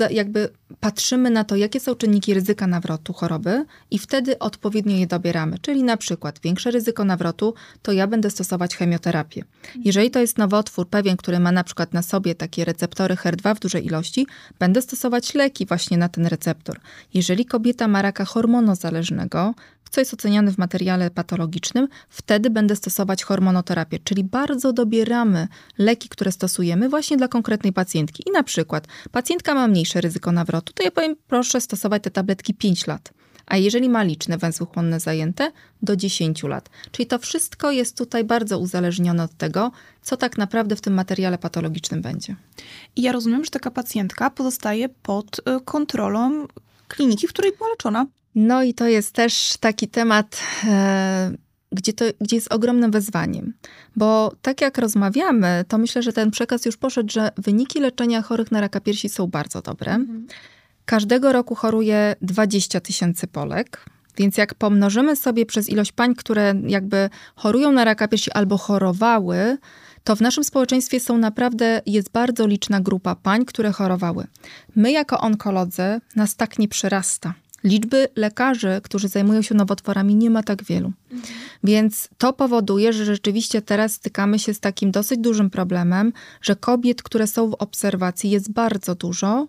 jakby 0.10 0.50
patrzymy 0.80 1.30
na 1.30 1.44
to, 1.44 1.56
jakie 1.56 1.80
są 1.80 1.96
czynniki 1.96 2.34
ryzyka 2.34 2.68
nawrotu 2.68 3.14
choroby 3.14 3.66
i 3.92 4.00
wtedy 4.00 4.40
odpowiednio 4.40 4.96
je 4.96 5.08
dobieramy. 5.08 5.60
Czyli 5.60 5.84
na 5.84 5.98
przykład 5.98 6.40
większe 6.44 6.72
ryzyko 6.72 7.06
nawrotu, 7.06 7.54
to 7.82 7.92
ja 7.92 8.08
będę 8.08 8.30
stosować 8.30 8.76
chemioterapię. 8.76 9.44
Jeżeli 9.86 10.12
to 10.12 10.20
jest 10.20 10.38
nowotwór 10.38 10.90
pewien, 10.90 11.18
który 11.18 11.40
ma 11.40 11.52
na 11.52 11.64
przykład 11.64 11.94
na 11.94 12.02
sobie 12.02 12.36
takie 12.36 12.66
receptory 12.66 13.16
HER2 13.16 13.56
w 13.56 13.60
dużej 13.60 13.86
ilości, 13.86 14.28
będę 14.60 14.82
stosować 14.82 15.34
leki 15.34 15.66
właśnie 15.66 15.98
na 15.98 16.10
ten 16.10 16.26
receptor. 16.26 16.80
Jeżeli 17.14 17.46
kobieta 17.46 17.88
ma 17.88 18.02
raka 18.02 18.26
hormonozależnego, 18.26 19.54
co 19.92 20.02
jest 20.02 20.14
oceniane 20.14 20.52
w 20.52 20.58
materiale 20.58 21.10
patologicznym, 21.10 21.88
wtedy 22.10 22.50
będę 22.50 22.76
stosować 22.76 23.24
hormonoterapię, 23.24 24.00
czyli 24.04 24.24
bardzo 24.24 24.74
dobieramy 24.74 25.48
leki, 25.78 26.10
które 26.10 26.32
stosujemy 26.32 26.90
właśnie 26.90 27.18
dla 27.18 27.28
konkretnej 27.28 27.74
pacjentki. 27.74 28.24
I 28.28 28.32
na 28.32 28.44
przykład 28.44 28.88
pacjentka 29.12 29.54
ma 29.54 29.68
mniejsze 29.68 30.02
ryzyko 30.02 30.32
nawrotu, 30.32 30.74
to 30.74 30.84
ja 30.84 30.92
powiem, 30.92 31.16
proszę 31.28 31.62
stosować 31.62 32.04
te 32.04 32.12
tabletki 32.12 32.54
5 32.54 32.88
lat. 32.88 33.14
a 33.46 33.58
jeżeli 33.58 33.90
ma 33.90 34.04
liczne 34.04 34.38
węzły 34.38 34.68
chłonne 34.68 35.00
zajęte, 35.00 35.52
do 35.82 35.96
10 35.96 36.44
lat. 36.44 36.70
Czyli 36.92 37.08
to 37.08 37.20
wszystko 37.20 37.72
jest 37.72 37.98
tutaj 37.98 38.24
bardzo 38.24 38.60
uzależnione 38.60 39.24
od 39.24 39.38
tego, 39.38 39.72
co 40.02 40.18
tak 40.18 40.38
naprawdę 40.38 40.76
w 40.76 40.82
tym 40.82 40.94
materiale 40.94 41.38
patologicznym 41.38 42.02
będzie. 42.02 42.36
I 42.96 43.02
ja 43.02 43.12
rozumiem, 43.12 43.46
że 43.46 43.52
taka 43.52 43.72
pacjentka 43.72 44.30
pozostaje 44.30 44.90
pod 44.90 45.40
y, 45.40 45.42
kontrolą 45.66 46.48
kliniki, 46.88 47.28
w 47.28 47.34
której 47.34 47.52
była 47.58 47.70
leczona. 47.70 48.06
No 48.36 48.64
i 48.64 48.74
to 48.74 48.88
jest 48.88 49.12
też 49.12 49.54
taki 49.60 49.88
temat, 49.88 50.40
e, 50.68 51.32
gdzie, 51.72 51.94
to, 51.94 52.06
gdzie 52.22 52.36
jest 52.36 52.54
ogromnym 52.54 52.92
wyzwaniem. 52.92 53.54
Bo 53.96 54.36
tak 54.42 54.62
jak 54.62 54.78
rozmawiamy, 54.78 55.66
to 55.68 55.78
myślę, 55.78 56.04
że 56.04 56.14
ten 56.14 56.32
przekaz 56.32 56.66
już 56.66 56.78
poszedł, 56.78 57.12
że 57.12 57.32
wyniki 57.38 57.80
leczenia 57.80 58.22
chorych 58.22 58.52
na 58.52 58.62
raka 58.62 58.80
piersi 58.80 59.10
są 59.10 59.28
bardzo 59.28 59.62
dobre. 59.62 59.94
Mhm. 59.94 60.28
Każdego 60.86 61.32
roku 61.32 61.56
choruje 61.56 62.16
20 62.22 62.80
tysięcy 62.80 63.28
Polek. 63.28 63.86
Więc 64.18 64.38
jak 64.38 64.54
pomnożymy 64.56 65.16
sobie 65.16 65.46
przez 65.46 65.70
ilość 65.70 65.92
pań, 65.92 66.16
które 66.16 66.54
jakby 66.68 67.10
chorują 67.36 67.72
na 67.72 67.84
raka 67.84 68.08
piersi 68.08 68.32
albo 68.32 68.58
chorowały, 68.58 69.58
to 70.04 70.16
w 70.16 70.22
naszym 70.22 70.44
społeczeństwie 70.44 71.00
są 71.00 71.18
naprawdę, 71.18 71.82
jest 71.86 72.12
bardzo 72.12 72.48
liczna 72.48 72.82
grupa 72.82 73.16
pań, 73.16 73.46
które 73.46 73.72
chorowały. 73.72 74.28
My 74.76 74.92
jako 74.92 75.20
onkolodzy 75.20 76.02
nas 76.16 76.36
tak 76.36 76.60
nie 76.60 76.68
przyrasta. 76.68 77.34
Liczby 77.64 78.08
lekarzy, 78.16 78.82
którzy 78.84 79.08
zajmują 79.08 79.42
się 79.42 79.56
nowotworami, 79.56 80.16
nie 80.16 80.30
ma 80.30 80.44
tak 80.44 80.64
wielu. 80.64 80.92
Mhm. 81.12 81.34
Więc 81.64 82.10
to 82.18 82.34
powoduje, 82.34 82.94
że 82.94 83.06
rzeczywiście 83.06 83.62
teraz 83.62 83.94
stykamy 83.94 84.40
się 84.40 84.54
z 84.54 84.60
takim 84.60 84.92
dosyć 84.92 85.20
dużym 85.20 85.50
problemem, 85.50 86.14
że 86.42 86.56
kobiet, 86.56 87.04
które 87.04 87.28
są 87.28 87.50
w 87.50 87.54
obserwacji, 87.54 88.30
jest 88.30 88.52
bardzo 88.52 88.96
dużo 88.96 89.48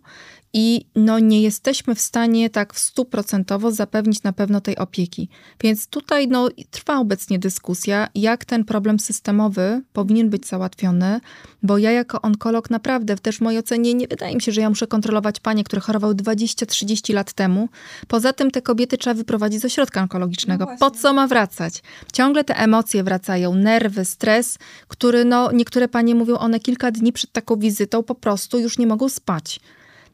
i 0.52 0.84
no, 0.94 1.18
nie 1.18 1.42
jesteśmy 1.42 1.94
w 1.94 2.00
stanie 2.00 2.50
tak 2.50 2.74
w 2.74 2.78
stuprocentowo 2.78 3.72
zapewnić 3.72 4.22
na 4.22 4.32
pewno 4.32 4.60
tej 4.60 4.76
opieki. 4.76 5.28
Więc 5.60 5.86
tutaj 5.86 6.28
no, 6.28 6.48
trwa 6.70 6.98
obecnie 6.98 7.38
dyskusja, 7.38 8.08
jak 8.14 8.44
ten 8.44 8.64
problem 8.64 9.00
systemowy 9.00 9.82
powinien 9.92 10.30
być 10.30 10.46
załatwiony, 10.46 11.20
bo 11.62 11.78
ja 11.78 11.90
jako 11.90 12.22
onkolog 12.22 12.70
naprawdę, 12.70 13.16
też 13.16 13.38
w 13.38 13.40
mojej 13.40 13.60
ocenie, 13.60 13.94
nie 13.94 14.08
wydaje 14.08 14.34
mi 14.34 14.42
się, 14.42 14.52
że 14.52 14.60
ja 14.60 14.68
muszę 14.68 14.86
kontrolować 14.86 15.40
panie, 15.40 15.64
które 15.64 15.82
chorowały 15.82 16.14
20-30 16.14 17.14
lat 17.14 17.32
temu. 17.32 17.68
Poza 18.08 18.32
tym 18.32 18.50
te 18.50 18.62
kobiety 18.62 18.98
trzeba 18.98 19.14
wyprowadzić 19.14 19.60
z 19.60 19.64
ośrodka 19.64 20.02
onkologicznego. 20.02 20.66
No 20.70 20.76
po 20.78 20.90
co 20.90 21.12
ma 21.12 21.26
wracać? 21.26 21.82
Ciągle 22.12 22.44
te 22.44 22.56
emocje 22.56 23.04
wracają, 23.04 23.54
nerwy, 23.54 24.04
stres, 24.04 24.58
który 24.88 25.24
no, 25.24 25.52
niektóre 25.52 25.88
panie 25.88 26.14
mówią, 26.14 26.38
one 26.38 26.60
kilka 26.60 26.90
dni 26.90 27.12
przed 27.12 27.32
taką 27.32 27.56
wizytą 27.56 28.02
po 28.02 28.14
prostu 28.14 28.58
już 28.58 28.78
nie 28.78 28.86
mogą 28.86 29.08
spać. 29.08 29.60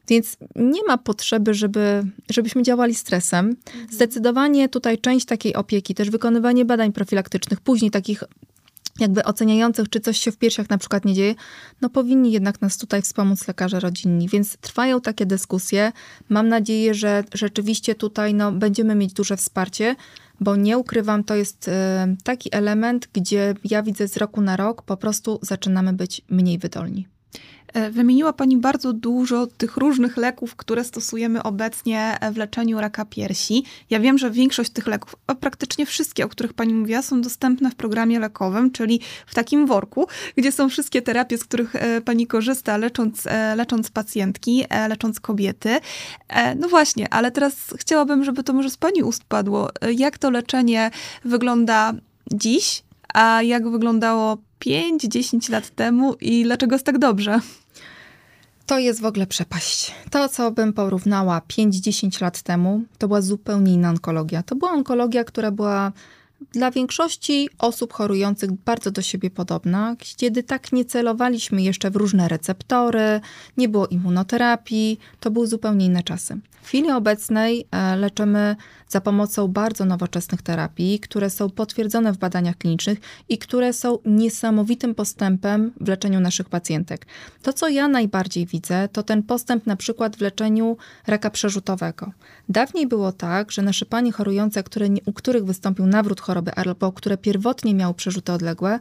Więc 0.09 0.37
nie 0.55 0.83
ma 0.87 0.97
potrzeby, 0.97 1.53
żeby, 1.53 2.03
żebyśmy 2.29 2.63
działali 2.63 2.95
stresem. 2.95 3.45
Mhm. 3.45 3.91
Zdecydowanie 3.91 4.69
tutaj 4.69 4.97
część 4.97 5.25
takiej 5.25 5.55
opieki, 5.55 5.95
też 5.95 6.09
wykonywanie 6.09 6.65
badań 6.65 6.91
profilaktycznych, 6.91 7.61
później 7.61 7.91
takich 7.91 8.23
jakby 8.99 9.23
oceniających, 9.23 9.89
czy 9.89 9.99
coś 9.99 10.17
się 10.17 10.31
w 10.31 10.37
piersiach 10.37 10.69
na 10.69 10.77
przykład 10.77 11.05
nie 11.05 11.13
dzieje, 11.13 11.35
no 11.81 11.89
powinni 11.89 12.31
jednak 12.31 12.61
nas 12.61 12.77
tutaj 12.77 13.01
wspomóc 13.01 13.47
lekarze 13.47 13.79
rodzinni. 13.79 14.29
Więc 14.29 14.57
trwają 14.57 15.01
takie 15.01 15.25
dyskusje. 15.25 15.91
Mam 16.29 16.47
nadzieję, 16.47 16.93
że 16.93 17.23
rzeczywiście 17.33 17.95
tutaj 17.95 18.33
no, 18.33 18.51
będziemy 18.51 18.95
mieć 18.95 19.13
duże 19.13 19.37
wsparcie, 19.37 19.95
bo 20.39 20.55
nie 20.55 20.77
ukrywam, 20.77 21.23
to 21.23 21.35
jest 21.35 21.67
y, 21.67 21.71
taki 22.23 22.49
element, 22.55 23.07
gdzie 23.13 23.55
ja 23.63 23.83
widzę 23.83 24.07
z 24.07 24.17
roku 24.17 24.41
na 24.41 24.57
rok 24.57 24.81
po 24.81 24.97
prostu 24.97 25.39
zaczynamy 25.41 25.93
być 25.93 26.21
mniej 26.29 26.57
wydolni. 26.57 27.07
E, 27.73 27.91
wymieniła 27.91 28.33
Pani 28.33 28.57
bardzo 28.57 28.93
dużo 28.93 29.47
tych 29.47 29.77
różnych 29.77 30.17
leków, 30.17 30.55
które 30.55 30.83
stosujemy 30.83 31.43
obecnie 31.43 32.17
w 32.33 32.37
leczeniu 32.37 32.79
raka 32.79 33.05
piersi. 33.05 33.63
Ja 33.89 33.99
wiem, 33.99 34.17
że 34.17 34.31
większość 34.31 34.69
tych 34.69 34.87
leków, 34.87 35.15
a 35.27 35.35
praktycznie 35.35 35.85
wszystkie, 35.85 36.25
o 36.25 36.29
których 36.29 36.53
Pani 36.53 36.73
mówiła, 36.73 37.01
są 37.01 37.21
dostępne 37.21 37.71
w 37.71 37.75
programie 37.75 38.19
lekowym, 38.19 38.71
czyli 38.71 38.99
w 39.27 39.35
takim 39.35 39.65
worku, 39.65 40.07
gdzie 40.35 40.51
są 40.51 40.69
wszystkie 40.69 41.01
terapie, 41.01 41.37
z 41.37 41.43
których 41.43 41.75
e, 41.75 42.01
Pani 42.01 42.27
korzysta, 42.27 42.77
lecząc, 42.77 43.27
e, 43.27 43.55
lecząc 43.55 43.89
pacjentki, 43.89 44.65
lecząc 44.89 45.19
kobiety. 45.19 45.77
No 46.55 46.69
właśnie, 46.69 47.13
ale 47.13 47.31
teraz 47.31 47.53
chciałabym, 47.77 48.23
żeby 48.23 48.43
to 48.43 48.53
może 48.53 48.69
z 48.69 48.77
Pani 48.77 49.03
ust 49.03 49.23
padło. 49.23 49.69
Jak 49.95 50.17
to 50.17 50.29
leczenie 50.29 50.91
wygląda 51.25 51.93
dziś, 52.31 52.83
a 53.13 53.41
jak 53.41 53.69
wyglądało 53.69 54.37
5-10 54.65 55.51
lat 55.51 55.69
temu 55.69 56.13
i 56.13 56.43
dlaczego 56.43 56.75
jest 56.75 56.85
tak 56.85 56.97
dobrze? 56.97 57.39
To 58.65 58.79
jest 58.79 59.01
w 59.01 59.05
ogóle 59.05 59.27
przepaść. 59.27 59.91
To, 60.11 60.29
co 60.29 60.51
bym 60.51 60.73
porównała 60.73 61.41
5-10 61.47 62.21
lat 62.21 62.41
temu, 62.41 62.83
to 62.97 63.07
była 63.07 63.21
zupełnie 63.21 63.73
inna 63.73 63.89
onkologia. 63.89 64.43
To 64.43 64.55
była 64.55 64.71
onkologia, 64.71 65.23
która 65.23 65.51
była 65.51 65.91
dla 66.51 66.71
większości 66.71 67.49
osób 67.59 67.93
chorujących 67.93 68.51
bardzo 68.51 68.91
do 68.91 69.01
siebie 69.01 69.29
podobna, 69.29 69.95
kiedy 70.17 70.43
tak 70.43 70.71
nie 70.71 70.85
celowaliśmy 70.85 71.61
jeszcze 71.61 71.91
w 71.91 71.95
różne 71.95 72.27
receptory, 72.27 73.21
nie 73.57 73.69
było 73.69 73.87
immunoterapii, 73.87 74.99
to 75.19 75.31
były 75.31 75.47
zupełnie 75.47 75.85
inne 75.85 76.03
czasy. 76.03 76.39
Chwili 76.69 76.91
obecnej 76.91 77.67
e, 77.71 77.95
leczymy 77.95 78.55
za 78.87 79.01
pomocą 79.01 79.47
bardzo 79.47 79.85
nowoczesnych 79.85 80.41
terapii, 80.41 80.99
które 80.99 81.29
są 81.29 81.49
potwierdzone 81.49 82.13
w 82.13 82.17
badaniach 82.17 82.57
klinicznych 82.57 82.99
i 83.29 83.37
które 83.37 83.73
są 83.73 83.97
niesamowitym 84.05 84.95
postępem 84.95 85.71
w 85.81 85.87
leczeniu 85.87 86.19
naszych 86.19 86.49
pacjentek. 86.49 87.05
To, 87.41 87.53
co 87.53 87.69
ja 87.69 87.87
najbardziej 87.87 88.45
widzę, 88.45 88.89
to 88.89 89.03
ten 89.03 89.23
postęp 89.23 89.65
na 89.65 89.75
przykład 89.75 90.15
w 90.15 90.21
leczeniu 90.21 90.77
raka 91.07 91.29
przerzutowego. 91.29 92.11
Dawniej 92.49 92.87
było 92.87 93.11
tak, 93.11 93.51
że 93.51 93.61
nasze 93.61 93.85
panie 93.85 94.11
chorujące, 94.11 94.63
które, 94.63 94.87
u 95.05 95.13
których 95.13 95.45
wystąpił 95.45 95.85
nawrót 95.85 96.21
choroby 96.21 96.53
albo 96.53 96.91
które 96.91 97.17
pierwotnie 97.17 97.73
miały 97.73 97.93
przerzuty 97.93 98.31
odległe, 98.31 98.79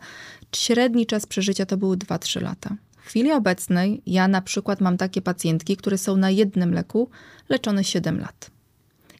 średni 0.56 1.06
czas 1.06 1.26
przeżycia 1.26 1.66
to 1.66 1.76
były 1.76 1.96
2-3 1.96 2.42
lata. 2.42 2.76
W 3.08 3.10
chwili 3.10 3.32
obecnej 3.32 4.02
ja 4.06 4.28
na 4.28 4.42
przykład 4.42 4.80
mam 4.80 4.96
takie 4.96 5.22
pacjentki, 5.22 5.76
które 5.76 5.98
są 5.98 6.16
na 6.16 6.30
jednym 6.30 6.74
leku 6.74 7.10
leczone 7.48 7.84
7 7.84 8.20
lat. 8.20 8.50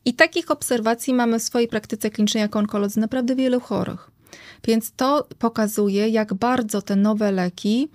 I 0.05 0.15
takich 0.15 0.51
obserwacji 0.51 1.15
mamy 1.15 1.39
w 1.39 1.43
swojej 1.43 1.69
praktyce 1.69 2.11
klinicznej 2.11 2.41
jako 2.41 2.59
onkolodzy 2.59 3.01
naprawdę 3.01 3.37
wielu 3.37 3.61
chorych. 3.61 4.11
Więc 4.65 4.93
to 4.93 5.29
pokazuje, 5.39 6.09
jak 6.09 6.35
bardzo 6.35 6.83
te 6.83 6.97
nowe 6.97 7.33
leki 7.33 7.89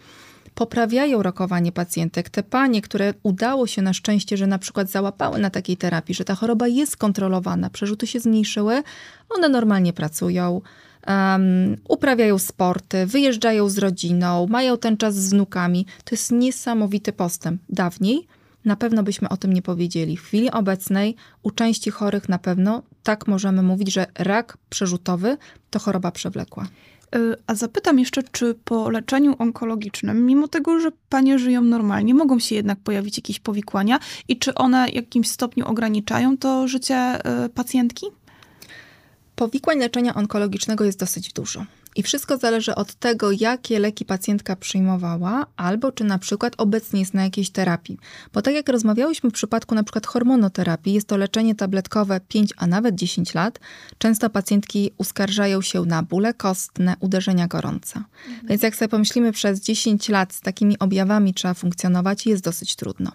poprawiają 0.55 1.23
rokowanie 1.23 1.71
pacjentek. 1.71 2.29
Te 2.29 2.43
panie, 2.43 2.81
które 2.81 3.13
udało 3.23 3.67
się 3.67 3.81
na 3.81 3.93
szczęście, 3.93 4.37
że 4.37 4.47
na 4.47 4.59
przykład 4.59 4.89
załapały 4.89 5.39
na 5.39 5.49
takiej 5.49 5.77
terapii, 5.77 6.15
że 6.15 6.25
ta 6.25 6.35
choroba 6.35 6.67
jest 6.67 6.97
kontrolowana, 6.97 7.69
przerzuty 7.69 8.07
się 8.07 8.19
zmniejszyły, 8.19 8.83
one 9.29 9.49
normalnie 9.49 9.93
pracują, 9.93 10.61
um, 11.07 11.75
uprawiają 11.89 12.37
sporty, 12.37 13.05
wyjeżdżają 13.05 13.69
z 13.69 13.77
rodziną, 13.77 14.47
mają 14.49 14.77
ten 14.77 14.97
czas 14.97 15.15
z 15.15 15.29
wnukami. 15.29 15.85
To 16.03 16.15
jest 16.15 16.31
niesamowity 16.31 17.13
postęp. 17.13 17.61
Dawniej 17.69 18.27
na 18.65 18.75
pewno 18.75 19.03
byśmy 19.03 19.29
o 19.29 19.37
tym 19.37 19.53
nie 19.53 19.61
powiedzieli. 19.61 20.17
W 20.17 20.23
chwili 20.23 20.51
obecnej 20.51 21.15
u 21.43 21.51
części 21.51 21.91
chorych 21.91 22.29
na 22.29 22.39
pewno 22.39 22.83
tak 23.03 23.27
możemy 23.27 23.63
mówić, 23.63 23.93
że 23.93 24.05
rak 24.17 24.57
przerzutowy 24.69 25.37
to 25.69 25.79
choroba 25.79 26.11
przewlekła. 26.11 26.67
Y, 27.15 27.35
a 27.47 27.55
zapytam 27.55 27.99
jeszcze, 27.99 28.23
czy 28.23 28.55
po 28.63 28.89
leczeniu 28.89 29.35
onkologicznym, 29.39 30.25
mimo 30.25 30.47
tego, 30.47 30.79
że 30.79 30.91
panie 31.09 31.39
żyją 31.39 31.61
normalnie, 31.61 32.13
mogą 32.13 32.39
się 32.39 32.55
jednak 32.55 32.79
pojawić 32.79 33.17
jakieś 33.17 33.39
powikłania 33.39 33.99
i 34.27 34.37
czy 34.37 34.55
one 34.55 34.87
w 34.87 34.93
jakimś 34.93 35.29
stopniu 35.29 35.67
ograniczają 35.67 36.37
to 36.37 36.67
życie 36.67 37.19
y, 37.45 37.49
pacjentki? 37.49 38.05
Powikłań 39.35 39.79
leczenia 39.79 40.15
onkologicznego 40.15 40.83
jest 40.83 40.99
dosyć 40.99 41.33
dużo. 41.33 41.65
I 41.95 42.03
wszystko 42.03 42.37
zależy 42.37 42.75
od 42.75 42.93
tego, 42.93 43.31
jakie 43.31 43.79
leki 43.79 44.05
pacjentka 44.05 44.55
przyjmowała, 44.55 45.45
albo 45.55 45.91
czy 45.91 46.03
na 46.03 46.19
przykład 46.19 46.53
obecnie 46.57 46.99
jest 46.99 47.13
na 47.13 47.23
jakiejś 47.23 47.49
terapii. 47.49 47.97
Bo 48.33 48.41
tak 48.41 48.53
jak 48.53 48.69
rozmawiałyśmy 48.69 49.29
w 49.29 49.33
przypadku 49.33 49.75
na 49.75 49.83
przykład 49.83 50.07
hormonoterapii, 50.07 50.93
jest 50.93 51.07
to 51.07 51.17
leczenie 51.17 51.55
tabletkowe 51.55 52.19
5, 52.27 52.53
a 52.57 52.67
nawet 52.67 52.95
10 52.95 53.33
lat. 53.33 53.59
Często 53.97 54.29
pacjentki 54.29 54.91
uskarżają 54.97 55.61
się 55.61 55.81
na 55.85 56.03
bóle 56.03 56.33
kostne, 56.33 56.95
uderzenia 56.99 57.47
gorąca. 57.47 58.03
Mhm. 58.27 58.47
Więc 58.47 58.63
jak 58.63 58.75
sobie 58.75 58.89
pomyślimy, 58.89 59.31
przez 59.31 59.61
10 59.61 60.09
lat 60.09 60.33
z 60.33 60.41
takimi 60.41 60.79
objawami 60.79 61.33
trzeba 61.33 61.53
funkcjonować, 61.53 62.25
jest 62.25 62.43
dosyć 62.43 62.75
trudno. 62.75 63.11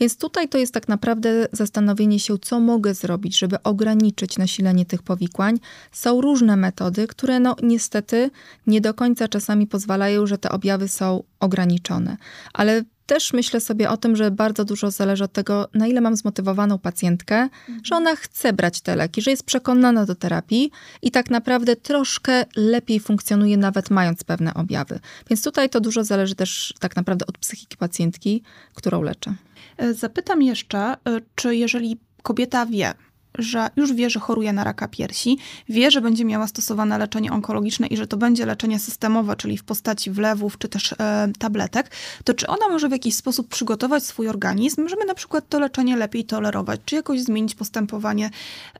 Więc 0.00 0.16
tutaj 0.16 0.48
to 0.48 0.58
jest 0.58 0.74
tak 0.74 0.88
naprawdę 0.88 1.46
zastanowienie 1.52 2.20
się, 2.20 2.38
co 2.38 2.60
mogę 2.60 2.94
zrobić, 2.94 3.38
żeby 3.38 3.62
ograniczyć 3.62 4.38
nasilenie 4.38 4.86
tych 4.86 5.02
powikłań. 5.02 5.58
Są 5.92 6.20
różne 6.20 6.56
metody, 6.56 7.06
które 7.06 7.40
no 7.40 7.56
niestety 7.62 8.17
nie 8.66 8.80
do 8.80 8.94
końca 8.94 9.28
czasami 9.28 9.66
pozwalają, 9.66 10.26
że 10.26 10.38
te 10.38 10.50
objawy 10.50 10.88
są 10.88 11.22
ograniczone. 11.40 12.16
Ale 12.52 12.84
też 13.08 13.32
myślę 13.32 13.60
sobie 13.60 13.90
o 13.90 13.96
tym, 13.96 14.16
że 14.16 14.30
bardzo 14.30 14.64
dużo 14.64 14.90
zależy 14.90 15.24
od 15.24 15.32
tego, 15.32 15.68
na 15.74 15.86
ile 15.86 16.00
mam 16.00 16.16
zmotywowaną 16.16 16.78
pacjentkę, 16.78 17.48
że 17.84 17.96
ona 17.96 18.16
chce 18.16 18.52
brać 18.52 18.80
te 18.80 18.96
leki, 18.96 19.22
że 19.22 19.30
jest 19.30 19.42
przekonana 19.42 20.06
do 20.06 20.14
terapii 20.14 20.70
i 21.02 21.10
tak 21.10 21.30
naprawdę 21.30 21.76
troszkę 21.76 22.44
lepiej 22.56 23.00
funkcjonuje, 23.00 23.56
nawet 23.56 23.90
mając 23.90 24.24
pewne 24.24 24.54
objawy. 24.54 25.00
Więc 25.30 25.42
tutaj 25.42 25.70
to 25.70 25.80
dużo 25.80 26.04
zależy 26.04 26.34
też 26.34 26.74
tak 26.80 26.96
naprawdę 26.96 27.26
od 27.26 27.38
psychiki 27.38 27.76
pacjentki, 27.76 28.42
którą 28.74 29.02
leczę. 29.02 29.34
E, 29.76 29.94
zapytam 29.94 30.42
jeszcze, 30.42 30.78
e, 30.78 30.96
czy 31.34 31.56
jeżeli 31.56 31.98
kobieta 32.22 32.66
wie, 32.66 32.94
że 33.34 33.70
już 33.76 33.92
wie, 33.92 34.10
że 34.10 34.20
choruje 34.20 34.52
na 34.52 34.64
raka 34.64 34.88
piersi, 34.88 35.38
wie, 35.68 35.90
że 35.90 36.00
będzie 36.00 36.24
miała 36.24 36.46
stosowane 36.46 36.98
leczenie 36.98 37.32
onkologiczne 37.32 37.86
i 37.86 37.96
że 37.96 38.06
to 38.06 38.16
będzie 38.16 38.46
leczenie 38.46 38.78
systemowe, 38.78 39.36
czyli 39.36 39.58
w 39.58 39.64
postaci 39.64 40.10
wlewów 40.10 40.58
czy 40.58 40.68
też 40.68 40.92
e, 40.92 41.32
tabletek, 41.38 41.90
to 42.24 42.34
czy 42.34 42.46
ona 42.46 42.68
może 42.68 42.88
w 42.88 42.92
jakiś 42.92 43.14
sposób 43.14 43.48
przygotować 43.48 44.04
swój 44.04 44.28
organizm, 44.28 44.88
żeby 44.88 45.04
na 45.04 45.14
przykład 45.14 45.48
to 45.48 45.60
leczenie 45.60 45.96
lepiej 45.96 46.24
tolerować, 46.24 46.80
czy 46.84 46.94
jakoś 46.94 47.20
zmienić 47.20 47.54
postępowanie, 47.54 48.30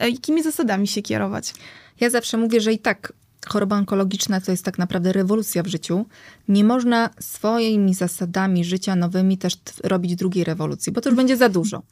e, 0.00 0.10
jakimi 0.10 0.42
zasadami 0.42 0.88
się 0.88 1.02
kierować? 1.02 1.54
Ja 2.00 2.10
zawsze 2.10 2.36
mówię, 2.36 2.60
że 2.60 2.72
i 2.72 2.78
tak 2.78 3.12
choroba 3.48 3.76
onkologiczna 3.76 4.40
to 4.40 4.50
jest 4.50 4.64
tak 4.64 4.78
naprawdę 4.78 5.12
rewolucja 5.12 5.62
w 5.62 5.66
życiu. 5.66 6.06
Nie 6.48 6.64
można 6.64 7.10
swoimi 7.20 7.94
zasadami 7.94 8.64
życia 8.64 8.96
nowymi 8.96 9.38
też 9.38 9.54
robić 9.84 10.16
drugiej 10.16 10.44
rewolucji, 10.44 10.92
bo 10.92 11.00
to 11.00 11.08
już 11.08 11.16
będzie 11.16 11.36
za 11.36 11.48
dużo. 11.48 11.82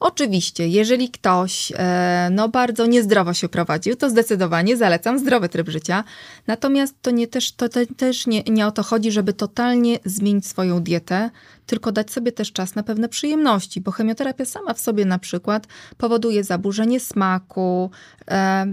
Oczywiście, 0.00 0.68
jeżeli 0.68 1.10
ktoś 1.10 1.72
e, 1.76 2.28
no, 2.32 2.48
bardzo 2.48 2.86
niezdrowo 2.86 3.34
się 3.34 3.48
prowadził, 3.48 3.96
to 3.96 4.10
zdecydowanie 4.10 4.76
zalecam 4.76 5.18
zdrowy 5.18 5.48
tryb 5.48 5.68
życia. 5.68 6.04
Natomiast 6.46 6.94
to, 7.02 7.10
nie 7.10 7.26
też, 7.26 7.52
to 7.52 7.68
te, 7.68 7.86
też 7.86 8.26
nie, 8.26 8.42
nie 8.42 8.66
o 8.66 8.72
to 8.72 8.82
chodzi, 8.82 9.12
żeby 9.12 9.32
totalnie 9.32 9.98
zmienić 10.04 10.46
swoją 10.46 10.82
dietę, 10.82 11.30
tylko 11.66 11.92
dać 11.92 12.10
sobie 12.10 12.32
też 12.32 12.52
czas 12.52 12.74
na 12.74 12.82
pewne 12.82 13.08
przyjemności, 13.08 13.80
bo 13.80 13.90
chemioterapia 13.90 14.44
sama 14.44 14.74
w 14.74 14.80
sobie 14.80 15.04
na 15.04 15.18
przykład 15.18 15.66
powoduje 15.96 16.44
zaburzenie 16.44 17.00
smaku, 17.00 17.90
e, 18.30 18.66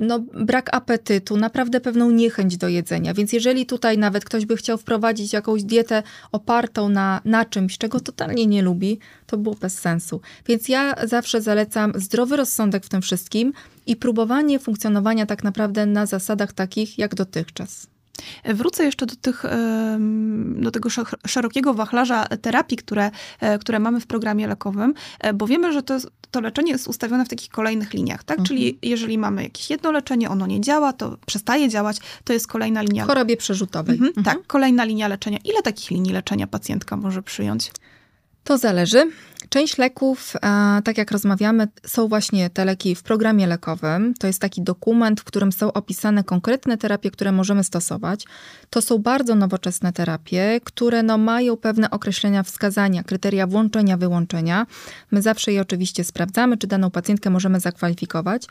no, 0.00 0.18
brak 0.34 0.74
apetytu, 0.74 1.36
naprawdę 1.36 1.80
pewną 1.80 2.10
niechęć 2.10 2.56
do 2.56 2.68
jedzenia. 2.68 3.14
Więc 3.14 3.32
jeżeli 3.32 3.66
tutaj 3.66 3.98
nawet 3.98 4.24
ktoś 4.24 4.46
by 4.46 4.56
chciał 4.56 4.78
wprowadzić 4.78 5.32
jakąś 5.32 5.62
dietę 5.62 6.02
opartą 6.32 6.88
na, 6.88 7.20
na 7.24 7.44
czymś, 7.44 7.78
czego 7.78 8.00
totalnie 8.00 8.46
nie 8.46 8.62
lubi, 8.62 8.98
to 9.26 9.36
było 9.36 9.54
bez 9.54 9.78
sensu. 9.78 10.20
Więc 10.46 10.68
ja 10.68 10.94
zawsze 11.06 11.40
zalecam 11.40 11.92
zdrowy 11.94 12.36
rozsądek 12.36 12.84
w 12.84 12.88
tym 12.88 13.02
wszystkim 13.02 13.52
i 13.86 13.96
próbowanie 13.96 14.58
funkcjonowania 14.58 15.26
tak 15.26 15.44
naprawdę 15.44 15.86
na 15.86 16.06
zasadach 16.06 16.52
takich 16.52 16.98
jak 16.98 17.14
dotychczas. 17.14 17.89
Wrócę 18.44 18.84
jeszcze 18.84 19.06
do, 19.06 19.16
tych, 19.16 19.44
do 20.56 20.70
tego 20.70 20.88
szerokiego 21.26 21.74
wachlarza 21.74 22.24
terapii, 22.24 22.76
które, 22.76 23.10
e, 23.40 23.58
które 23.58 23.78
mamy 23.78 24.00
w 24.00 24.06
programie 24.06 24.46
lekowym, 24.46 24.94
e, 25.20 25.32
bo 25.32 25.46
wiemy, 25.46 25.72
że 25.72 25.82
to, 25.82 25.98
to 26.30 26.40
leczenie 26.40 26.72
jest 26.72 26.88
ustawione 26.88 27.24
w 27.24 27.28
takich 27.28 27.48
kolejnych 27.48 27.94
liniach, 27.94 28.24
tak? 28.24 28.38
Mhm. 28.38 28.46
Czyli 28.46 28.78
jeżeli 28.82 29.18
mamy 29.18 29.42
jakieś 29.42 29.70
jedno 29.70 29.92
leczenie, 29.92 30.30
ono 30.30 30.46
nie 30.46 30.60
działa, 30.60 30.92
to 30.92 31.18
przestaje 31.26 31.68
działać, 31.68 31.96
to 32.24 32.32
jest 32.32 32.46
kolejna 32.46 32.82
linia. 32.82 33.04
W 33.04 33.06
chorobie 33.06 33.36
przerzutowej. 33.36 33.94
Mhm, 33.94 34.12
mhm. 34.16 34.24
Tak, 34.24 34.46
kolejna 34.46 34.84
linia 34.84 35.08
leczenia. 35.08 35.38
Ile 35.44 35.62
takich 35.62 35.90
linii 35.90 36.12
leczenia 36.12 36.46
pacjentka 36.46 36.96
może 36.96 37.22
przyjąć? 37.22 37.70
To 38.44 38.58
zależy. 38.58 39.10
Część 39.48 39.78
leków, 39.78 40.32
tak 40.84 40.98
jak 40.98 41.10
rozmawiamy, 41.10 41.68
są 41.86 42.08
właśnie 42.08 42.50
te 42.50 42.64
leki 42.64 42.94
w 42.94 43.02
programie 43.02 43.46
lekowym. 43.46 44.14
To 44.14 44.26
jest 44.26 44.40
taki 44.40 44.62
dokument, 44.62 45.20
w 45.20 45.24
którym 45.24 45.52
są 45.52 45.72
opisane 45.72 46.24
konkretne 46.24 46.78
terapie, 46.78 47.10
które 47.10 47.32
możemy 47.32 47.64
stosować. 47.64 48.24
To 48.70 48.82
są 48.82 48.98
bardzo 48.98 49.34
nowoczesne 49.34 49.92
terapie, 49.92 50.60
które 50.64 51.02
no, 51.02 51.18
mają 51.18 51.56
pewne 51.56 51.90
określenia, 51.90 52.42
wskazania, 52.42 53.02
kryteria 53.02 53.46
włączenia, 53.46 53.96
wyłączenia. 53.96 54.66
My 55.10 55.22
zawsze 55.22 55.52
je 55.52 55.60
oczywiście 55.60 56.04
sprawdzamy, 56.04 56.56
czy 56.56 56.66
daną 56.66 56.90
pacjentkę 56.90 57.30
możemy 57.30 57.60
zakwalifikować. 57.60 58.46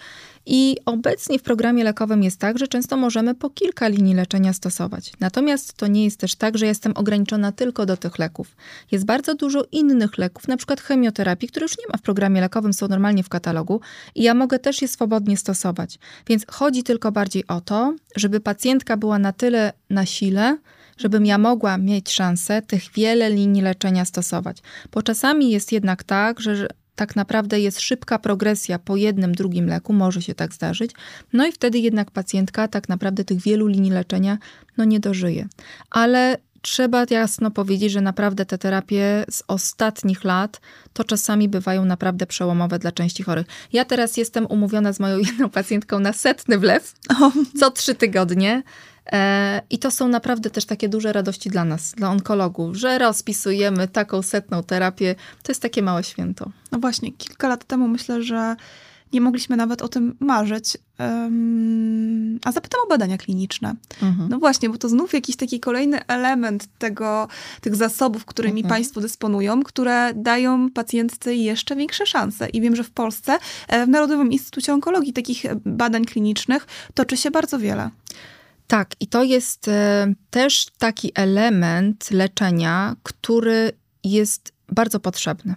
I 0.45 0.77
obecnie 0.85 1.39
w 1.39 1.41
programie 1.41 1.83
lekowym 1.83 2.23
jest 2.23 2.39
tak, 2.39 2.57
że 2.59 2.67
często 2.67 2.97
możemy 2.97 3.35
po 3.35 3.49
kilka 3.49 3.87
linii 3.87 4.15
leczenia 4.15 4.53
stosować. 4.53 5.13
Natomiast 5.19 5.73
to 5.73 5.87
nie 5.87 6.05
jest 6.05 6.19
też 6.19 6.35
tak, 6.35 6.57
że 6.57 6.65
jestem 6.65 6.91
ograniczona 6.95 7.51
tylko 7.51 7.85
do 7.85 7.97
tych 7.97 8.19
leków. 8.19 8.55
Jest 8.91 9.05
bardzo 9.05 9.35
dużo 9.35 9.63
innych 9.71 10.17
leków, 10.17 10.47
na 10.47 10.57
przykład 10.57 10.78
chemioterapii, 10.81 11.49
które 11.49 11.63
już 11.63 11.77
nie 11.77 11.85
ma 11.91 11.97
w 11.97 12.01
programie 12.01 12.41
lekowym, 12.41 12.73
są 12.73 12.87
normalnie 12.87 13.23
w 13.23 13.29
katalogu 13.29 13.81
i 14.15 14.23
ja 14.23 14.33
mogę 14.33 14.59
też 14.59 14.81
je 14.81 14.87
swobodnie 14.87 15.37
stosować. 15.37 15.99
Więc 16.27 16.45
chodzi 16.47 16.83
tylko 16.83 17.11
bardziej 17.11 17.47
o 17.47 17.61
to, 17.61 17.95
żeby 18.15 18.39
pacjentka 18.39 18.97
była 18.97 19.19
na 19.19 19.33
tyle 19.33 19.73
na 19.89 20.05
sile, 20.05 20.57
żebym 20.97 21.25
ja 21.25 21.37
mogła 21.37 21.77
mieć 21.77 22.11
szansę 22.11 22.61
tych 22.61 22.91
wiele 22.91 23.29
linii 23.29 23.61
leczenia 23.61 24.05
stosować. 24.05 24.57
Bo 24.91 25.03
czasami 25.03 25.51
jest 25.51 25.71
jednak 25.71 26.03
tak, 26.03 26.39
że 26.39 26.67
tak 26.95 27.15
naprawdę 27.15 27.59
jest 27.59 27.79
szybka 27.79 28.19
progresja 28.19 28.79
po 28.79 28.95
jednym, 28.95 29.35
drugim 29.35 29.67
leku, 29.67 29.93
może 29.93 30.21
się 30.21 30.35
tak 30.35 30.53
zdarzyć, 30.53 30.91
no 31.33 31.47
i 31.47 31.51
wtedy 31.51 31.79
jednak 31.79 32.11
pacjentka 32.11 32.67
tak 32.67 32.89
naprawdę 32.89 33.23
tych 33.23 33.41
wielu 33.41 33.67
linii 33.67 33.91
leczenia 33.91 34.37
no 34.77 34.85
nie 34.85 34.99
dożyje. 34.99 35.47
Ale 35.89 36.37
trzeba 36.61 37.05
jasno 37.09 37.51
powiedzieć, 37.51 37.91
że 37.91 38.01
naprawdę 38.01 38.45
te 38.45 38.57
terapie 38.57 39.25
z 39.29 39.43
ostatnich 39.47 40.23
lat 40.23 40.61
to 40.93 41.03
czasami 41.03 41.49
bywają 41.49 41.85
naprawdę 41.85 42.25
przełomowe 42.25 42.79
dla 42.79 42.91
części 42.91 43.23
chorych. 43.23 43.47
Ja 43.73 43.85
teraz 43.85 44.17
jestem 44.17 44.45
umówiona 44.45 44.93
z 44.93 44.99
moją 44.99 45.17
jedną 45.27 45.49
pacjentką 45.49 45.99
na 45.99 46.13
setny 46.13 46.57
wlew 46.57 46.93
co 47.59 47.71
trzy 47.71 47.95
tygodnie. 47.95 48.63
E, 49.11 49.61
I 49.69 49.79
to 49.79 49.91
są 49.91 50.07
naprawdę 50.07 50.49
też 50.49 50.65
takie 50.65 50.89
duże 50.89 51.13
radości 51.13 51.49
dla 51.49 51.65
nas, 51.65 51.91
dla 51.91 52.09
onkologów, 52.09 52.75
że 52.75 52.99
rozpisujemy 52.99 53.87
taką 53.87 54.21
setną 54.21 54.63
terapię. 54.63 55.15
To 55.43 55.51
jest 55.51 55.61
takie 55.61 55.81
małe 55.81 56.03
święto. 56.03 56.51
No 56.71 56.79
właśnie, 56.79 57.11
kilka 57.13 57.47
lat 57.47 57.63
temu 57.63 57.87
myślę, 57.87 58.23
że 58.23 58.55
nie 59.13 59.21
mogliśmy 59.21 59.57
nawet 59.57 59.81
o 59.81 59.87
tym 59.87 60.15
marzyć. 60.19 60.77
Um, 60.99 62.39
a 62.43 62.51
zapytam 62.51 62.81
o 62.85 62.87
badania 62.89 63.17
kliniczne. 63.17 63.75
Mhm. 64.01 64.29
No 64.29 64.39
właśnie, 64.39 64.69
bo 64.69 64.77
to 64.77 64.89
znów 64.89 65.13
jakiś 65.13 65.35
taki 65.35 65.59
kolejny 65.59 66.05
element 66.07 66.67
tego, 66.77 67.27
tych 67.61 67.75
zasobów, 67.75 68.25
którymi 68.25 68.61
mhm. 68.61 68.69
Państwo 68.69 69.01
dysponują, 69.01 69.63
które 69.63 70.13
dają 70.15 70.71
pacjentce 70.71 71.35
jeszcze 71.35 71.75
większe 71.75 72.05
szanse. 72.05 72.49
I 72.49 72.61
wiem, 72.61 72.75
że 72.75 72.83
w 72.83 72.91
Polsce, 72.91 73.37
e, 73.67 73.85
w 73.85 73.89
Narodowym 73.89 74.31
Instytucie 74.31 74.73
Onkologii, 74.73 75.13
takich 75.13 75.45
badań 75.65 76.05
klinicznych 76.05 76.67
toczy 76.93 77.17
się 77.17 77.31
bardzo 77.31 77.59
wiele. 77.59 77.89
Tak, 78.67 78.95
i 78.99 79.07
to 79.07 79.23
jest 79.23 79.67
e, 79.67 80.13
też 80.29 80.67
taki 80.77 81.11
element 81.15 82.11
leczenia, 82.11 82.95
który 83.03 83.71
jest 84.03 84.53
bardzo 84.71 84.99
potrzebny. 84.99 85.55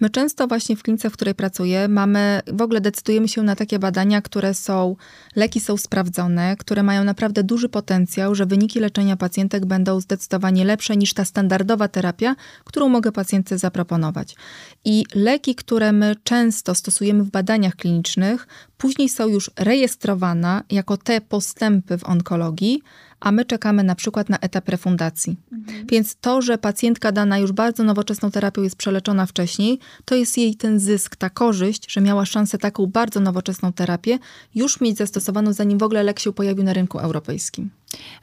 My 0.00 0.10
często 0.10 0.46
właśnie 0.46 0.76
w 0.76 0.82
klinice, 0.82 1.10
w 1.10 1.12
której 1.12 1.34
pracuję, 1.34 1.88
mamy, 1.88 2.40
w 2.52 2.62
ogóle 2.62 2.80
decydujemy 2.80 3.28
się 3.28 3.42
na 3.42 3.56
takie 3.56 3.78
badania, 3.78 4.22
które 4.22 4.54
są, 4.54 4.96
leki 5.36 5.60
są 5.60 5.76
sprawdzone, 5.76 6.56
które 6.56 6.82
mają 6.82 7.04
naprawdę 7.04 7.44
duży 7.44 7.68
potencjał, 7.68 8.34
że 8.34 8.46
wyniki 8.46 8.80
leczenia 8.80 9.16
pacjentek 9.16 9.66
będą 9.66 10.00
zdecydowanie 10.00 10.64
lepsze 10.64 10.96
niż 10.96 11.14
ta 11.14 11.24
standardowa 11.24 11.88
terapia, 11.88 12.36
którą 12.64 12.88
mogę 12.88 13.12
pacjentce 13.12 13.58
zaproponować. 13.58 14.36
I 14.84 15.04
leki, 15.14 15.54
które 15.54 15.92
my 15.92 16.16
często 16.22 16.74
stosujemy 16.74 17.24
w 17.24 17.30
badaniach 17.30 17.76
klinicznych, 17.76 18.46
później 18.78 19.08
są 19.08 19.28
już 19.28 19.50
rejestrowane 19.56 20.62
jako 20.70 20.96
te 20.96 21.20
postępy 21.20 21.98
w 21.98 22.04
onkologii, 22.04 22.82
a 23.20 23.32
my 23.32 23.44
czekamy 23.44 23.84
na 23.84 23.94
przykład 23.94 24.28
na 24.28 24.38
etap 24.38 24.68
refundacji. 24.68 25.36
Mhm. 25.52 25.86
Więc 25.86 26.16
to, 26.16 26.42
że 26.42 26.58
pacjentka 26.58 27.12
dana 27.12 27.38
już 27.38 27.52
bardzo 27.52 27.84
nowoczesną 27.84 28.30
terapią 28.30 28.62
jest 28.62 28.76
przeleczona 28.76 29.26
wcześniej, 29.26 29.78
to 30.04 30.14
jest 30.14 30.38
jej 30.38 30.56
ten 30.56 30.80
zysk, 30.80 31.16
ta 31.16 31.30
korzyść, 31.30 31.92
że 31.92 32.00
miała 32.00 32.26
szansę 32.26 32.58
taką 32.58 32.86
bardzo 32.86 33.20
nowoczesną 33.20 33.72
terapię 33.72 34.18
już 34.54 34.80
mieć 34.80 34.96
zastosowaną, 34.96 35.52
zanim 35.52 35.78
w 35.78 35.82
ogóle 35.82 36.02
lek 36.02 36.18
się 36.18 36.32
pojawił 36.32 36.64
na 36.64 36.72
rynku 36.72 36.98
europejskim. 36.98 37.70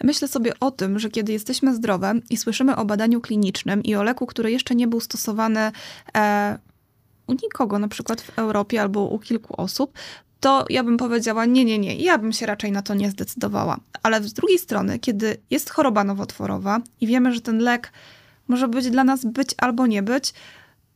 Myślę 0.04 0.28
sobie 0.28 0.60
o 0.60 0.72
tym, 0.72 1.00
że 1.00 1.10
kiedy 1.10 1.32
jesteśmy 1.32 1.76
zdrowe 1.76 2.14
i 2.30 2.38
słyszymy 2.38 2.76
o 2.76 2.86
badaniu 2.86 3.22
klinicznym 3.22 3.84
i 3.84 3.96
o 3.96 4.04
leku, 4.04 4.26
który 4.26 4.52
jeszcze 4.52 4.76
nie 4.76 4.88
był 4.88 5.00
stosowany 5.00 5.72
e, 6.18 6.60
u 7.28 7.34
nikogo, 7.34 7.80
na 7.80 7.88
przykład 7.88 8.22
w 8.22 8.40
Europie 8.40 8.82
albo 8.82 9.06
u 9.06 9.20
kilku 9.20 9.62
osób, 9.62 9.94
to 10.44 10.66
ja 10.70 10.84
bym 10.84 10.98
powiedziała, 10.98 11.46
nie, 11.46 11.66
nie, 11.66 11.80
nie, 11.80 11.96
ja 11.96 12.18
bym 12.18 12.34
się 12.34 12.46
raczej 12.46 12.72
na 12.72 12.82
to 12.82 12.94
nie 12.94 13.12
zdecydowała. 13.12 13.80
Ale 14.04 14.24
z 14.24 14.34
drugiej 14.34 14.60
strony, 14.60 15.00
kiedy 15.00 15.38
jest 15.50 15.70
choroba 15.70 16.04
nowotworowa 16.04 16.80
i 17.02 17.08
wiemy, 17.08 17.34
że 17.34 17.42
ten 17.42 17.58
lek 17.58 17.92
może 18.48 18.68
być 18.68 18.90
dla 18.90 19.04
nas 19.04 19.26
być 19.26 19.50
albo 19.58 19.88
nie 19.88 20.04
być, 20.04 20.34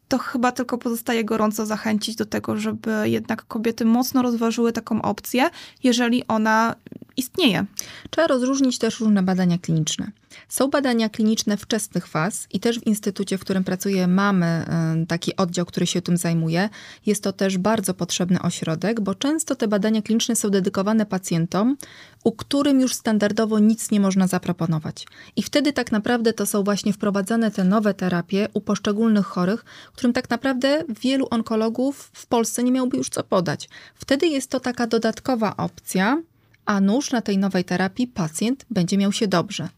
to 0.07 0.17
chyba 0.17 0.51
tylko 0.51 0.77
pozostaje 0.77 1.23
gorąco 1.23 1.65
zachęcić 1.65 2.15
do 2.15 2.25
tego, 2.25 2.57
żeby 2.57 2.91
jednak 3.05 3.47
kobiety 3.47 3.85
mocno 3.85 4.21
rozważyły 4.21 4.73
taką 4.73 5.01
opcję, 5.01 5.49
jeżeli 5.83 6.27
ona 6.27 6.75
istnieje. 7.17 7.65
Trzeba 8.09 8.27
rozróżnić 8.27 8.77
też 8.77 8.99
różne 8.99 9.23
badania 9.23 9.57
kliniczne. 9.57 10.11
Są 10.49 10.67
badania 10.67 11.09
kliniczne 11.09 11.57
wczesnych 11.57 12.07
faz 12.07 12.47
i 12.53 12.59
też 12.59 12.79
w 12.79 12.87
instytucie, 12.87 13.37
w 13.37 13.41
którym 13.41 13.63
pracuję, 13.63 14.07
mamy 14.07 14.65
y, 15.03 15.05
taki 15.05 15.35
oddział, 15.35 15.65
który 15.65 15.87
się 15.87 16.01
tym 16.01 16.17
zajmuje. 16.17 16.69
Jest 17.05 17.23
to 17.23 17.33
też 17.33 17.57
bardzo 17.57 17.93
potrzebny 17.93 18.41
ośrodek, 18.41 19.01
bo 19.01 19.15
często 19.15 19.55
te 19.55 19.67
badania 19.67 20.01
kliniczne 20.01 20.35
są 20.35 20.49
dedykowane 20.49 21.05
pacjentom, 21.05 21.77
u 22.23 22.31
którym 22.31 22.79
już 22.79 22.93
standardowo 22.93 23.59
nic 23.59 23.91
nie 23.91 23.99
można 23.99 24.27
zaproponować. 24.27 25.07
I 25.35 25.43
wtedy 25.43 25.73
tak 25.73 25.91
naprawdę 25.91 26.33
to 26.33 26.45
są 26.45 26.63
właśnie 26.63 26.93
wprowadzane 26.93 27.51
te 27.51 27.63
nowe 27.63 27.93
terapie 27.93 28.47
u 28.53 28.61
poszczególnych 28.61 29.25
chorych, 29.25 29.65
którym 29.93 30.13
tak 30.13 30.29
naprawdę 30.29 30.83
wielu 31.01 31.27
onkologów 31.29 32.09
w 32.13 32.25
Polsce 32.25 32.63
nie 32.63 32.71
miałby 32.71 32.97
już 32.97 33.09
co 33.09 33.23
podać. 33.23 33.69
Wtedy 33.95 34.27
jest 34.27 34.49
to 34.49 34.59
taka 34.59 34.87
dodatkowa 34.87 35.57
opcja, 35.57 36.21
a 36.67 36.81
nóż 36.81 37.11
na 37.11 37.21
tej 37.21 37.37
nowej 37.37 37.63
terapii 37.63 38.07
pacjent 38.07 38.65
będzie 38.69 38.97
miał 38.97 39.11
się 39.11 39.27
dobrze. 39.27 39.69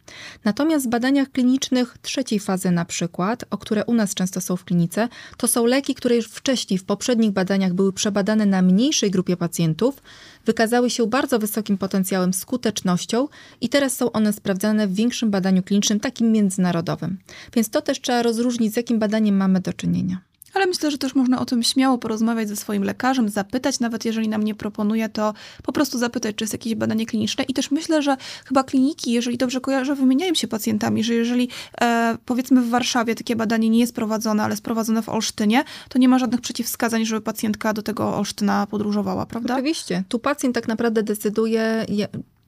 Natomiast 0.45 0.85
w 0.85 0.89
badaniach 0.89 1.31
klinicznych 1.31 1.97
trzeciej 2.01 2.39
fazy 2.39 2.71
na 2.71 2.85
przykład, 2.85 3.45
o 3.49 3.57
które 3.57 3.85
u 3.85 3.93
nas 3.93 4.13
często 4.13 4.41
są 4.41 4.55
w 4.55 4.63
klinice, 4.63 5.07
to 5.37 5.47
są 5.47 5.65
leki, 5.65 5.95
które 5.95 6.15
już 6.15 6.25
wcześniej 6.25 6.77
w 6.77 6.83
poprzednich 6.83 7.31
badaniach 7.31 7.73
były 7.73 7.93
przebadane 7.93 8.45
na 8.45 8.61
mniejszej 8.61 9.11
grupie 9.11 9.37
pacjentów, 9.37 10.01
wykazały 10.45 10.89
się 10.89 11.07
bardzo 11.07 11.39
wysokim 11.39 11.77
potencjałem 11.77 12.33
skutecznością 12.33 13.27
i 13.61 13.69
teraz 13.69 13.97
są 13.97 14.11
one 14.11 14.33
sprawdzane 14.33 14.87
w 14.87 14.93
większym 14.93 15.31
badaniu 15.31 15.63
klinicznym, 15.63 15.99
takim 15.99 16.31
międzynarodowym. 16.31 17.17
Więc 17.53 17.69
to 17.69 17.81
też 17.81 18.01
trzeba 18.01 18.23
rozróżnić, 18.23 18.73
z 18.73 18.77
jakim 18.77 18.99
badaniem 18.99 19.37
mamy 19.37 19.59
do 19.59 19.73
czynienia. 19.73 20.28
Ale 20.53 20.65
myślę, 20.65 20.91
że 20.91 20.97
też 20.97 21.15
można 21.15 21.39
o 21.39 21.45
tym 21.45 21.63
śmiało 21.63 21.97
porozmawiać 21.97 22.47
ze 22.47 22.55
swoim 22.55 22.83
lekarzem, 22.83 23.29
zapytać, 23.29 23.79
nawet 23.79 24.05
jeżeli 24.05 24.27
nam 24.27 24.43
nie 24.43 24.55
proponuje, 24.55 25.09
to 25.09 25.33
po 25.63 25.73
prostu 25.73 25.97
zapytać, 25.97 26.35
czy 26.35 26.43
jest 26.43 26.53
jakieś 26.53 26.75
badanie 26.75 27.05
kliniczne. 27.05 27.43
I 27.43 27.53
też 27.53 27.71
myślę, 27.71 28.01
że 28.01 28.17
chyba 28.45 28.63
kliniki, 28.63 29.11
jeżeli 29.11 29.37
dobrze 29.37 29.61
kojarzę, 29.61 29.95
wymieniają 29.95 30.33
się 30.33 30.47
pacjentami, 30.47 31.03
że 31.03 31.13
jeżeli 31.13 31.49
e, 31.81 32.17
powiedzmy 32.25 32.61
w 32.61 32.69
Warszawie 32.69 33.15
takie 33.15 33.35
badanie 33.35 33.69
nie 33.69 33.79
jest 33.79 33.95
prowadzone, 33.95 34.43
ale 34.43 34.53
jest 34.53 34.63
prowadzone 34.63 35.01
w 35.01 35.09
Olsztynie, 35.09 35.63
to 35.89 35.99
nie 35.99 36.09
ma 36.09 36.19
żadnych 36.19 36.41
przeciwwskazań, 36.41 37.05
żeby 37.05 37.21
pacjentka 37.21 37.73
do 37.73 37.83
tego 37.83 38.17
Olsztyna 38.17 38.67
podróżowała, 38.67 39.25
prawda? 39.25 39.53
Oczywiście. 39.53 40.03
Tu 40.09 40.19
pacjent 40.19 40.55
tak 40.55 40.67
naprawdę 40.67 41.03
decyduje, 41.03 41.85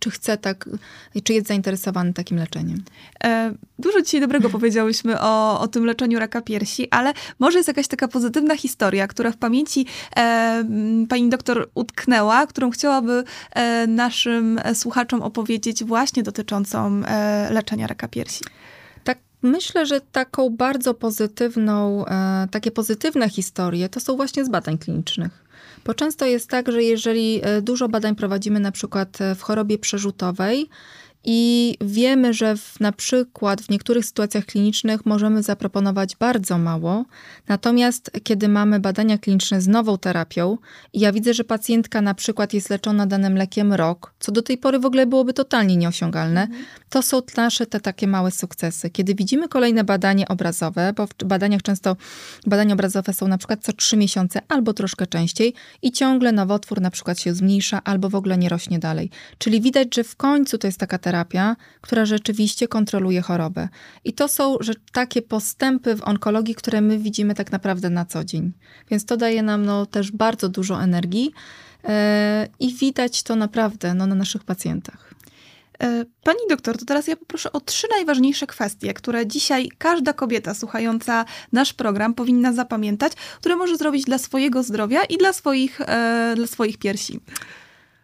czy 0.02 0.12
chce 0.12 0.38
tak, 0.38 0.70
czy 1.24 1.34
jest 1.34 1.48
zainteresowany 1.48 2.14
takim 2.14 2.38
leczeniem. 2.38 2.84
E, 3.24 3.54
dużo 3.80 4.02
dzisiaj 4.02 4.22
dobrego 4.22 4.50
powiedziałyśmy 4.60 5.22
o, 5.22 5.60
o 5.60 5.68
tym 5.68 5.86
leczeniu 5.86 6.20
raka 6.20 6.42
piersi, 6.42 6.88
ale 6.92 7.14
może 7.40 7.58
jest 7.58 7.68
jakaś 7.68 7.88
taka 7.88 8.08
pozytywna 8.08 8.56
historia, 8.56 9.08
która 9.08 9.32
w 9.32 9.38
pamięci 9.38 9.86
e, 10.18 10.64
pani 11.10 11.30
doktor 11.30 11.70
utknęła, 11.76 12.48
którą 12.48 12.72
chciałaby 12.72 13.24
e, 13.52 13.88
naszym 13.88 14.60
słuchaczom 14.74 15.22
opowiedzieć 15.22 15.84
właśnie 15.84 16.24
dotyczącą 16.24 17.02
e, 17.06 17.48
leczenia 17.52 17.88
raka 17.88 18.08
piersi. 18.08 18.44
Tak, 19.04 19.18
myślę, 19.42 19.86
że 19.86 20.02
taką 20.02 20.50
bardzo 20.50 20.94
pozytywną, 20.94 22.06
e, 22.06 22.48
takie 22.52 22.72
pozytywne 22.72 23.30
historie 23.30 23.90
to 23.90 24.00
są 24.00 24.16
właśnie 24.16 24.46
z 24.46 24.50
badań 24.50 24.78
klinicznych. 24.78 25.51
Bo 25.86 25.94
często 25.94 26.26
jest 26.26 26.50
tak, 26.50 26.72
że 26.72 26.84
jeżeli 26.84 27.40
e, 27.44 27.62
dużo 27.62 27.90
badań 27.90 28.16
prowadzimy 28.16 28.60
na 28.60 28.72
przykład 28.72 29.22
e, 29.22 29.36
w 29.36 29.42
chorobie 29.42 29.78
przerzutowej, 29.78 30.70
i 31.24 31.76
wiemy, 31.82 32.34
że 32.34 32.58
w, 32.58 32.80
na 32.80 32.92
przykład 32.92 33.62
w 33.62 33.70
niektórych 33.70 34.06
sytuacjach 34.06 34.46
klinicznych 34.46 35.06
możemy 35.06 35.44
zaproponować 35.44 36.16
bardzo 36.16 36.58
mało, 36.58 37.06
natomiast 37.48 38.12
kiedy 38.24 38.48
mamy 38.48 38.80
badania 38.80 39.18
kliniczne 39.18 39.62
z 39.62 39.68
nową 39.68 39.98
terapią 39.98 40.58
i 40.94 41.00
ja 41.00 41.12
widzę, 41.12 41.34
że 41.34 41.44
pacjentka 41.44 42.02
na 42.02 42.14
przykład 42.14 42.54
jest 42.54 42.70
leczona 42.70 43.06
danym 43.06 43.36
lekiem 43.36 43.74
rok, 43.74 44.14
co 44.20 44.32
do 44.32 44.42
tej 44.42 44.58
pory 44.58 44.80
w 44.80 44.86
ogóle 44.86 45.06
byłoby 45.06 45.34
totalnie 45.34 45.78
nieosiągalne, 45.78 46.42
mhm. 46.42 46.66
to 46.90 47.02
są 47.02 47.22
nasze 47.38 47.66
te 47.66 47.80
takie 47.80 48.08
małe 48.08 48.32
sukcesy. 48.32 48.90
Kiedy 48.90 49.16
widzimy 49.16 49.48
kolejne 49.48 49.84
badanie 49.84 50.28
obrazowe, 50.28 50.94
bo 50.96 51.08
w 51.08 51.14
badaniach 51.26 51.62
często 51.62 51.96
badania 52.48 52.74
obrazowe 52.74 53.14
są 53.14 53.28
na 53.28 53.38
przykład 53.38 53.64
co 53.64 53.74
trzy 53.74 53.98
miesiące 53.98 54.42
albo 54.48 54.74
troszkę 54.74 55.08
częściej 55.08 55.54
i 55.82 55.92
ciągle 55.92 56.32
nowotwór 56.32 56.82
na 56.82 56.92
przykład 56.92 57.20
się 57.20 57.34
zmniejsza 57.34 57.82
albo 57.84 58.10
w 58.10 58.16
ogóle 58.16 58.38
nie 58.38 58.50
rośnie 58.50 58.80
dalej. 58.80 59.10
Czyli 59.38 59.62
widać, 59.62 59.96
że 59.96 60.04
w 60.04 60.16
końcu 60.16 60.58
to 60.58 60.68
jest 60.68 60.80
taka 60.80 60.98
terapia, 60.98 61.11
terapia, 61.12 61.56
która 61.82 62.06
rzeczywiście 62.06 62.68
kontroluje 62.68 63.22
chorobę. 63.22 63.70
I 64.04 64.14
to 64.14 64.28
są 64.28 64.58
że 64.60 64.74
takie 64.94 65.22
postępy 65.22 65.96
w 65.96 66.04
onkologii, 66.04 66.56
które 66.56 66.82
my 66.82 67.00
widzimy 67.00 67.36
tak 67.36 67.52
naprawdę 67.52 67.90
na 67.90 68.06
co 68.06 68.24
dzień. 68.24 68.52
Więc 68.90 69.06
to 69.06 69.18
daje 69.18 69.44
nam 69.44 69.66
no, 69.66 69.86
też 69.86 70.12
bardzo 70.12 70.50
dużo 70.50 70.84
energii 70.84 71.32
yy, 71.84 71.90
i 72.60 72.76
widać 72.76 73.24
to 73.24 73.36
naprawdę 73.36 73.94
no, 73.94 74.08
na 74.08 74.16
naszych 74.16 74.44
pacjentach. 74.44 75.14
E, 75.84 76.06
pani 76.24 76.40
doktor, 76.50 76.78
to 76.78 76.86
teraz 76.86 77.08
ja 77.08 77.16
poproszę 77.16 77.52
o 77.52 77.60
trzy 77.60 77.88
najważniejsze 77.92 78.48
kwestie, 78.48 78.94
które 78.94 79.28
dzisiaj 79.28 79.70
każda 79.78 80.14
kobieta 80.14 80.54
słuchająca 80.54 81.26
nasz 81.52 81.74
program 81.74 82.14
powinna 82.14 82.54
zapamiętać, 82.54 83.14
które 83.16 83.56
może 83.56 83.78
zrobić 83.78 84.06
dla 84.06 84.18
swojego 84.18 84.64
zdrowia 84.64 85.04
i 85.04 85.18
dla 85.18 85.34
swoich, 85.34 85.82
e, 85.82 86.34
dla 86.36 86.48
swoich 86.48 86.78
piersi. 86.78 87.20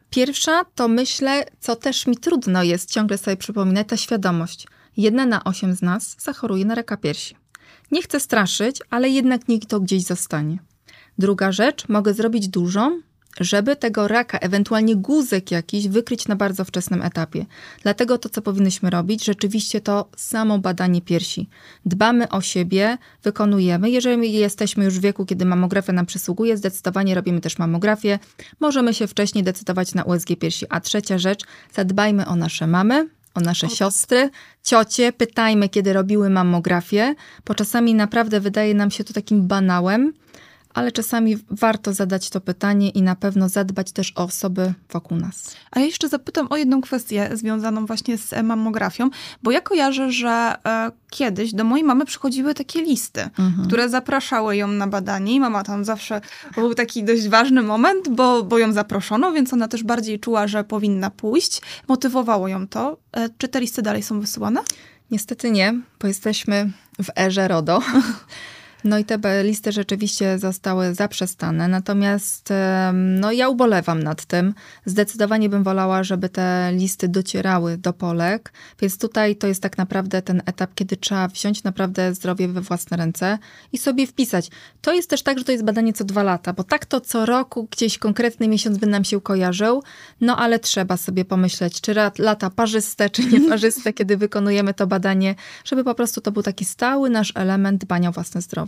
Pierwsza 0.10 0.66
to 0.76 0.88
myślę, 0.88 1.46
co 1.60 1.76
też 1.76 2.08
mi 2.08 2.18
trudno 2.18 2.64
jest 2.64 2.92
ciągle 2.92 3.18
sobie 3.18 3.38
przypominać, 3.38 3.88
ta 3.88 3.98
świadomość. 3.98 4.68
Jedna 4.98 5.26
na 5.26 5.44
osiem 5.44 5.76
z 5.76 5.82
nas 5.82 6.16
zachoruje 6.20 6.66
na 6.66 6.76
raka 6.76 6.98
piersi. 6.98 7.36
Nie 7.92 8.02
chcę 8.02 8.20
straszyć, 8.20 8.80
ale 8.90 9.10
jednak 9.10 9.48
niech 9.48 9.66
to 9.66 9.80
gdzieś 9.80 10.04
zostanie. 10.04 10.60
Druga 11.18 11.52
rzecz, 11.52 11.88
mogę 11.90 12.14
zrobić 12.14 12.48
dużo, 12.48 12.92
żeby 13.40 13.76
tego 13.76 14.08
raka, 14.08 14.38
ewentualnie 14.38 14.96
guzek 14.96 15.52
jakiś, 15.52 15.88
wykryć 15.88 16.28
na 16.28 16.36
bardzo 16.36 16.66
wczesnym 16.66 17.02
etapie. 17.02 17.46
Dlatego 17.84 18.18
to, 18.18 18.30
co 18.30 18.42
powinnyśmy 18.42 18.90
robić, 18.90 19.26
rzeczywiście 19.26 19.82
to 19.82 20.10
samo 20.16 20.60
badanie 20.60 21.02
piersi. 21.02 21.50
Dbamy 21.86 22.30
o 22.30 22.42
siebie, 22.42 22.98
wykonujemy. 23.24 23.90
Jeżeli 23.90 24.34
jesteśmy 24.34 24.86
już 24.86 25.00
w 25.00 25.02
wieku, 25.02 25.26
kiedy 25.26 25.46
mamografia 25.46 25.94
nam 25.94 26.06
przysługuje, 26.06 26.58
zdecydowanie 26.58 27.16
robimy 27.16 27.42
też 27.42 27.58
mamografię. 27.58 28.20
Możemy 28.60 28.94
się 28.94 29.08
wcześniej 29.08 29.44
decydować 29.44 29.94
na 29.94 30.04
USG 30.04 30.28
piersi. 30.40 30.66
A 30.70 30.82
trzecia 30.82 31.18
rzecz, 31.18 31.44
zadbajmy 31.74 32.28
o 32.28 32.36
nasze 32.36 32.68
mamy, 32.68 33.10
o 33.34 33.40
nasze 33.40 33.70
siostry, 33.70 34.30
ciocie, 34.64 35.14
pytajmy, 35.14 35.70
kiedy 35.70 35.94
robiły 35.94 36.30
mammografię, 36.30 37.16
bo 37.46 37.56
czasami 37.56 37.94
naprawdę 37.94 38.40
wydaje 38.40 38.76
nam 38.76 38.92
się 38.92 39.04
to 39.04 39.14
takim 39.14 39.48
banałem, 39.48 40.14
ale 40.78 40.92
czasami 40.92 41.38
warto 41.50 41.94
zadać 41.94 42.30
to 42.30 42.42
pytanie 42.42 42.90
i 42.90 43.02
na 43.02 43.16
pewno 43.16 43.50
zadbać 43.50 43.92
też 43.92 44.14
o 44.16 44.24
osoby 44.24 44.74
wokół 44.90 45.18
nas. 45.18 45.56
A 45.72 45.80
ja 45.80 45.86
jeszcze 45.86 46.10
zapytam 46.10 46.48
o 46.50 46.58
jedną 46.58 46.82
kwestię 46.82 47.30
związaną 47.34 47.86
właśnie 47.86 48.18
z 48.18 48.44
mammografią, 48.44 49.10
bo 49.44 49.52
ja 49.52 49.62
kojarzę, 49.62 50.12
że 50.12 50.56
e, 50.66 50.92
kiedyś 51.10 51.54
do 51.54 51.64
mojej 51.64 51.86
mamy 51.86 52.06
przychodziły 52.06 52.54
takie 52.54 52.82
listy, 52.82 53.22
mhm. 53.22 53.68
które 53.68 53.90
zapraszały 53.90 54.56
ją 54.56 54.68
na 54.68 54.88
badanie 54.88 55.34
i 55.34 55.40
mama 55.40 55.64
tam 55.64 55.86
zawsze, 55.86 56.22
był 56.56 56.76
taki 56.76 57.04
dość 57.04 57.28
ważny 57.28 57.62
moment, 57.62 58.10
bo, 58.10 58.44
bo 58.44 58.58
ją 58.58 58.74
zaproszono, 58.74 59.32
więc 59.32 59.54
ona 59.54 59.68
też 59.68 59.84
bardziej 59.84 60.20
czuła, 60.20 60.48
że 60.48 60.64
powinna 60.64 61.10
pójść. 61.10 61.62
Motywowało 61.88 62.48
ją 62.48 62.68
to. 62.68 62.98
E, 63.12 63.30
czy 63.38 63.48
te 63.48 63.60
listy 63.60 63.82
dalej 63.82 64.04
są 64.04 64.20
wysyłane? 64.20 64.62
Niestety 65.12 65.52
nie, 65.52 65.74
bo 66.02 66.08
jesteśmy 66.08 66.72
w 67.04 67.20
erze 67.20 67.48
RODO. 67.48 67.82
No 68.84 68.98
i 68.98 69.06
te 69.06 69.44
listy 69.44 69.72
rzeczywiście 69.72 70.40
zostały 70.40 70.94
zaprzestane, 70.96 71.68
natomiast 71.68 72.54
no, 72.94 73.32
ja 73.32 73.50
ubolewam 73.50 74.04
nad 74.04 74.26
tym. 74.26 74.54
Zdecydowanie 74.86 75.50
bym 75.50 75.64
wolała, 75.64 76.04
żeby 76.04 76.30
te 76.30 76.72
listy 76.74 77.08
docierały 77.08 77.78
do 77.78 77.94
Polek, 77.94 78.54
więc 78.82 78.98
tutaj 78.98 79.36
to 79.36 79.48
jest 79.48 79.62
tak 79.62 79.78
naprawdę 79.78 80.22
ten 80.22 80.42
etap, 80.46 80.72
kiedy 80.76 80.98
trzeba 80.98 81.28
wziąć 81.28 81.64
naprawdę 81.64 82.14
zdrowie 82.14 82.48
we 82.48 82.62
własne 82.62 82.98
ręce 82.98 83.38
i 83.72 83.78
sobie 83.78 84.08
wpisać. 84.08 84.50
To 84.82 84.94
jest 84.94 85.10
też 85.10 85.24
tak, 85.24 85.40
że 85.40 85.44
to 85.44 85.52
jest 85.52 85.64
badanie 85.64 85.94
co 85.94 86.04
dwa 86.04 86.24
lata, 86.24 86.54
bo 86.54 86.64
tak 86.64 86.86
to 86.86 87.02
co 87.02 87.26
roku 87.26 87.68
gdzieś 87.72 87.98
konkretny 87.98 88.48
miesiąc 88.48 88.78
by 88.78 88.88
nam 88.88 89.04
się 89.04 89.22
kojarzył, 89.22 89.84
no 90.22 90.38
ale 90.38 90.60
trzeba 90.60 90.98
sobie 90.98 91.26
pomyśleć, 91.26 91.82
czy 91.82 91.96
lata 92.18 92.50
parzyste, 92.50 93.10
czy 93.10 93.26
nieparzyste, 93.26 93.94
kiedy 93.98 94.18
wykonujemy 94.18 94.74
to 94.74 94.88
badanie, 94.88 95.36
żeby 95.66 95.84
po 95.84 95.96
prostu 95.96 96.22
to 96.22 96.32
był 96.32 96.44
taki 96.44 96.66
stały 96.66 97.10
nasz 97.10 97.32
element 97.36 97.82
dbania 97.82 98.10
o 98.10 98.12
własne 98.12 98.42
zdrowie. 98.42 98.67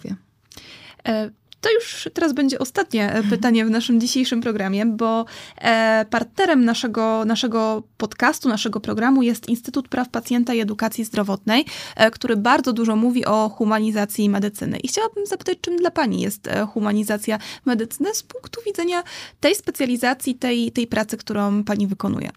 E, 1.08 1.32
to 1.62 1.72
już 1.72 2.10
teraz 2.14 2.34
będzie 2.34 2.60
ostatnie 2.60 3.14
e, 3.14 3.24
pytanie 3.24 3.66
w 3.66 3.70
naszym 3.70 4.02
dzisiejszym 4.02 4.42
programie, 4.42 4.86
bo 4.86 5.26
e, 5.58 6.06
partnerem 6.10 6.66
naszego, 6.66 7.26
naszego 7.26 7.84
podcastu, 7.98 8.50
naszego 8.50 8.80
programu 8.80 9.24
jest 9.24 9.50
Instytut 9.50 9.88
Praw 9.88 10.10
Pacjenta 10.10 10.54
i 10.54 10.60
Edukacji 10.60 11.04
Zdrowotnej, 11.04 11.66
który 12.12 12.38
bardzo 12.38 12.74
dużo 12.74 12.96
mówi 12.96 13.26
o 13.26 13.50
humanizacji 13.50 14.30
medycyny. 14.30 14.80
I 14.80 14.88
chciałabym 14.88 15.26
zapytać, 15.26 15.58
czym 15.62 15.78
dla 15.78 15.92
Pani 15.92 16.22
jest 16.22 16.50
humanizacja 16.74 17.40
medycyny 17.66 18.16
z 18.16 18.24
punktu 18.24 18.62
widzenia 18.66 19.04
tej 19.40 19.56
specjalizacji, 19.56 20.36
tej, 20.36 20.72
tej 20.72 20.88
pracy, 20.88 21.18
którą 21.18 21.64
Pani 21.64 21.88
wykonuje? 21.88 22.30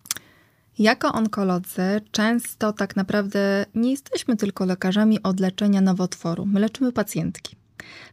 Jako 0.78 1.12
onkolodzy 1.12 2.00
często 2.10 2.72
tak 2.72 2.96
naprawdę 2.96 3.66
nie 3.74 3.90
jesteśmy 3.90 4.36
tylko 4.36 4.64
lekarzami 4.64 5.22
od 5.22 5.40
leczenia 5.40 5.80
nowotworu. 5.80 6.46
My 6.46 6.60
leczymy 6.60 6.92
pacjentki. 6.92 7.56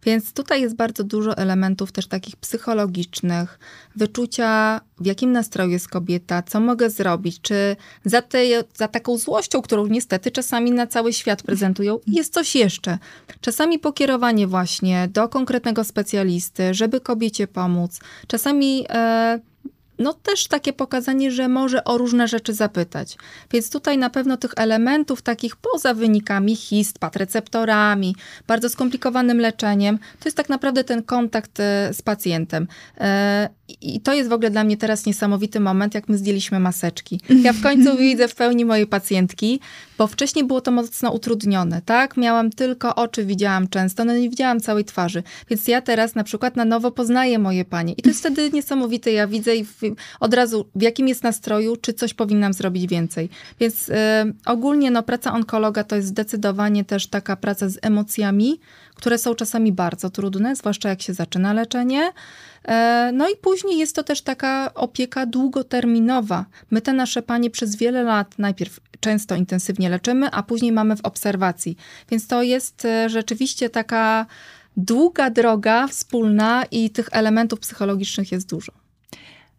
Więc 0.03 0.34
tutaj 0.34 0.62
jest 0.62 0.76
bardzo 0.76 1.03
dużo 1.03 1.38
elementów 1.38 1.91
też 1.91 2.07
takich 2.07 2.36
psychologicznych, 2.36 3.60
wyczucia, 3.95 4.82
w 4.99 5.05
jakim 5.05 5.32
nastroju 5.32 5.72
jest 5.72 5.88
kobieta, 5.88 6.43
co 6.43 6.60
mogę 6.60 6.89
zrobić, 6.89 7.41
czy 7.41 7.76
za, 8.05 8.22
te, 8.22 8.39
za 8.74 8.88
taką 8.88 9.18
złością, 9.18 9.62
którą 9.62 9.88
niestety 9.88 10.32
czasami 10.32 10.72
na 10.72 10.88
cały 10.88 11.14
świat 11.14 11.43
prezentują, 11.43 11.99
jest 12.07 12.34
coś 12.34 12.55
jeszcze. 12.55 12.97
Czasami 13.41 13.80
pokierowanie 13.80 14.47
właśnie 14.47 15.07
do 15.14 15.30
konkretnego 15.30 15.84
specjalisty, 15.84 16.74
żeby 16.74 17.01
kobiecie 17.01 17.47
pomóc. 17.47 17.99
Czasami 18.28 18.86
e, 18.89 19.39
no 20.00 20.14
też 20.14 20.47
takie 20.47 20.74
pokazanie, 20.74 21.32
że 21.32 21.47
może 21.47 21.84
o 21.84 21.97
różne 21.97 22.28
rzeczy 22.28 22.54
zapytać. 22.54 23.18
Więc 23.52 23.70
tutaj 23.70 23.97
na 23.97 24.10
pewno 24.10 24.38
tych 24.38 24.52
elementów 24.58 25.22
takich 25.22 25.56
poza 25.56 25.93
wynikami 25.93 26.56
HIST, 26.56 26.97
receptorami, 27.16 28.16
bardzo 28.47 28.70
skomplikowanym 28.70 29.39
leczeniem, 29.39 29.97
to 29.97 30.26
jest 30.26 30.38
tak 30.38 30.50
naprawdę 30.50 30.84
ten 30.84 31.04
kontakt 31.04 31.60
e, 31.60 31.93
z 31.93 32.02
pacjentem. 32.02 32.68
E, 32.97 33.50
I 33.82 34.02
to 34.02 34.14
jest 34.14 34.30
w 34.30 34.34
ogóle 34.34 34.52
dla 34.52 34.64
mnie 34.64 34.78
teraz 34.78 35.06
niesamowity 35.06 35.60
moment, 35.60 35.93
jak 35.93 36.10
my 36.10 36.18
zdjęliśmy 36.18 36.60
maseczki. 36.60 37.22
Ja 37.43 37.54
w 37.54 37.62
końcu 37.62 37.97
widzę 37.97 38.28
w 38.28 38.36
pełni 38.36 38.66
mojej 38.66 38.88
pacjentki, 38.88 39.60
bo 40.00 40.08
wcześniej 40.08 40.45
było 40.45 40.62
to 40.62 40.72
mocno 40.72 41.12
utrudnione, 41.12 41.82
tak? 41.82 42.18
Miałam 42.18 42.50
tylko 42.50 42.95
oczy, 42.95 43.26
widziałam 43.26 43.68
często, 43.68 44.06
no 44.06 44.14
nie 44.14 44.30
widziałam 44.30 44.60
całej 44.60 44.86
twarzy. 44.86 45.24
Więc 45.50 45.68
ja 45.68 45.82
teraz 45.82 46.16
na 46.16 46.24
przykład 46.24 46.56
na 46.56 46.66
nowo 46.66 46.91
poznaję 46.91 47.39
moje 47.39 47.66
panie. 47.66 47.93
I 47.93 48.02
to 48.02 48.10
jest 48.10 48.20
wtedy 48.20 48.50
niesamowite. 48.52 49.12
Ja 49.12 49.28
widzę 49.28 49.56
i 49.56 49.66
od 50.20 50.34
razu 50.34 50.66
w 50.76 50.82
jakim 50.82 51.08
jest 51.08 51.24
nastroju, 51.24 51.76
czy 51.78 51.93
coś 51.93 52.14
powinnam 52.14 52.54
zrobić 52.54 52.88
więcej. 52.88 53.30
Więc 53.60 53.89
y, 53.89 53.93
ogólnie 54.45 54.91
no, 54.91 55.04
praca 55.04 55.34
onkologa 55.34 55.84
to 55.84 55.95
jest 55.95 56.08
zdecydowanie 56.08 56.86
też 56.86 57.08
taka 57.08 57.36
praca 57.36 57.70
z 57.70 57.80
emocjami, 57.82 58.60
które 58.95 59.18
są 59.18 59.36
czasami 59.36 59.72
bardzo 59.72 60.10
trudne, 60.10 60.56
zwłaszcza 60.56 60.89
jak 60.89 61.02
się 61.02 61.14
zaczyna 61.14 61.54
leczenie. 61.54 62.12
E, 62.68 63.12
no 63.14 63.30
i 63.30 63.36
później 63.36 63.78
jest 63.78 63.95
to 63.95 64.03
też 64.03 64.22
taka 64.22 64.74
opieka 64.74 65.26
długoterminowa. 65.26 66.45
My 66.72 66.82
te 66.82 66.93
nasze 66.93 67.22
panie 67.22 67.49
przez 67.49 67.76
wiele 67.76 68.03
lat 68.03 68.39
najpierw 68.39 68.80
często 68.99 69.36
intensywnie 69.36 69.89
leczymy, 69.89 70.32
a 70.32 70.43
później 70.43 70.72
mamy 70.72 70.95
w 70.95 71.05
obserwacji. 71.05 71.78
Więc 72.12 72.28
to 72.28 72.43
jest 72.43 72.86
e, 72.86 73.10
rzeczywiście 73.10 73.70
taka 73.70 74.26
długa 74.78 75.30
droga 75.30 75.88
wspólna 75.88 76.66
i 76.72 76.89
tych 76.89 77.10
elementów 77.12 77.60
psychologicznych 77.60 78.32
jest 78.32 78.49
dużo. 78.49 78.78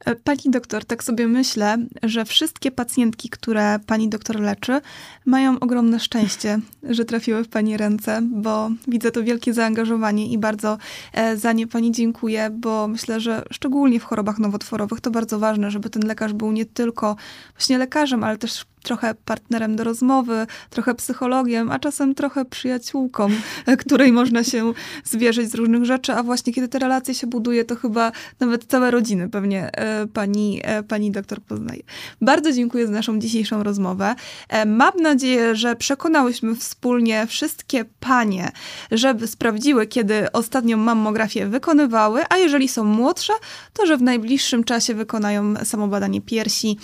E, 0.05 0.17
pani 0.17 0.43
doktor, 0.47 0.85
tak 0.85 1.05
sobie 1.05 1.29
myślę, 1.29 1.77
że 2.03 2.25
wszystkie 2.25 2.71
pacjentki, 2.71 3.29
które 3.31 3.79
pani 3.87 4.09
doktor 4.09 4.41
leczy, 4.41 4.81
mają 5.27 5.59
ogromne 5.59 6.01
szczęście, 6.01 6.59
że 6.97 7.05
trafiły 7.05 7.45
w 7.45 7.49
pani 7.49 7.77
ręce, 7.77 8.21
bo 8.23 8.71
widzę 8.89 9.11
to 9.11 9.23
wielkie 9.23 9.55
zaangażowanie 9.55 10.33
i 10.33 10.39
bardzo 10.39 10.79
e, 11.13 11.37
za 11.37 11.53
nie 11.53 11.67
pani 11.67 11.93
dziękuję, 11.93 12.51
bo 12.51 12.89
myślę, 12.89 13.21
że 13.21 13.43
szczególnie 13.51 14.01
w 14.01 14.05
chorobach 14.05 14.39
nowotworowych 14.39 15.01
to 15.01 15.11
bardzo 15.11 15.39
ważne, 15.39 15.71
żeby 15.71 15.91
ten 15.91 16.07
lekarz 16.07 16.33
był 16.33 16.53
nie 16.53 16.67
tylko 16.67 17.17
właśnie 17.55 17.79
lekarzem, 17.79 18.25
ale 18.25 18.39
też 18.39 18.65
trochę 18.83 19.15
partnerem 19.15 19.77
do 19.77 19.85
rozmowy, 19.85 20.47
trochę 20.71 20.95
psychologiem, 20.95 21.71
a 21.71 21.79
czasem 21.79 22.15
trochę 22.15 22.45
przyjaciółką, 22.45 23.29
której 23.83 24.13
można 24.13 24.45
się 24.45 24.73
zwierzyć 25.05 25.51
z 25.51 25.55
różnych 25.55 25.85
rzeczy, 25.85 26.13
a 26.13 26.23
właśnie 26.23 26.53
kiedy 26.53 26.69
te 26.69 26.79
relacje 26.79 27.15
się 27.15 27.27
buduje, 27.27 27.65
to 27.65 27.77
chyba 27.77 28.13
nawet 28.41 28.65
całe 28.65 28.91
rodziny 28.91 29.29
pewnie 29.29 29.71
e, 29.73 30.07
pani, 30.07 30.61
e, 30.63 30.83
pani 30.83 31.11
doktor 31.11 31.41
poznaje. 31.43 31.83
Bardzo 32.21 32.53
dziękuję 32.53 32.87
za 32.87 32.93
naszą 32.93 33.19
dzisiejszą 33.19 33.63
rozmowę. 33.63 34.15
E, 34.49 34.67
mam 34.67 34.97
nadzieję, 35.03 35.57
że 35.57 35.77
przekonałyśmy 35.77 36.55
wspólnie 36.57 37.27
wszystkie 37.27 37.85
panie, 38.01 38.53
żeby 38.91 39.27
sprawdziły, 39.27 39.87
kiedy 39.87 40.33
ostatnią 40.33 40.77
mammografię 40.77 41.47
wykonywały, 41.47 42.23
a 42.29 42.37
jeżeli 42.37 42.69
są 42.69 42.85
młodsze, 42.85 43.33
to 43.73 43.87
że 43.87 43.97
w 43.97 44.03
najbliższym 44.03 44.65
czasie 44.65 44.95
wykonają 44.95 45.55
samobadanie 45.65 46.21
piersi 46.21 46.79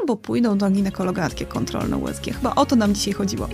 albo 0.00 0.16
pójdą 0.16 0.58
do 0.58 0.70
ginekologa 0.70 1.22
na 1.22 1.30
takie 1.30 1.46
kontrolne 1.46 1.96
USG. 1.96 2.24
Chyba 2.24 2.54
o 2.54 2.66
to 2.66 2.76
nam 2.76 2.94
dzisiaj 2.94 3.12
chodziło. 3.12 3.48